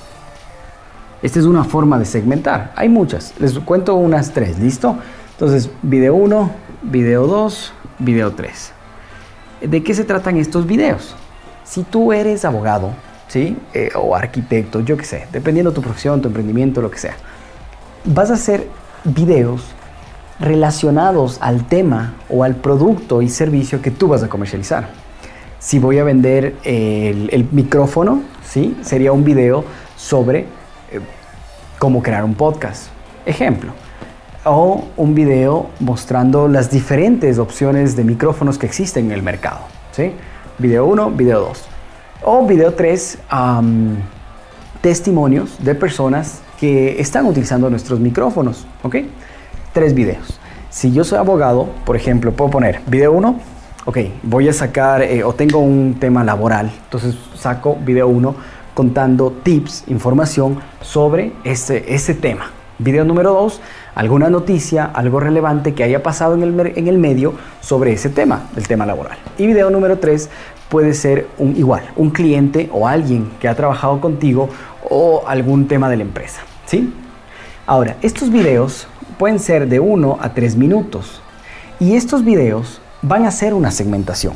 Esta 1.22 1.40
es 1.40 1.46
una 1.46 1.66
forma 1.66 2.00
de 2.00 2.06
segmentar. 2.06 2.72
Hay 2.78 2.88
muchas. 2.88 3.34
Les 3.38 3.60
cuento 3.60 3.96
unas 3.96 4.32
tres, 4.32 4.58
¿listo? 4.60 4.98
Entonces, 5.34 5.70
video 5.82 6.16
1, 6.16 6.52
video 6.84 7.28
2, 7.28 7.74
video 8.00 8.32
3. 8.32 8.72
¿De 9.60 9.84
qué 9.84 9.94
se 9.94 10.06
tratan 10.06 10.38
estos 10.38 10.66
videos? 10.66 11.18
Si 11.66 11.84
tú 11.84 12.14
eres 12.14 12.46
abogado, 12.46 12.92
¿sí? 13.28 13.58
Eh, 13.74 13.90
o 13.94 14.16
arquitecto, 14.16 14.80
yo 14.80 14.96
qué 14.96 15.04
sé, 15.04 15.28
dependiendo 15.34 15.72
de 15.72 15.76
tu 15.76 15.82
profesión, 15.82 16.22
tu 16.22 16.30
emprendimiento, 16.30 16.80
lo 16.80 16.90
que 16.90 17.00
sea, 17.00 17.18
vas 18.06 18.32
a 18.32 18.36
hacer 18.36 18.70
videos 19.04 19.66
relacionados 20.40 21.38
al 21.42 21.66
tema 21.66 22.14
o 22.30 22.44
al 22.44 22.56
producto 22.56 23.22
y 23.22 23.30
servicio 23.30 23.82
que 23.82 23.92
tú 23.92 24.08
vas 24.08 24.24
a 24.24 24.30
comercializar. 24.30 24.90
Si 25.60 25.80
voy 25.80 25.98
a 25.98 26.04
vender 26.04 26.56
el, 26.64 27.48
micrófono, 27.52 28.22
¿sí? 28.48 28.78
sería 28.82 29.12
un 29.12 29.24
video 29.24 29.64
sobre 29.96 30.42
eh, 30.42 31.00
cómo 31.80 32.04
crear 32.04 32.24
un 32.24 32.36
podcast. 32.36 32.90
Ejemplo. 33.26 33.72
O 34.46 34.86
un 34.96 35.16
video 35.16 35.68
mostrando 35.80 36.48
las 36.48 36.70
diferentes 36.72 37.40
opciones 37.40 37.96
de 37.96 38.04
micrófonos 38.04 38.58
que 38.58 38.68
existen 38.68 39.08
en 39.08 39.12
el 39.12 39.24
mercado. 39.24 39.62
¿sí? 39.92 40.14
Video 40.60 40.86
1, 40.86 41.12
video 41.12 41.42
2. 41.42 41.66
O 42.24 42.46
video 42.46 42.74
3, 42.74 43.20
testimonios 44.82 45.64
de 45.64 45.76
personas 45.76 46.42
que 46.60 47.00
están 47.00 47.26
utilizando 47.26 47.70
nuestros 47.70 48.00
micrófonos. 48.00 48.66
Tres 49.78 49.94
videos. 49.94 50.40
Si 50.72 50.92
yo 50.92 51.04
soy 51.04 51.20
abogado, 51.20 51.70
por 51.86 51.96
ejemplo, 51.96 52.32
puedo 52.32 52.50
poner 52.50 52.82
video 52.88 53.12
1, 53.12 53.40
ok, 53.86 53.98
voy 54.24 54.50
a 54.50 54.54
sacar 54.54 55.04
eh, 55.04 55.24
o 55.24 55.34
tengo 55.34 55.60
un 55.60 55.98
tema 56.00 56.24
laboral, 56.24 56.72
entonces 56.86 57.16
saco 57.36 57.78
video 57.86 58.08
1 58.08 58.36
contando 58.74 59.30
tips, 59.44 59.84
información 59.86 60.58
sobre 60.82 61.32
ese, 61.44 61.94
ese 61.94 62.16
tema. 62.16 62.50
Video 62.80 63.06
número 63.06 63.34
2, 63.34 63.62
alguna 63.94 64.32
noticia, 64.32 64.86
algo 64.86 65.20
relevante 65.20 65.76
que 65.76 65.84
haya 65.84 66.02
pasado 66.02 66.34
en 66.34 66.42
el, 66.42 66.74
en 66.76 66.88
el 66.88 66.98
medio 66.98 67.36
sobre 67.62 67.94
ese 67.94 68.10
tema, 68.10 68.50
el 68.56 68.68
tema 68.68 68.84
laboral. 68.84 69.20
Y 69.38 69.46
video 69.46 69.70
número 69.70 70.00
3 70.00 70.28
puede 70.70 70.96
ser 70.96 71.28
un, 71.38 71.56
igual, 71.56 71.84
un 71.96 72.10
cliente 72.10 72.68
o 72.74 72.88
alguien 72.88 73.30
que 73.40 73.48
ha 73.48 73.54
trabajado 73.54 74.02
contigo 74.02 74.50
o 74.90 75.24
algún 75.28 75.68
tema 75.68 75.88
de 75.88 75.98
la 75.98 76.04
empresa. 76.04 76.42
¿sí? 76.66 76.92
Ahora, 77.68 77.98
estos 78.02 78.32
videos 78.32 78.88
pueden 79.18 79.40
ser 79.40 79.68
de 79.68 79.80
1 79.80 80.18
a 80.22 80.34
3 80.34 80.56
minutos. 80.56 81.22
Y 81.80 81.96
estos 81.96 82.24
videos 82.24 82.82
van 83.02 83.26
a 83.26 83.32
ser 83.32 83.54
una 83.54 83.72
segmentación. 83.72 84.34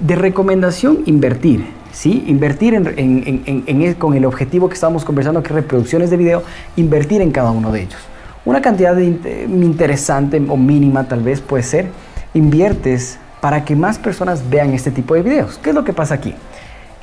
De 0.00 0.16
recomendación, 0.16 1.00
invertir. 1.06 1.66
¿sí? 1.92 2.24
Invertir 2.26 2.74
en, 2.74 3.94
con 3.98 4.14
el 4.14 4.24
objetivo 4.24 4.68
que 4.68 4.74
estábamos 4.74 5.04
conversando, 5.04 5.42
que 5.42 5.52
reproducciones 5.52 6.10
de 6.10 6.16
video, 6.16 6.42
invertir 6.76 7.20
en 7.20 7.30
cada 7.30 7.50
uno 7.50 7.72
de 7.72 7.82
ellos. 7.82 8.00
Una 8.44 8.60
cantidad 8.60 8.94
de, 8.94 9.04
interesante 9.04 10.42
o 10.48 10.56
mínima 10.56 11.04
tal 11.08 11.22
vez 11.22 11.40
puede 11.40 11.62
ser, 11.62 11.88
inviertes 12.34 13.18
para 13.40 13.64
que 13.64 13.76
más 13.76 13.98
personas 13.98 14.48
vean 14.50 14.72
este 14.72 14.90
tipo 14.90 15.14
de 15.14 15.22
videos. 15.22 15.58
¿Qué 15.62 15.70
es 15.70 15.74
lo 15.74 15.84
que 15.84 15.92
pasa 15.92 16.14
aquí? 16.14 16.34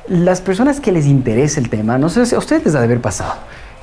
Las 0.08 0.40
personas 0.40 0.80
que 0.80 0.92
les 0.92 1.06
interesa 1.06 1.60
el 1.60 1.68
tema, 1.68 1.96
no 1.96 2.08
sé 2.08 2.26
si 2.26 2.34
a 2.34 2.38
ustedes 2.38 2.64
les 2.64 2.74
ha 2.74 2.78
de 2.78 2.84
haber 2.84 3.00
pasado 3.00 3.34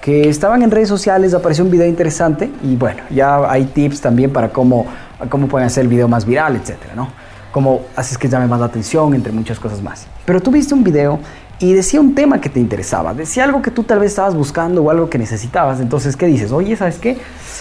que 0.01 0.29
estaban 0.29 0.61
en 0.61 0.71
redes 0.71 0.87
sociales, 0.87 1.33
apareció 1.33 1.63
un 1.63 1.71
video 1.71 1.87
interesante 1.87 2.49
y 2.63 2.75
bueno, 2.75 3.03
ya 3.09 3.51
hay 3.51 3.65
tips 3.65 4.01
también 4.01 4.31
para 4.31 4.49
cómo, 4.49 4.85
cómo 5.29 5.47
pueden 5.47 5.67
hacer 5.67 5.83
el 5.83 5.89
video 5.89 6.07
más 6.07 6.25
viral, 6.25 6.55
etcétera, 6.55 6.93
¿no? 6.95 7.09
Cómo 7.51 7.81
haces 7.95 8.17
que 8.17 8.29
llame 8.29 8.47
más 8.47 8.59
la 8.59 8.67
atención, 8.67 9.13
entre 9.13 9.31
muchas 9.31 9.59
cosas 9.59 9.81
más. 9.81 10.07
Pero 10.25 10.39
tú 10.39 10.51
viste 10.51 10.73
un 10.73 10.83
video 10.83 11.19
y 11.59 11.73
decía 11.73 11.99
un 11.99 12.15
tema 12.15 12.39
que 12.39 12.47
te 12.47 12.59
interesaba, 12.59 13.13
decía 13.13 13.43
algo 13.43 13.61
que 13.61 13.71
tú 13.71 13.83
tal 13.83 13.99
vez 13.99 14.11
estabas 14.11 14.35
buscando 14.35 14.81
o 14.81 14.89
algo 14.89 15.09
que 15.09 15.17
necesitabas, 15.17 15.81
entonces, 15.81 16.15
¿qué 16.15 16.27
dices? 16.27 16.51
Oye, 16.51 16.77
¿sabes 16.77 16.99
qué? 16.99 17.17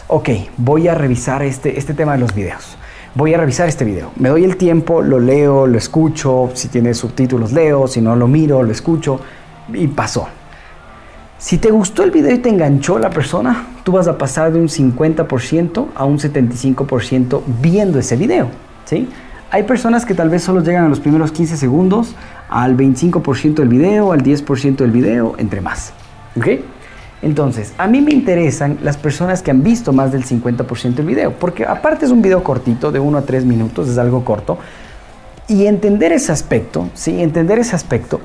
Ok, 0.06 0.28
voy 0.56 0.86
a 0.86 0.94
revisar 0.94 1.42
este, 1.42 1.78
este 1.78 1.94
tema 1.94 2.12
de 2.12 2.18
los 2.18 2.34
videos. 2.34 2.76
voy 3.14 3.34
a 3.34 3.38
revisar 3.38 3.68
este 3.68 3.84
video. 3.84 4.12
Me 4.16 4.28
doy 4.28 4.44
el 4.44 4.56
tiempo, 4.56 5.02
lo 5.02 5.18
leo, 5.18 5.66
lo 5.66 5.76
escucho, 5.76 6.50
si 6.54 6.68
tiene 6.68 6.94
subtítulos 6.94 7.52
leo, 7.52 7.88
si 7.88 8.00
no 8.00 8.14
lo 8.14 8.28
miro, 8.28 8.62
lo 8.62 8.70
escucho 8.70 9.20
y 9.72 9.88
pasó. 9.88 10.28
Si 11.38 11.58
te 11.58 11.70
gustó 11.70 12.02
el 12.02 12.10
video 12.10 12.34
y 12.34 12.38
te 12.38 12.48
enganchó 12.48 12.98
la 12.98 13.10
persona, 13.10 13.68
tú 13.84 13.92
vas 13.92 14.08
a 14.08 14.18
pasar 14.18 14.52
de 14.52 14.60
un 14.60 14.66
50% 14.66 15.86
a 15.94 16.04
un 16.04 16.18
75% 16.18 17.42
viendo 17.62 18.00
ese 18.00 18.16
video, 18.16 18.48
¿sí? 18.84 19.08
Hay 19.52 19.62
personas 19.62 20.04
que 20.04 20.14
tal 20.14 20.30
vez 20.30 20.42
solo 20.42 20.64
llegan 20.64 20.86
a 20.86 20.88
los 20.88 20.98
primeros 20.98 21.30
15 21.30 21.56
segundos, 21.56 22.16
al 22.48 22.76
25% 22.76 23.54
del 23.54 23.68
video, 23.68 24.10
al 24.10 24.24
10% 24.24 24.78
del 24.78 24.90
video, 24.90 25.36
entre 25.38 25.60
más. 25.60 25.92
¿Ok? 26.36 26.48
Entonces, 27.22 27.72
a 27.78 27.86
mí 27.86 28.00
me 28.00 28.10
interesan 28.10 28.78
las 28.82 28.96
personas 28.96 29.40
que 29.40 29.52
han 29.52 29.62
visto 29.62 29.92
más 29.92 30.10
del 30.10 30.24
50% 30.24 30.94
del 30.94 31.06
video, 31.06 31.32
porque 31.34 31.64
aparte 31.64 32.04
es 32.04 32.10
un 32.10 32.20
video 32.20 32.42
cortito, 32.42 32.90
de 32.90 32.98
1 32.98 33.16
a 33.16 33.22
3 33.22 33.44
minutos, 33.44 33.88
es 33.88 33.96
algo 33.98 34.24
corto, 34.24 34.58
y 35.46 35.66
entender 35.66 36.10
ese 36.10 36.32
aspecto, 36.32 36.90
¿sí? 36.94 37.22
Entender 37.22 37.60
ese 37.60 37.76
aspecto 37.76 38.20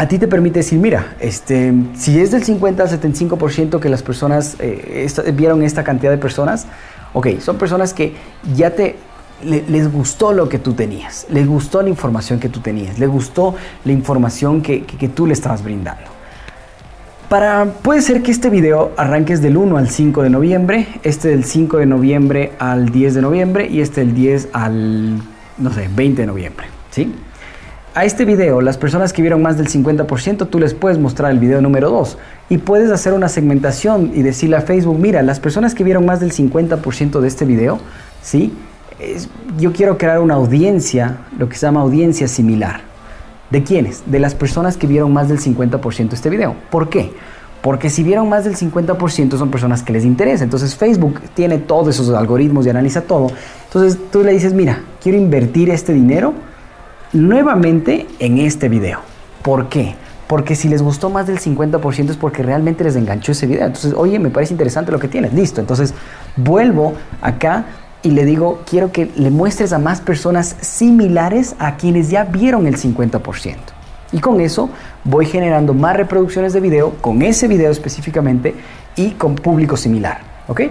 a 0.00 0.08
ti 0.08 0.18
te 0.18 0.26
permite 0.26 0.60
decir, 0.60 0.78
mira, 0.78 1.14
este, 1.20 1.74
si 1.94 2.18
es 2.18 2.30
del 2.30 2.42
50 2.42 2.84
al 2.84 2.88
75% 2.88 3.80
que 3.80 3.90
las 3.90 4.02
personas 4.02 4.56
eh, 4.58 5.06
vieron 5.34 5.62
esta 5.62 5.84
cantidad 5.84 6.10
de 6.10 6.16
personas, 6.16 6.66
ok, 7.12 7.38
son 7.38 7.58
personas 7.58 7.92
que 7.92 8.14
ya 8.54 8.70
te 8.70 8.96
les 9.44 9.92
gustó 9.92 10.32
lo 10.32 10.48
que 10.48 10.58
tú 10.58 10.72
tenías, 10.72 11.26
les 11.28 11.46
gustó 11.46 11.82
la 11.82 11.90
información 11.90 12.40
que 12.40 12.48
tú 12.48 12.60
tenías, 12.60 12.98
les 12.98 13.10
gustó 13.10 13.54
la 13.84 13.92
información 13.92 14.62
que, 14.62 14.84
que, 14.84 15.08
tú 15.10 15.26
le 15.26 15.34
estabas 15.34 15.62
brindando. 15.62 16.10
Para, 17.28 17.66
puede 17.66 18.00
ser 18.00 18.22
que 18.22 18.30
este 18.30 18.48
video 18.48 18.92
arranques 18.96 19.42
del 19.42 19.58
1 19.58 19.76
al 19.76 19.90
5 19.90 20.22
de 20.22 20.30
noviembre, 20.30 20.88
este 21.02 21.28
del 21.28 21.44
5 21.44 21.76
de 21.76 21.84
noviembre 21.84 22.52
al 22.58 22.88
10 22.88 23.16
de 23.16 23.20
noviembre 23.20 23.68
y 23.70 23.82
este 23.82 24.00
del 24.00 24.14
10 24.14 24.48
al, 24.54 25.18
no 25.58 25.70
sé, 25.74 25.90
20 25.94 26.22
de 26.22 26.26
noviembre, 26.26 26.68
¿sí? 26.90 27.12
A 27.92 28.04
este 28.04 28.24
video, 28.24 28.60
las 28.60 28.78
personas 28.78 29.12
que 29.12 29.20
vieron 29.20 29.42
más 29.42 29.58
del 29.58 29.66
50%, 29.66 30.48
tú 30.48 30.60
les 30.60 30.74
puedes 30.74 30.96
mostrar 30.96 31.32
el 31.32 31.40
video 31.40 31.60
número 31.60 31.90
2 31.90 32.18
y 32.48 32.58
puedes 32.58 32.88
hacer 32.92 33.14
una 33.14 33.28
segmentación 33.28 34.12
y 34.14 34.22
decirle 34.22 34.56
a 34.56 34.60
Facebook, 34.60 34.96
mira, 34.96 35.22
las 35.22 35.40
personas 35.40 35.74
que 35.74 35.82
vieron 35.82 36.06
más 36.06 36.20
del 36.20 36.30
50% 36.32 37.18
de 37.18 37.26
este 37.26 37.44
video, 37.44 37.80
¿sí? 38.22 38.52
yo 39.58 39.72
quiero 39.72 39.98
crear 39.98 40.20
una 40.20 40.34
audiencia, 40.34 41.18
lo 41.36 41.48
que 41.48 41.56
se 41.56 41.66
llama 41.66 41.80
audiencia 41.80 42.28
similar. 42.28 42.82
¿De 43.50 43.64
quiénes? 43.64 44.04
De 44.06 44.20
las 44.20 44.36
personas 44.36 44.76
que 44.76 44.86
vieron 44.86 45.12
más 45.12 45.28
del 45.28 45.40
50% 45.40 46.10
de 46.10 46.14
este 46.14 46.30
video. 46.30 46.54
¿Por 46.70 46.90
qué? 46.90 47.12
Porque 47.60 47.90
si 47.90 48.04
vieron 48.04 48.28
más 48.28 48.44
del 48.44 48.54
50% 48.54 49.36
son 49.36 49.50
personas 49.50 49.82
que 49.82 49.92
les 49.92 50.04
interesa. 50.04 50.44
Entonces 50.44 50.76
Facebook 50.76 51.20
tiene 51.34 51.58
todos 51.58 51.88
esos 51.88 52.08
algoritmos 52.10 52.66
y 52.66 52.70
analiza 52.70 53.00
todo. 53.00 53.32
Entonces 53.64 53.98
tú 54.12 54.22
le 54.22 54.32
dices, 54.32 54.54
mira, 54.54 54.80
quiero 55.02 55.18
invertir 55.18 55.70
este 55.70 55.92
dinero 55.92 56.34
nuevamente 57.12 58.06
en 58.18 58.38
este 58.38 58.68
video. 58.68 59.00
¿Por 59.42 59.68
qué? 59.68 59.94
Porque 60.26 60.54
si 60.54 60.68
les 60.68 60.82
gustó 60.82 61.10
más 61.10 61.26
del 61.26 61.40
50% 61.40 62.10
es 62.10 62.16
porque 62.16 62.42
realmente 62.42 62.84
les 62.84 62.94
enganchó 62.94 63.32
ese 63.32 63.46
video. 63.46 63.66
Entonces, 63.66 63.94
oye, 63.96 64.18
me 64.18 64.30
parece 64.30 64.54
interesante 64.54 64.92
lo 64.92 65.00
que 65.00 65.08
tienes. 65.08 65.32
Listo. 65.32 65.60
Entonces, 65.60 65.92
vuelvo 66.36 66.94
acá 67.20 67.64
y 68.02 68.10
le 68.10 68.24
digo, 68.24 68.62
quiero 68.68 68.92
que 68.92 69.10
le 69.16 69.30
muestres 69.30 69.72
a 69.72 69.78
más 69.78 70.00
personas 70.00 70.56
similares 70.60 71.56
a 71.58 71.76
quienes 71.76 72.10
ya 72.10 72.24
vieron 72.24 72.66
el 72.66 72.76
50%. 72.76 73.56
Y 74.12 74.20
con 74.20 74.40
eso 74.40 74.70
voy 75.04 75.26
generando 75.26 75.74
más 75.74 75.96
reproducciones 75.96 76.52
de 76.52 76.60
video 76.60 76.94
con 77.00 77.22
ese 77.22 77.48
video 77.48 77.70
específicamente 77.70 78.54
y 78.96 79.12
con 79.12 79.34
público 79.34 79.76
similar. 79.76 80.20
¿Ok? 80.48 80.62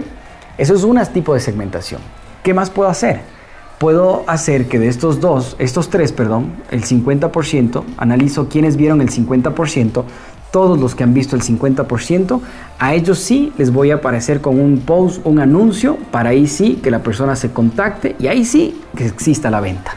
Eso 0.58 0.74
es 0.74 0.84
un 0.84 1.00
tipo 1.12 1.34
de 1.34 1.40
segmentación. 1.40 2.00
¿Qué 2.42 2.52
más 2.54 2.70
puedo 2.70 2.88
hacer? 2.88 3.20
Puedo 3.80 4.24
hacer 4.26 4.68
que 4.68 4.78
de 4.78 4.88
estos 4.88 5.20
dos, 5.20 5.56
estos 5.58 5.88
tres, 5.88 6.12
perdón, 6.12 6.52
el 6.70 6.84
50%, 6.84 7.82
analizo 7.96 8.46
quienes 8.46 8.76
vieron 8.76 9.00
el 9.00 9.08
50%, 9.08 10.04
todos 10.50 10.78
los 10.78 10.94
que 10.94 11.02
han 11.02 11.14
visto 11.14 11.34
el 11.34 11.40
50%, 11.40 12.42
a 12.78 12.92
ellos 12.92 13.18
sí 13.18 13.54
les 13.56 13.72
voy 13.72 13.90
a 13.90 13.94
aparecer 13.94 14.42
con 14.42 14.60
un 14.60 14.80
post, 14.80 15.24
un 15.24 15.38
anuncio, 15.38 15.96
para 16.10 16.28
ahí 16.28 16.46
sí 16.46 16.78
que 16.82 16.90
la 16.90 16.98
persona 16.98 17.34
se 17.36 17.52
contacte 17.52 18.16
y 18.18 18.26
ahí 18.26 18.44
sí 18.44 18.78
que 18.94 19.06
exista 19.06 19.50
la 19.50 19.62
venta. 19.62 19.92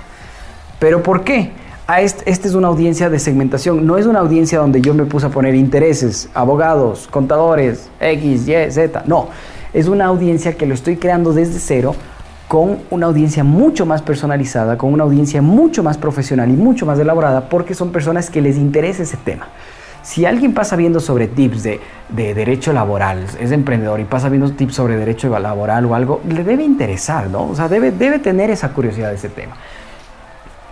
¿Pero 0.79 1.03
por 1.03 1.25
qué? 1.25 1.51
Esta 1.99 2.47
es 2.47 2.53
una 2.53 2.69
audiencia 2.69 3.09
de 3.09 3.19
segmentación, 3.19 3.85
no 3.85 3.97
es 3.97 4.05
una 4.05 4.19
audiencia 4.19 4.59
donde 4.59 4.79
yo 4.79 4.93
me 4.93 5.03
puse 5.03 5.25
a 5.25 5.29
poner 5.29 5.55
intereses, 5.55 6.29
abogados, 6.33 7.09
contadores, 7.11 7.89
X, 7.99 8.47
Y, 8.47 8.71
Z, 8.71 9.03
no, 9.07 9.27
es 9.73 9.89
una 9.89 10.05
audiencia 10.05 10.55
que 10.55 10.67
lo 10.67 10.73
estoy 10.73 10.95
creando 10.95 11.33
desde 11.33 11.59
cero 11.59 11.95
con 12.47 12.79
una 12.91 13.07
audiencia 13.07 13.43
mucho 13.43 13.85
más 13.85 14.01
personalizada, 14.01 14.77
con 14.77 14.93
una 14.93 15.03
audiencia 15.03 15.41
mucho 15.41 15.83
más 15.83 15.97
profesional 15.97 16.49
y 16.49 16.53
mucho 16.53 16.85
más 16.85 16.99
elaborada, 16.99 17.49
porque 17.49 17.73
son 17.73 17.91
personas 17.91 18.29
que 18.29 18.41
les 18.41 18.57
interesa 18.57 19.03
ese 19.03 19.17
tema. 19.17 19.47
Si 20.03 20.25
alguien 20.25 20.53
pasa 20.53 20.75
viendo 20.75 20.99
sobre 20.99 21.27
tips 21.27 21.63
de, 21.63 21.79
derecho 22.09 22.73
laboral, 22.73 23.25
es 23.39 23.51
emprendedor 23.51 24.01
y 24.01 24.03
pasa 24.03 24.27
viendo 24.27 24.51
tips 24.51 24.75
sobre 24.75 24.97
derecho 24.97 25.29
laboral 25.39 25.85
o 25.85 25.95
algo, 25.95 26.21
le 26.27 26.43
debe 26.43 26.63
interesar, 26.63 27.29
¿no? 27.29 27.47
O 27.47 27.55
sea, 27.55 27.69
debe, 27.69 27.91
debe 27.91 28.19
tener 28.19 28.49
esa 28.49 28.73
curiosidad 28.73 29.09
de 29.09 29.15
ese 29.15 29.29
tema. 29.29 29.55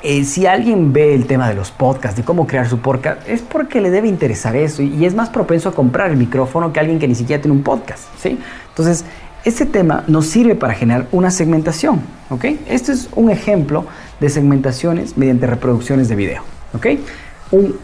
Eh, 0.04 0.24
si 0.24 0.48
alguien 0.48 0.94
ve 0.94 1.14
el 1.14 1.28
tema 1.28 1.48
de 1.48 1.54
los 1.54 1.70
podcasts, 1.70 2.18
de 2.18 2.24
cómo 2.24 2.48
crear 2.48 2.68
su 2.68 2.80
podcast, 2.80 3.28
es 3.30 3.42
porque 3.42 3.80
le 3.80 3.92
debe 3.92 4.08
interesar 4.08 4.56
eso 4.56 4.82
y, 4.82 5.06
es 5.06 5.14
más 5.14 5.30
propenso 5.30 5.70
a 5.70 5.74
comprar 5.74 6.10
el 6.10 6.18
micrófono 6.18 6.74
que 6.74 6.80
alguien 6.80 6.98
que 6.98 7.08
ni 7.08 7.14
siquiera 7.14 7.40
tiene 7.40 7.56
un 7.56 7.64
podcast, 7.64 8.06
¿sí? 8.18 8.40
Entonces, 8.70 9.06
este 9.44 9.66
tema 9.66 10.04
nos 10.08 10.28
sirve 10.28 10.56
para 10.56 10.74
generar 10.74 11.08
una 11.12 11.32
segmentación, 11.32 12.02
¿ok? 12.30 12.46
Este 12.68 12.92
es 12.92 13.10
un 13.16 13.30
ejemplo 13.30 13.86
de 14.20 14.30
segmentaciones 14.30 15.18
mediante 15.18 15.48
reproducciones 15.48 16.10
de 16.10 16.16
video, 16.16 16.44
¿ok? 16.74 16.88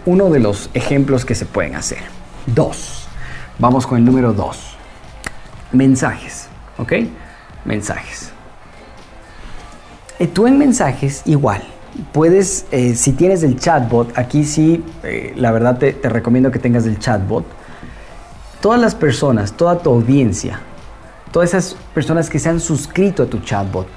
uno 0.06 0.30
de 0.30 0.40
los 0.40 0.70
ejemplos 0.74 1.26
que 1.26 1.36
se 1.36 1.46
pueden 1.46 1.76
hacer. 1.76 2.00
Dos. 2.46 3.06
Vamos 3.60 3.86
con 3.86 3.98
el 3.98 4.06
número 4.06 4.32
dos. 4.32 4.78
Mensajes. 5.74 6.48
¿Ok? 6.78 6.94
Mensajes. 7.66 8.32
Eh, 10.20 10.28
tú 10.28 10.48
en 10.48 10.58
mensajes 10.58 11.22
igual. 11.26 11.64
Puedes, 12.14 12.66
eh, 12.72 12.96
si 12.96 13.12
tienes 13.12 13.44
el 13.44 13.60
chatbot, 13.60 14.18
aquí 14.18 14.46
sí, 14.46 14.86
eh, 15.04 15.34
la 15.36 15.52
verdad 15.52 15.78
te, 15.78 15.92
te 15.92 16.08
recomiendo 16.08 16.50
que 16.50 16.60
tengas 16.60 16.86
el 16.86 16.98
chatbot. 16.98 17.44
Todas 18.62 18.80
las 18.80 18.96
personas, 18.96 19.54
toda 19.54 19.80
tu 19.80 19.90
audiencia, 19.90 20.62
todas 21.32 21.50
esas 21.50 21.76
personas 21.94 22.30
que 22.30 22.40
se 22.40 22.50
han 22.50 22.60
suscrito 22.60 23.24
a 23.24 23.26
tu 23.26 23.40
chatbot, 23.40 23.88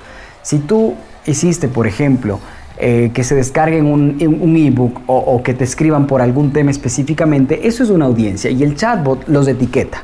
si 0.43 0.59
tú 0.59 0.95
hiciste, 1.27 1.69
por 1.69 1.87
ejemplo, 1.87 2.41
eh, 2.79 3.11
que 3.13 3.25
se 3.25 3.35
descarguen 3.35 3.87
un, 3.87 4.57
ebook 4.57 5.03
o, 5.07 5.19
o, 5.19 5.43
que 5.43 5.53
te 5.53 5.65
escriban 5.65 6.07
por 6.07 6.23
algún 6.23 6.53
tema 6.53 6.71
específicamente, 6.71 7.67
eso 7.67 7.83
es 7.83 7.91
una 7.91 8.07
audiencia 8.07 8.51
y 8.51 8.63
el 8.63 8.75
chatbot 8.75 9.29
los 9.29 9.47
etiqueta. 9.49 10.03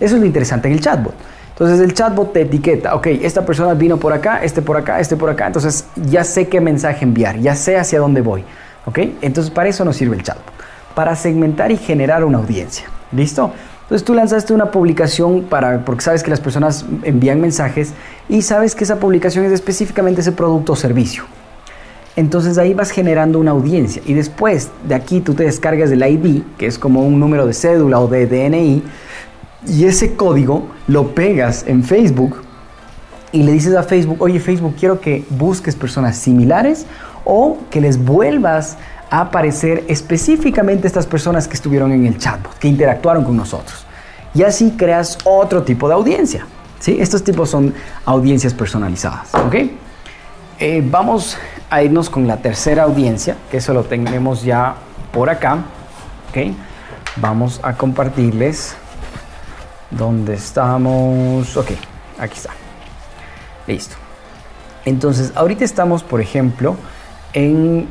Eso 0.00 0.14
es 0.14 0.20
lo 0.20 0.26
interesante 0.26 0.68
en 0.68 0.74
el 0.74 0.80
chatbot. 0.80 1.14
Entonces 1.58 1.80
el 1.80 1.92
chatbot 1.92 2.32
te 2.32 2.42
etiqueta, 2.42 2.94
ok, 2.94 3.06
esta 3.06 3.44
persona 3.44 3.74
vino 3.74 3.96
por 3.96 4.12
acá, 4.12 4.40
este 4.44 4.62
por 4.62 4.76
acá, 4.76 5.00
este 5.00 5.16
por 5.16 5.28
acá, 5.28 5.48
entonces 5.48 5.86
ya 5.96 6.22
sé 6.22 6.46
qué 6.46 6.60
mensaje 6.60 7.04
enviar, 7.04 7.38
ya 7.40 7.56
sé 7.56 7.76
hacia 7.76 7.98
dónde 7.98 8.20
voy, 8.20 8.44
ok. 8.86 8.98
Entonces 9.22 9.50
para 9.50 9.68
eso 9.68 9.84
nos 9.84 9.96
sirve 9.96 10.14
el 10.14 10.22
chatbot, 10.22 10.44
para 10.94 11.16
segmentar 11.16 11.72
y 11.72 11.76
generar 11.76 12.24
una 12.24 12.38
audiencia, 12.38 12.86
¿listo? 13.10 13.52
Entonces 13.88 14.04
tú 14.04 14.12
lanzaste 14.12 14.52
una 14.52 14.70
publicación 14.70 15.44
para, 15.44 15.82
porque 15.82 16.02
sabes 16.02 16.22
que 16.22 16.28
las 16.28 16.40
personas 16.40 16.84
envían 17.04 17.40
mensajes 17.40 17.94
y 18.28 18.42
sabes 18.42 18.74
que 18.74 18.84
esa 18.84 19.00
publicación 19.00 19.46
es 19.46 19.52
específicamente 19.52 20.20
ese 20.20 20.32
producto 20.32 20.74
o 20.74 20.76
servicio. 20.76 21.24
Entonces 22.14 22.58
ahí 22.58 22.74
vas 22.74 22.90
generando 22.90 23.38
una 23.38 23.52
audiencia 23.52 24.02
y 24.04 24.12
después 24.12 24.68
de 24.86 24.94
aquí 24.94 25.20
tú 25.22 25.32
te 25.32 25.44
descargas 25.44 25.88
del 25.88 26.02
ID, 26.02 26.42
que 26.58 26.66
es 26.66 26.78
como 26.78 27.00
un 27.00 27.18
número 27.18 27.46
de 27.46 27.54
cédula 27.54 27.98
o 27.98 28.08
de 28.08 28.26
DNI, 28.26 28.82
y 29.66 29.84
ese 29.86 30.16
código 30.16 30.66
lo 30.86 31.14
pegas 31.14 31.64
en 31.66 31.82
Facebook 31.82 32.42
y 33.32 33.42
le 33.42 33.52
dices 33.52 33.74
a 33.74 33.84
Facebook, 33.84 34.20
oye 34.20 34.38
Facebook, 34.38 34.74
quiero 34.78 35.00
que 35.00 35.24
busques 35.30 35.74
personas 35.74 36.18
similares 36.18 36.84
o 37.24 37.56
que 37.70 37.80
les 37.80 38.04
vuelvas 38.04 38.76
aparecer 39.10 39.84
específicamente 39.88 40.86
estas 40.86 41.06
personas 41.06 41.48
que 41.48 41.54
estuvieron 41.54 41.92
en 41.92 42.06
el 42.06 42.18
chatbot, 42.18 42.58
que 42.58 42.68
interactuaron 42.68 43.24
con 43.24 43.36
nosotros. 43.36 43.84
Y 44.34 44.42
así 44.42 44.74
creas 44.76 45.18
otro 45.24 45.62
tipo 45.62 45.88
de 45.88 45.94
audiencia. 45.94 46.46
¿sí? 46.78 46.96
Estos 47.00 47.24
tipos 47.24 47.50
son 47.50 47.74
audiencias 48.04 48.54
personalizadas. 48.54 49.34
¿ok? 49.34 49.54
Eh, 50.60 50.82
vamos 50.84 51.38
a 51.70 51.82
irnos 51.82 52.10
con 52.10 52.26
la 52.26 52.38
tercera 52.38 52.84
audiencia, 52.84 53.36
que 53.50 53.58
eso 53.58 53.72
lo 53.72 53.84
tenemos 53.84 54.42
ya 54.42 54.74
por 55.12 55.30
acá. 55.30 55.58
¿ok? 56.30 56.54
Vamos 57.16 57.60
a 57.62 57.74
compartirles 57.74 58.76
dónde 59.90 60.34
estamos. 60.34 61.56
Ok, 61.56 61.70
aquí 62.18 62.36
está. 62.36 62.50
Listo. 63.66 63.96
Entonces, 64.84 65.32
ahorita 65.34 65.64
estamos, 65.64 66.02
por 66.02 66.20
ejemplo, 66.20 66.76
en 67.32 67.86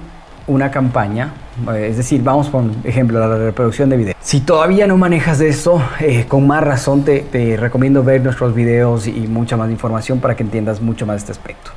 una 0.47 0.71
campaña, 0.71 1.33
eh, 1.73 1.87
es 1.89 1.97
decir, 1.97 2.23
vamos 2.23 2.49
por 2.49 2.63
ejemplo 2.83 3.19
la 3.19 3.37
reproducción 3.37 3.89
de 3.89 3.97
video. 3.97 4.15
Si 4.19 4.41
todavía 4.41 4.87
no 4.87 4.97
manejas 4.97 5.39
de 5.39 5.49
eso, 5.49 5.81
eh, 5.99 6.25
con 6.27 6.47
más 6.47 6.63
razón 6.63 7.03
te, 7.03 7.19
te 7.19 7.57
recomiendo 7.57 8.03
ver 8.03 8.23
nuestros 8.23 8.55
videos 8.55 9.07
y 9.07 9.27
mucha 9.27 9.57
más 9.57 9.69
información 9.69 10.19
para 10.19 10.35
que 10.35 10.43
entiendas 10.43 10.81
mucho 10.81 11.05
más 11.05 11.17
este 11.17 11.31
aspecto. 11.31 11.71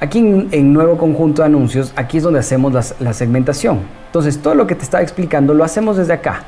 Aquí 0.00 0.18
en, 0.18 0.72
nuevo 0.72 0.96
conjunto 0.96 1.42
de 1.42 1.46
anuncios, 1.46 1.92
aquí 1.94 2.16
es 2.16 2.22
donde 2.22 2.40
hacemos 2.40 2.94
la 3.00 3.12
segmentación. 3.12 3.80
Entonces, 4.06 4.40
todo 4.40 4.54
lo 4.54 4.66
que 4.66 4.74
te 4.74 4.82
estaba 4.82 5.02
explicando 5.02 5.52
lo 5.52 5.62
hacemos 5.62 5.98
desde 5.98 6.14
acá. 6.14 6.40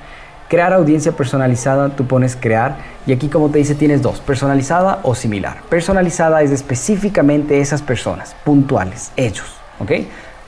Crear 0.48 0.72
audiencia 0.72 1.12
personalizada, 1.12 1.90
tú 1.90 2.06
pones 2.06 2.34
crear 2.34 2.76
y 3.06 3.12
aquí 3.12 3.28
como 3.28 3.50
te 3.50 3.58
dice 3.58 3.74
tienes 3.74 4.00
dos, 4.00 4.20
personalizada 4.20 5.00
o 5.02 5.14
similar. 5.14 5.58
Personalizada 5.68 6.42
es 6.42 6.50
específicamente 6.50 7.60
esas 7.60 7.82
personas, 7.82 8.34
puntuales, 8.42 9.12
ellos, 9.16 9.54
¿ok? 9.78 9.92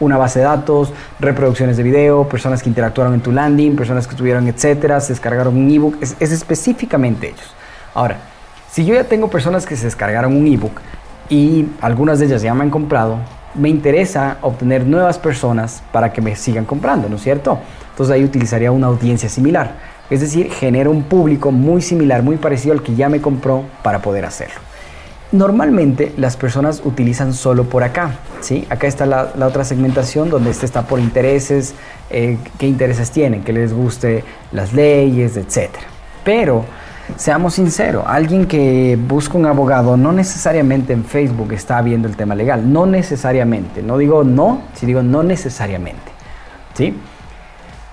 Una 0.01 0.17
base 0.17 0.41
de 0.41 0.45
datos, 0.45 0.93
reproducciones 1.21 1.77
de 1.77 1.83
video, 1.83 2.29
personas 2.29 2.63
que 2.63 2.69
interactuaron 2.69 3.15
en 3.15 3.21
tu 3.21 3.33
landing, 3.33 3.77
personas 3.77 4.07
que 4.07 4.17
tuvieron, 4.17 4.49
etcétera, 4.49 5.01
se 5.01 5.13
descargaron 5.13 5.57
un 5.57 5.71
ebook, 5.71 5.97
es, 6.01 6.17
es 6.19 6.33
específicamente 6.33 7.29
ellos. 7.29 7.55
Ahora, 7.95 8.19
si 8.71 8.85
yo 8.85 8.95
ya 8.95 9.05
tengo 9.05 9.29
personas 9.29 9.67
que 9.67 9.77
se 9.77 9.85
descargaron 9.85 10.37
un 10.37 10.47
ebook 10.47 10.81
y 11.29 11.67
algunas 11.81 12.19
de 12.19 12.27
ellas 12.27 12.43
ya 12.43 12.55
me 12.55 12.65
han 12.65 12.71
comprado, 12.71 13.19
me 13.55 13.69
interesa 13.69 14.39
obtener 14.43 14.85
nuevas 14.85 15.19
personas 15.19 15.83
para 15.93 16.13
que 16.13 16.21
me 16.21 16.35
sigan 16.35 16.65
comprando, 16.65 17.09
¿no 17.09 17.17
es 17.17 17.23
cierto? 17.23 17.59
Entonces 17.91 18.13
ahí 18.13 18.25
utilizaría 18.25 18.73
una 18.73 18.89
audiencia 18.89 19.29
similar. 19.29 19.77
Es 20.11 20.21
decir, 20.21 20.51
genera 20.51 20.91
un 20.91 21.05
público 21.05 21.51
muy 21.53 21.81
similar, 21.81 22.23
muy 22.23 22.37
parecido 22.37 22.75
al 22.75 22.83
que 22.83 22.95
ya 22.95 23.09
me 23.09 23.21
compró 23.21 23.65
para 23.83 24.01
poder 24.01 24.25
hacerlo. 24.25 24.61
Normalmente 25.35 26.13
las 26.17 26.37
personas 26.37 26.81
utilizan 26.85 27.35
solo 27.35 27.65
por 27.65 27.83
acá, 27.83 28.19
¿sí? 28.41 28.65
Acá 28.71 28.87
está 28.87 29.05
la, 29.05 29.33
otra 29.45 29.65
segmentación 29.65 30.31
donde 30.31 30.51
este 30.51 30.65
está 30.65 30.83
por 30.83 31.01
intereses, 31.01 31.75
eh, 32.09 32.39
qué 32.57 32.69
intereses 32.69 33.11
tienen, 33.11 33.43
que 33.43 33.53
les 33.53 33.73
guste 33.73 34.23
las 34.53 34.73
leyes, 34.73 35.37
etc. 35.37 35.71
Pero, 36.25 36.65
seamos 37.17 37.55
sinceros, 37.55 38.05
alguien 38.07 38.47
que 38.47 38.97
busca 39.09 39.37
un 39.37 39.47
abogado 39.47 39.97
no 39.97 40.13
necesariamente 40.13 40.93
en 40.93 41.05
Facebook 41.05 41.53
está 41.53 41.83
viendo 41.83 42.07
el 42.07 42.15
tema 42.15 42.37
legal, 42.37 42.73
no 42.73 42.87
necesariamente, 42.87 43.83
no 43.83 43.99
digo 43.99 44.23
no, 44.23 44.63
si 44.75 44.87
digo 44.87 45.03
no 45.03 45.25
necesariamente, 45.25 46.13
¿sí? 46.75 46.95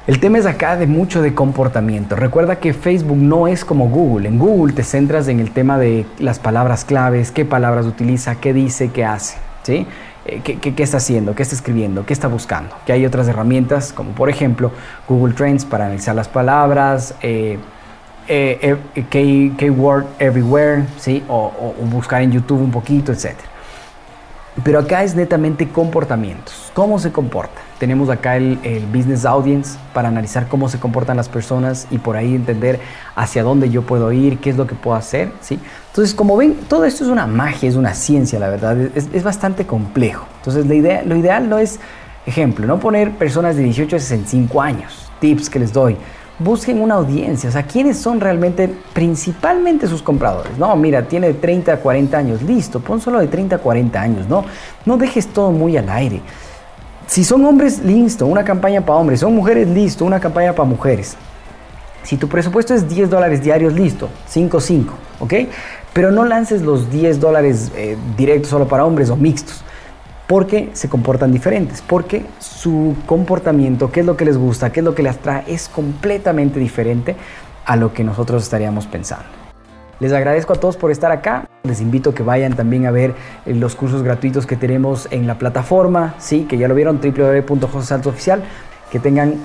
El 0.07 0.19
tema 0.19 0.39
es 0.39 0.47
acá 0.47 0.77
de 0.77 0.87
mucho 0.87 1.21
de 1.21 1.35
comportamiento. 1.35 2.15
Recuerda 2.15 2.55
que 2.55 2.73
Facebook 2.73 3.17
no 3.17 3.47
es 3.47 3.63
como 3.63 3.87
Google. 3.87 4.27
En 4.27 4.39
Google 4.39 4.73
te 4.73 4.81
centras 4.81 5.27
en 5.27 5.39
el 5.39 5.51
tema 5.51 5.77
de 5.77 6.07
las 6.17 6.39
palabras 6.39 6.85
claves, 6.85 7.29
qué 7.29 7.45
palabras 7.45 7.85
utiliza, 7.85 8.33
qué 8.35 8.51
dice, 8.51 8.89
qué 8.89 9.05
hace. 9.05 9.37
¿sí? 9.61 9.85
Eh, 10.25 10.41
¿Qué, 10.41 10.83
está 10.83 10.97
haciendo? 10.97 11.35
¿Qué 11.35 11.43
está 11.43 11.53
escribiendo? 11.53 12.03
¿Qué 12.03 12.13
está 12.13 12.27
buscando? 12.27 12.75
Que 12.83 12.93
hay 12.93 13.05
otras 13.05 13.27
herramientas 13.27 13.93
como 13.93 14.11
por 14.13 14.27
ejemplo 14.29 14.71
Google 15.07 15.35
Trends 15.35 15.65
para 15.65 15.85
analizar 15.85 16.15
las 16.15 16.27
palabras, 16.27 17.13
eh, 17.21 17.59
eh, 18.27 18.77
Keyword 19.11 20.05
Everywhere, 20.17 20.85
¿sí? 20.97 21.23
O, 21.27 21.75
o, 21.79 21.85
buscar 21.85 22.23
en 22.23 22.31
YouTube 22.31 22.59
un 22.59 22.71
poquito, 22.71 23.11
etc. 23.11 23.35
Pero 24.63 24.79
acá 24.79 25.03
es 25.03 25.15
netamente 25.15 25.69
comportamientos. 25.69 26.71
¿Cómo 26.73 26.99
se 26.99 27.11
comporta? 27.11 27.61
Tenemos 27.79 28.09
acá 28.09 28.35
el, 28.35 28.59
Business 28.93 29.25
Audience 29.25 29.79
para 29.93 30.09
analizar 30.09 30.47
cómo 30.47 30.67
se 30.67 30.77
comportan 30.77 31.15
las 31.15 31.29
personas 31.29 31.87
y 31.89 31.97
por 31.97 32.17
ahí 32.17 32.35
entender 32.35 32.79
hacia 33.15 33.43
dónde 33.43 33.69
yo 33.69 33.83
puedo 33.83 34.11
ir, 34.11 34.39
qué 34.39 34.49
es 34.49 34.57
lo 34.57 34.67
que 34.67 34.75
puedo 34.75 34.97
hacer. 34.97 35.31
¿sí? 35.39 35.57
Entonces, 35.87 36.13
como 36.13 36.35
ven, 36.35 36.55
todo 36.67 36.83
esto 36.83 37.05
es 37.05 37.09
una 37.09 37.27
magia, 37.27 37.69
es 37.69 37.77
una 37.77 37.93
ciencia, 37.93 38.39
la 38.39 38.49
verdad. 38.49 38.77
Es, 38.77 39.23
bastante 39.23 39.65
complejo. 39.65 40.25
Entonces, 40.39 40.65
lo 40.65 41.15
ideal 41.15 41.49
no 41.49 41.57
es, 41.57 41.79
ejemplo, 42.25 42.67
no 42.67 42.79
poner 42.79 43.11
personas 43.11 43.55
de 43.55 43.63
18 43.63 43.95
a 43.95 43.99
65 43.99 44.61
años. 44.61 45.09
Tips 45.21 45.49
que 45.49 45.59
les 45.59 45.71
doy 45.71 45.95
busquen 46.43 46.81
una 46.81 46.95
audiencia, 46.95 47.49
o 47.49 47.51
sea, 47.51 47.63
quiénes 47.63 47.97
son 47.97 48.19
realmente 48.19 48.73
principalmente 48.93 49.87
sus 49.87 50.01
compradores. 50.01 50.57
No, 50.57 50.75
mira, 50.75 51.07
tiene 51.07 51.33
30 51.33 51.73
a 51.73 51.77
40 51.77 52.17
años, 52.17 52.41
listo, 52.41 52.79
pon 52.79 52.99
solo 53.01 53.19
de 53.19 53.27
30 53.27 53.57
a 53.57 53.59
40 53.59 54.01
años, 54.01 54.27
no, 54.27 54.45
no 54.85 54.97
dejes 54.97 55.27
todo 55.27 55.51
muy 55.51 55.77
al 55.77 55.89
aire. 55.89 56.21
Si 57.11 57.25
son 57.25 57.43
hombres, 57.45 57.79
listo, 57.83 58.25
una 58.25 58.45
campaña 58.45 58.85
para 58.85 58.97
hombres. 58.97 59.19
Son 59.19 59.35
mujeres, 59.35 59.67
listo, 59.67 60.05
una 60.05 60.21
campaña 60.21 60.53
para 60.53 60.63
mujeres. 60.63 61.17
Si 62.03 62.15
tu 62.15 62.29
presupuesto 62.29 62.73
es 62.73 62.87
10 62.87 63.09
dólares 63.09 63.43
diarios, 63.43 63.73
listo, 63.73 64.07
5, 64.29 64.61
5, 64.61 64.93
¿ok? 65.19 65.33
Pero 65.91 66.11
no 66.11 66.23
lances 66.23 66.61
los 66.61 66.89
10 66.89 67.19
dólares 67.19 67.69
eh, 67.75 67.97
directos 68.15 68.49
solo 68.49 68.65
para 68.65 68.85
hombres 68.85 69.09
o 69.09 69.17
mixtos, 69.17 69.61
porque 70.27 70.69
se 70.73 70.89
comportan 70.89 71.31
diferentes, 71.31 71.81
porque 71.81 72.25
su 72.39 72.95
comportamiento, 73.05 73.91
qué 73.91 74.01
es 74.01 74.05
lo 74.05 74.15
que 74.15 74.25
les 74.25 74.37
gusta, 74.37 74.71
qué 74.71 74.79
es 74.79 74.83
lo 74.83 74.95
que 74.95 75.03
les 75.03 75.15
atrae, 75.15 75.43
es 75.47 75.67
completamente 75.67 76.59
diferente 76.59 77.15
a 77.65 77.75
lo 77.75 77.93
que 77.93 78.03
nosotros 78.03 78.43
estaríamos 78.43 78.87
pensando. 78.87 79.25
Les 80.01 80.11
agradezco 80.13 80.53
a 80.53 80.55
todos 80.55 80.77
por 80.77 80.89
estar 80.89 81.11
acá. 81.11 81.47
Les 81.63 81.79
invito 81.79 82.09
a 82.09 82.15
que 82.15 82.23
vayan 82.23 82.55
también 82.55 82.87
a 82.87 82.91
ver 82.91 83.13
eh, 83.45 83.53
los 83.53 83.75
cursos 83.75 84.01
gratuitos 84.01 84.47
que 84.47 84.55
tenemos 84.55 85.07
en 85.11 85.27
la 85.27 85.37
plataforma, 85.37 86.15
sí, 86.17 86.45
que 86.49 86.57
ya 86.57 86.67
lo 86.67 86.73
vieron, 86.73 86.99
www.josesaltooficial. 86.99 88.41
Que 88.91 88.99
tengan 88.99 89.35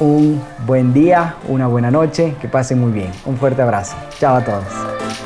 un 0.00 0.42
buen 0.66 0.92
día, 0.92 1.36
una 1.48 1.68
buena 1.68 1.92
noche, 1.92 2.34
que 2.40 2.48
pasen 2.48 2.80
muy 2.80 2.90
bien. 2.90 3.12
Un 3.24 3.36
fuerte 3.36 3.62
abrazo. 3.62 3.96
Chao 4.18 4.36
a 4.36 4.44
todos. 4.44 5.23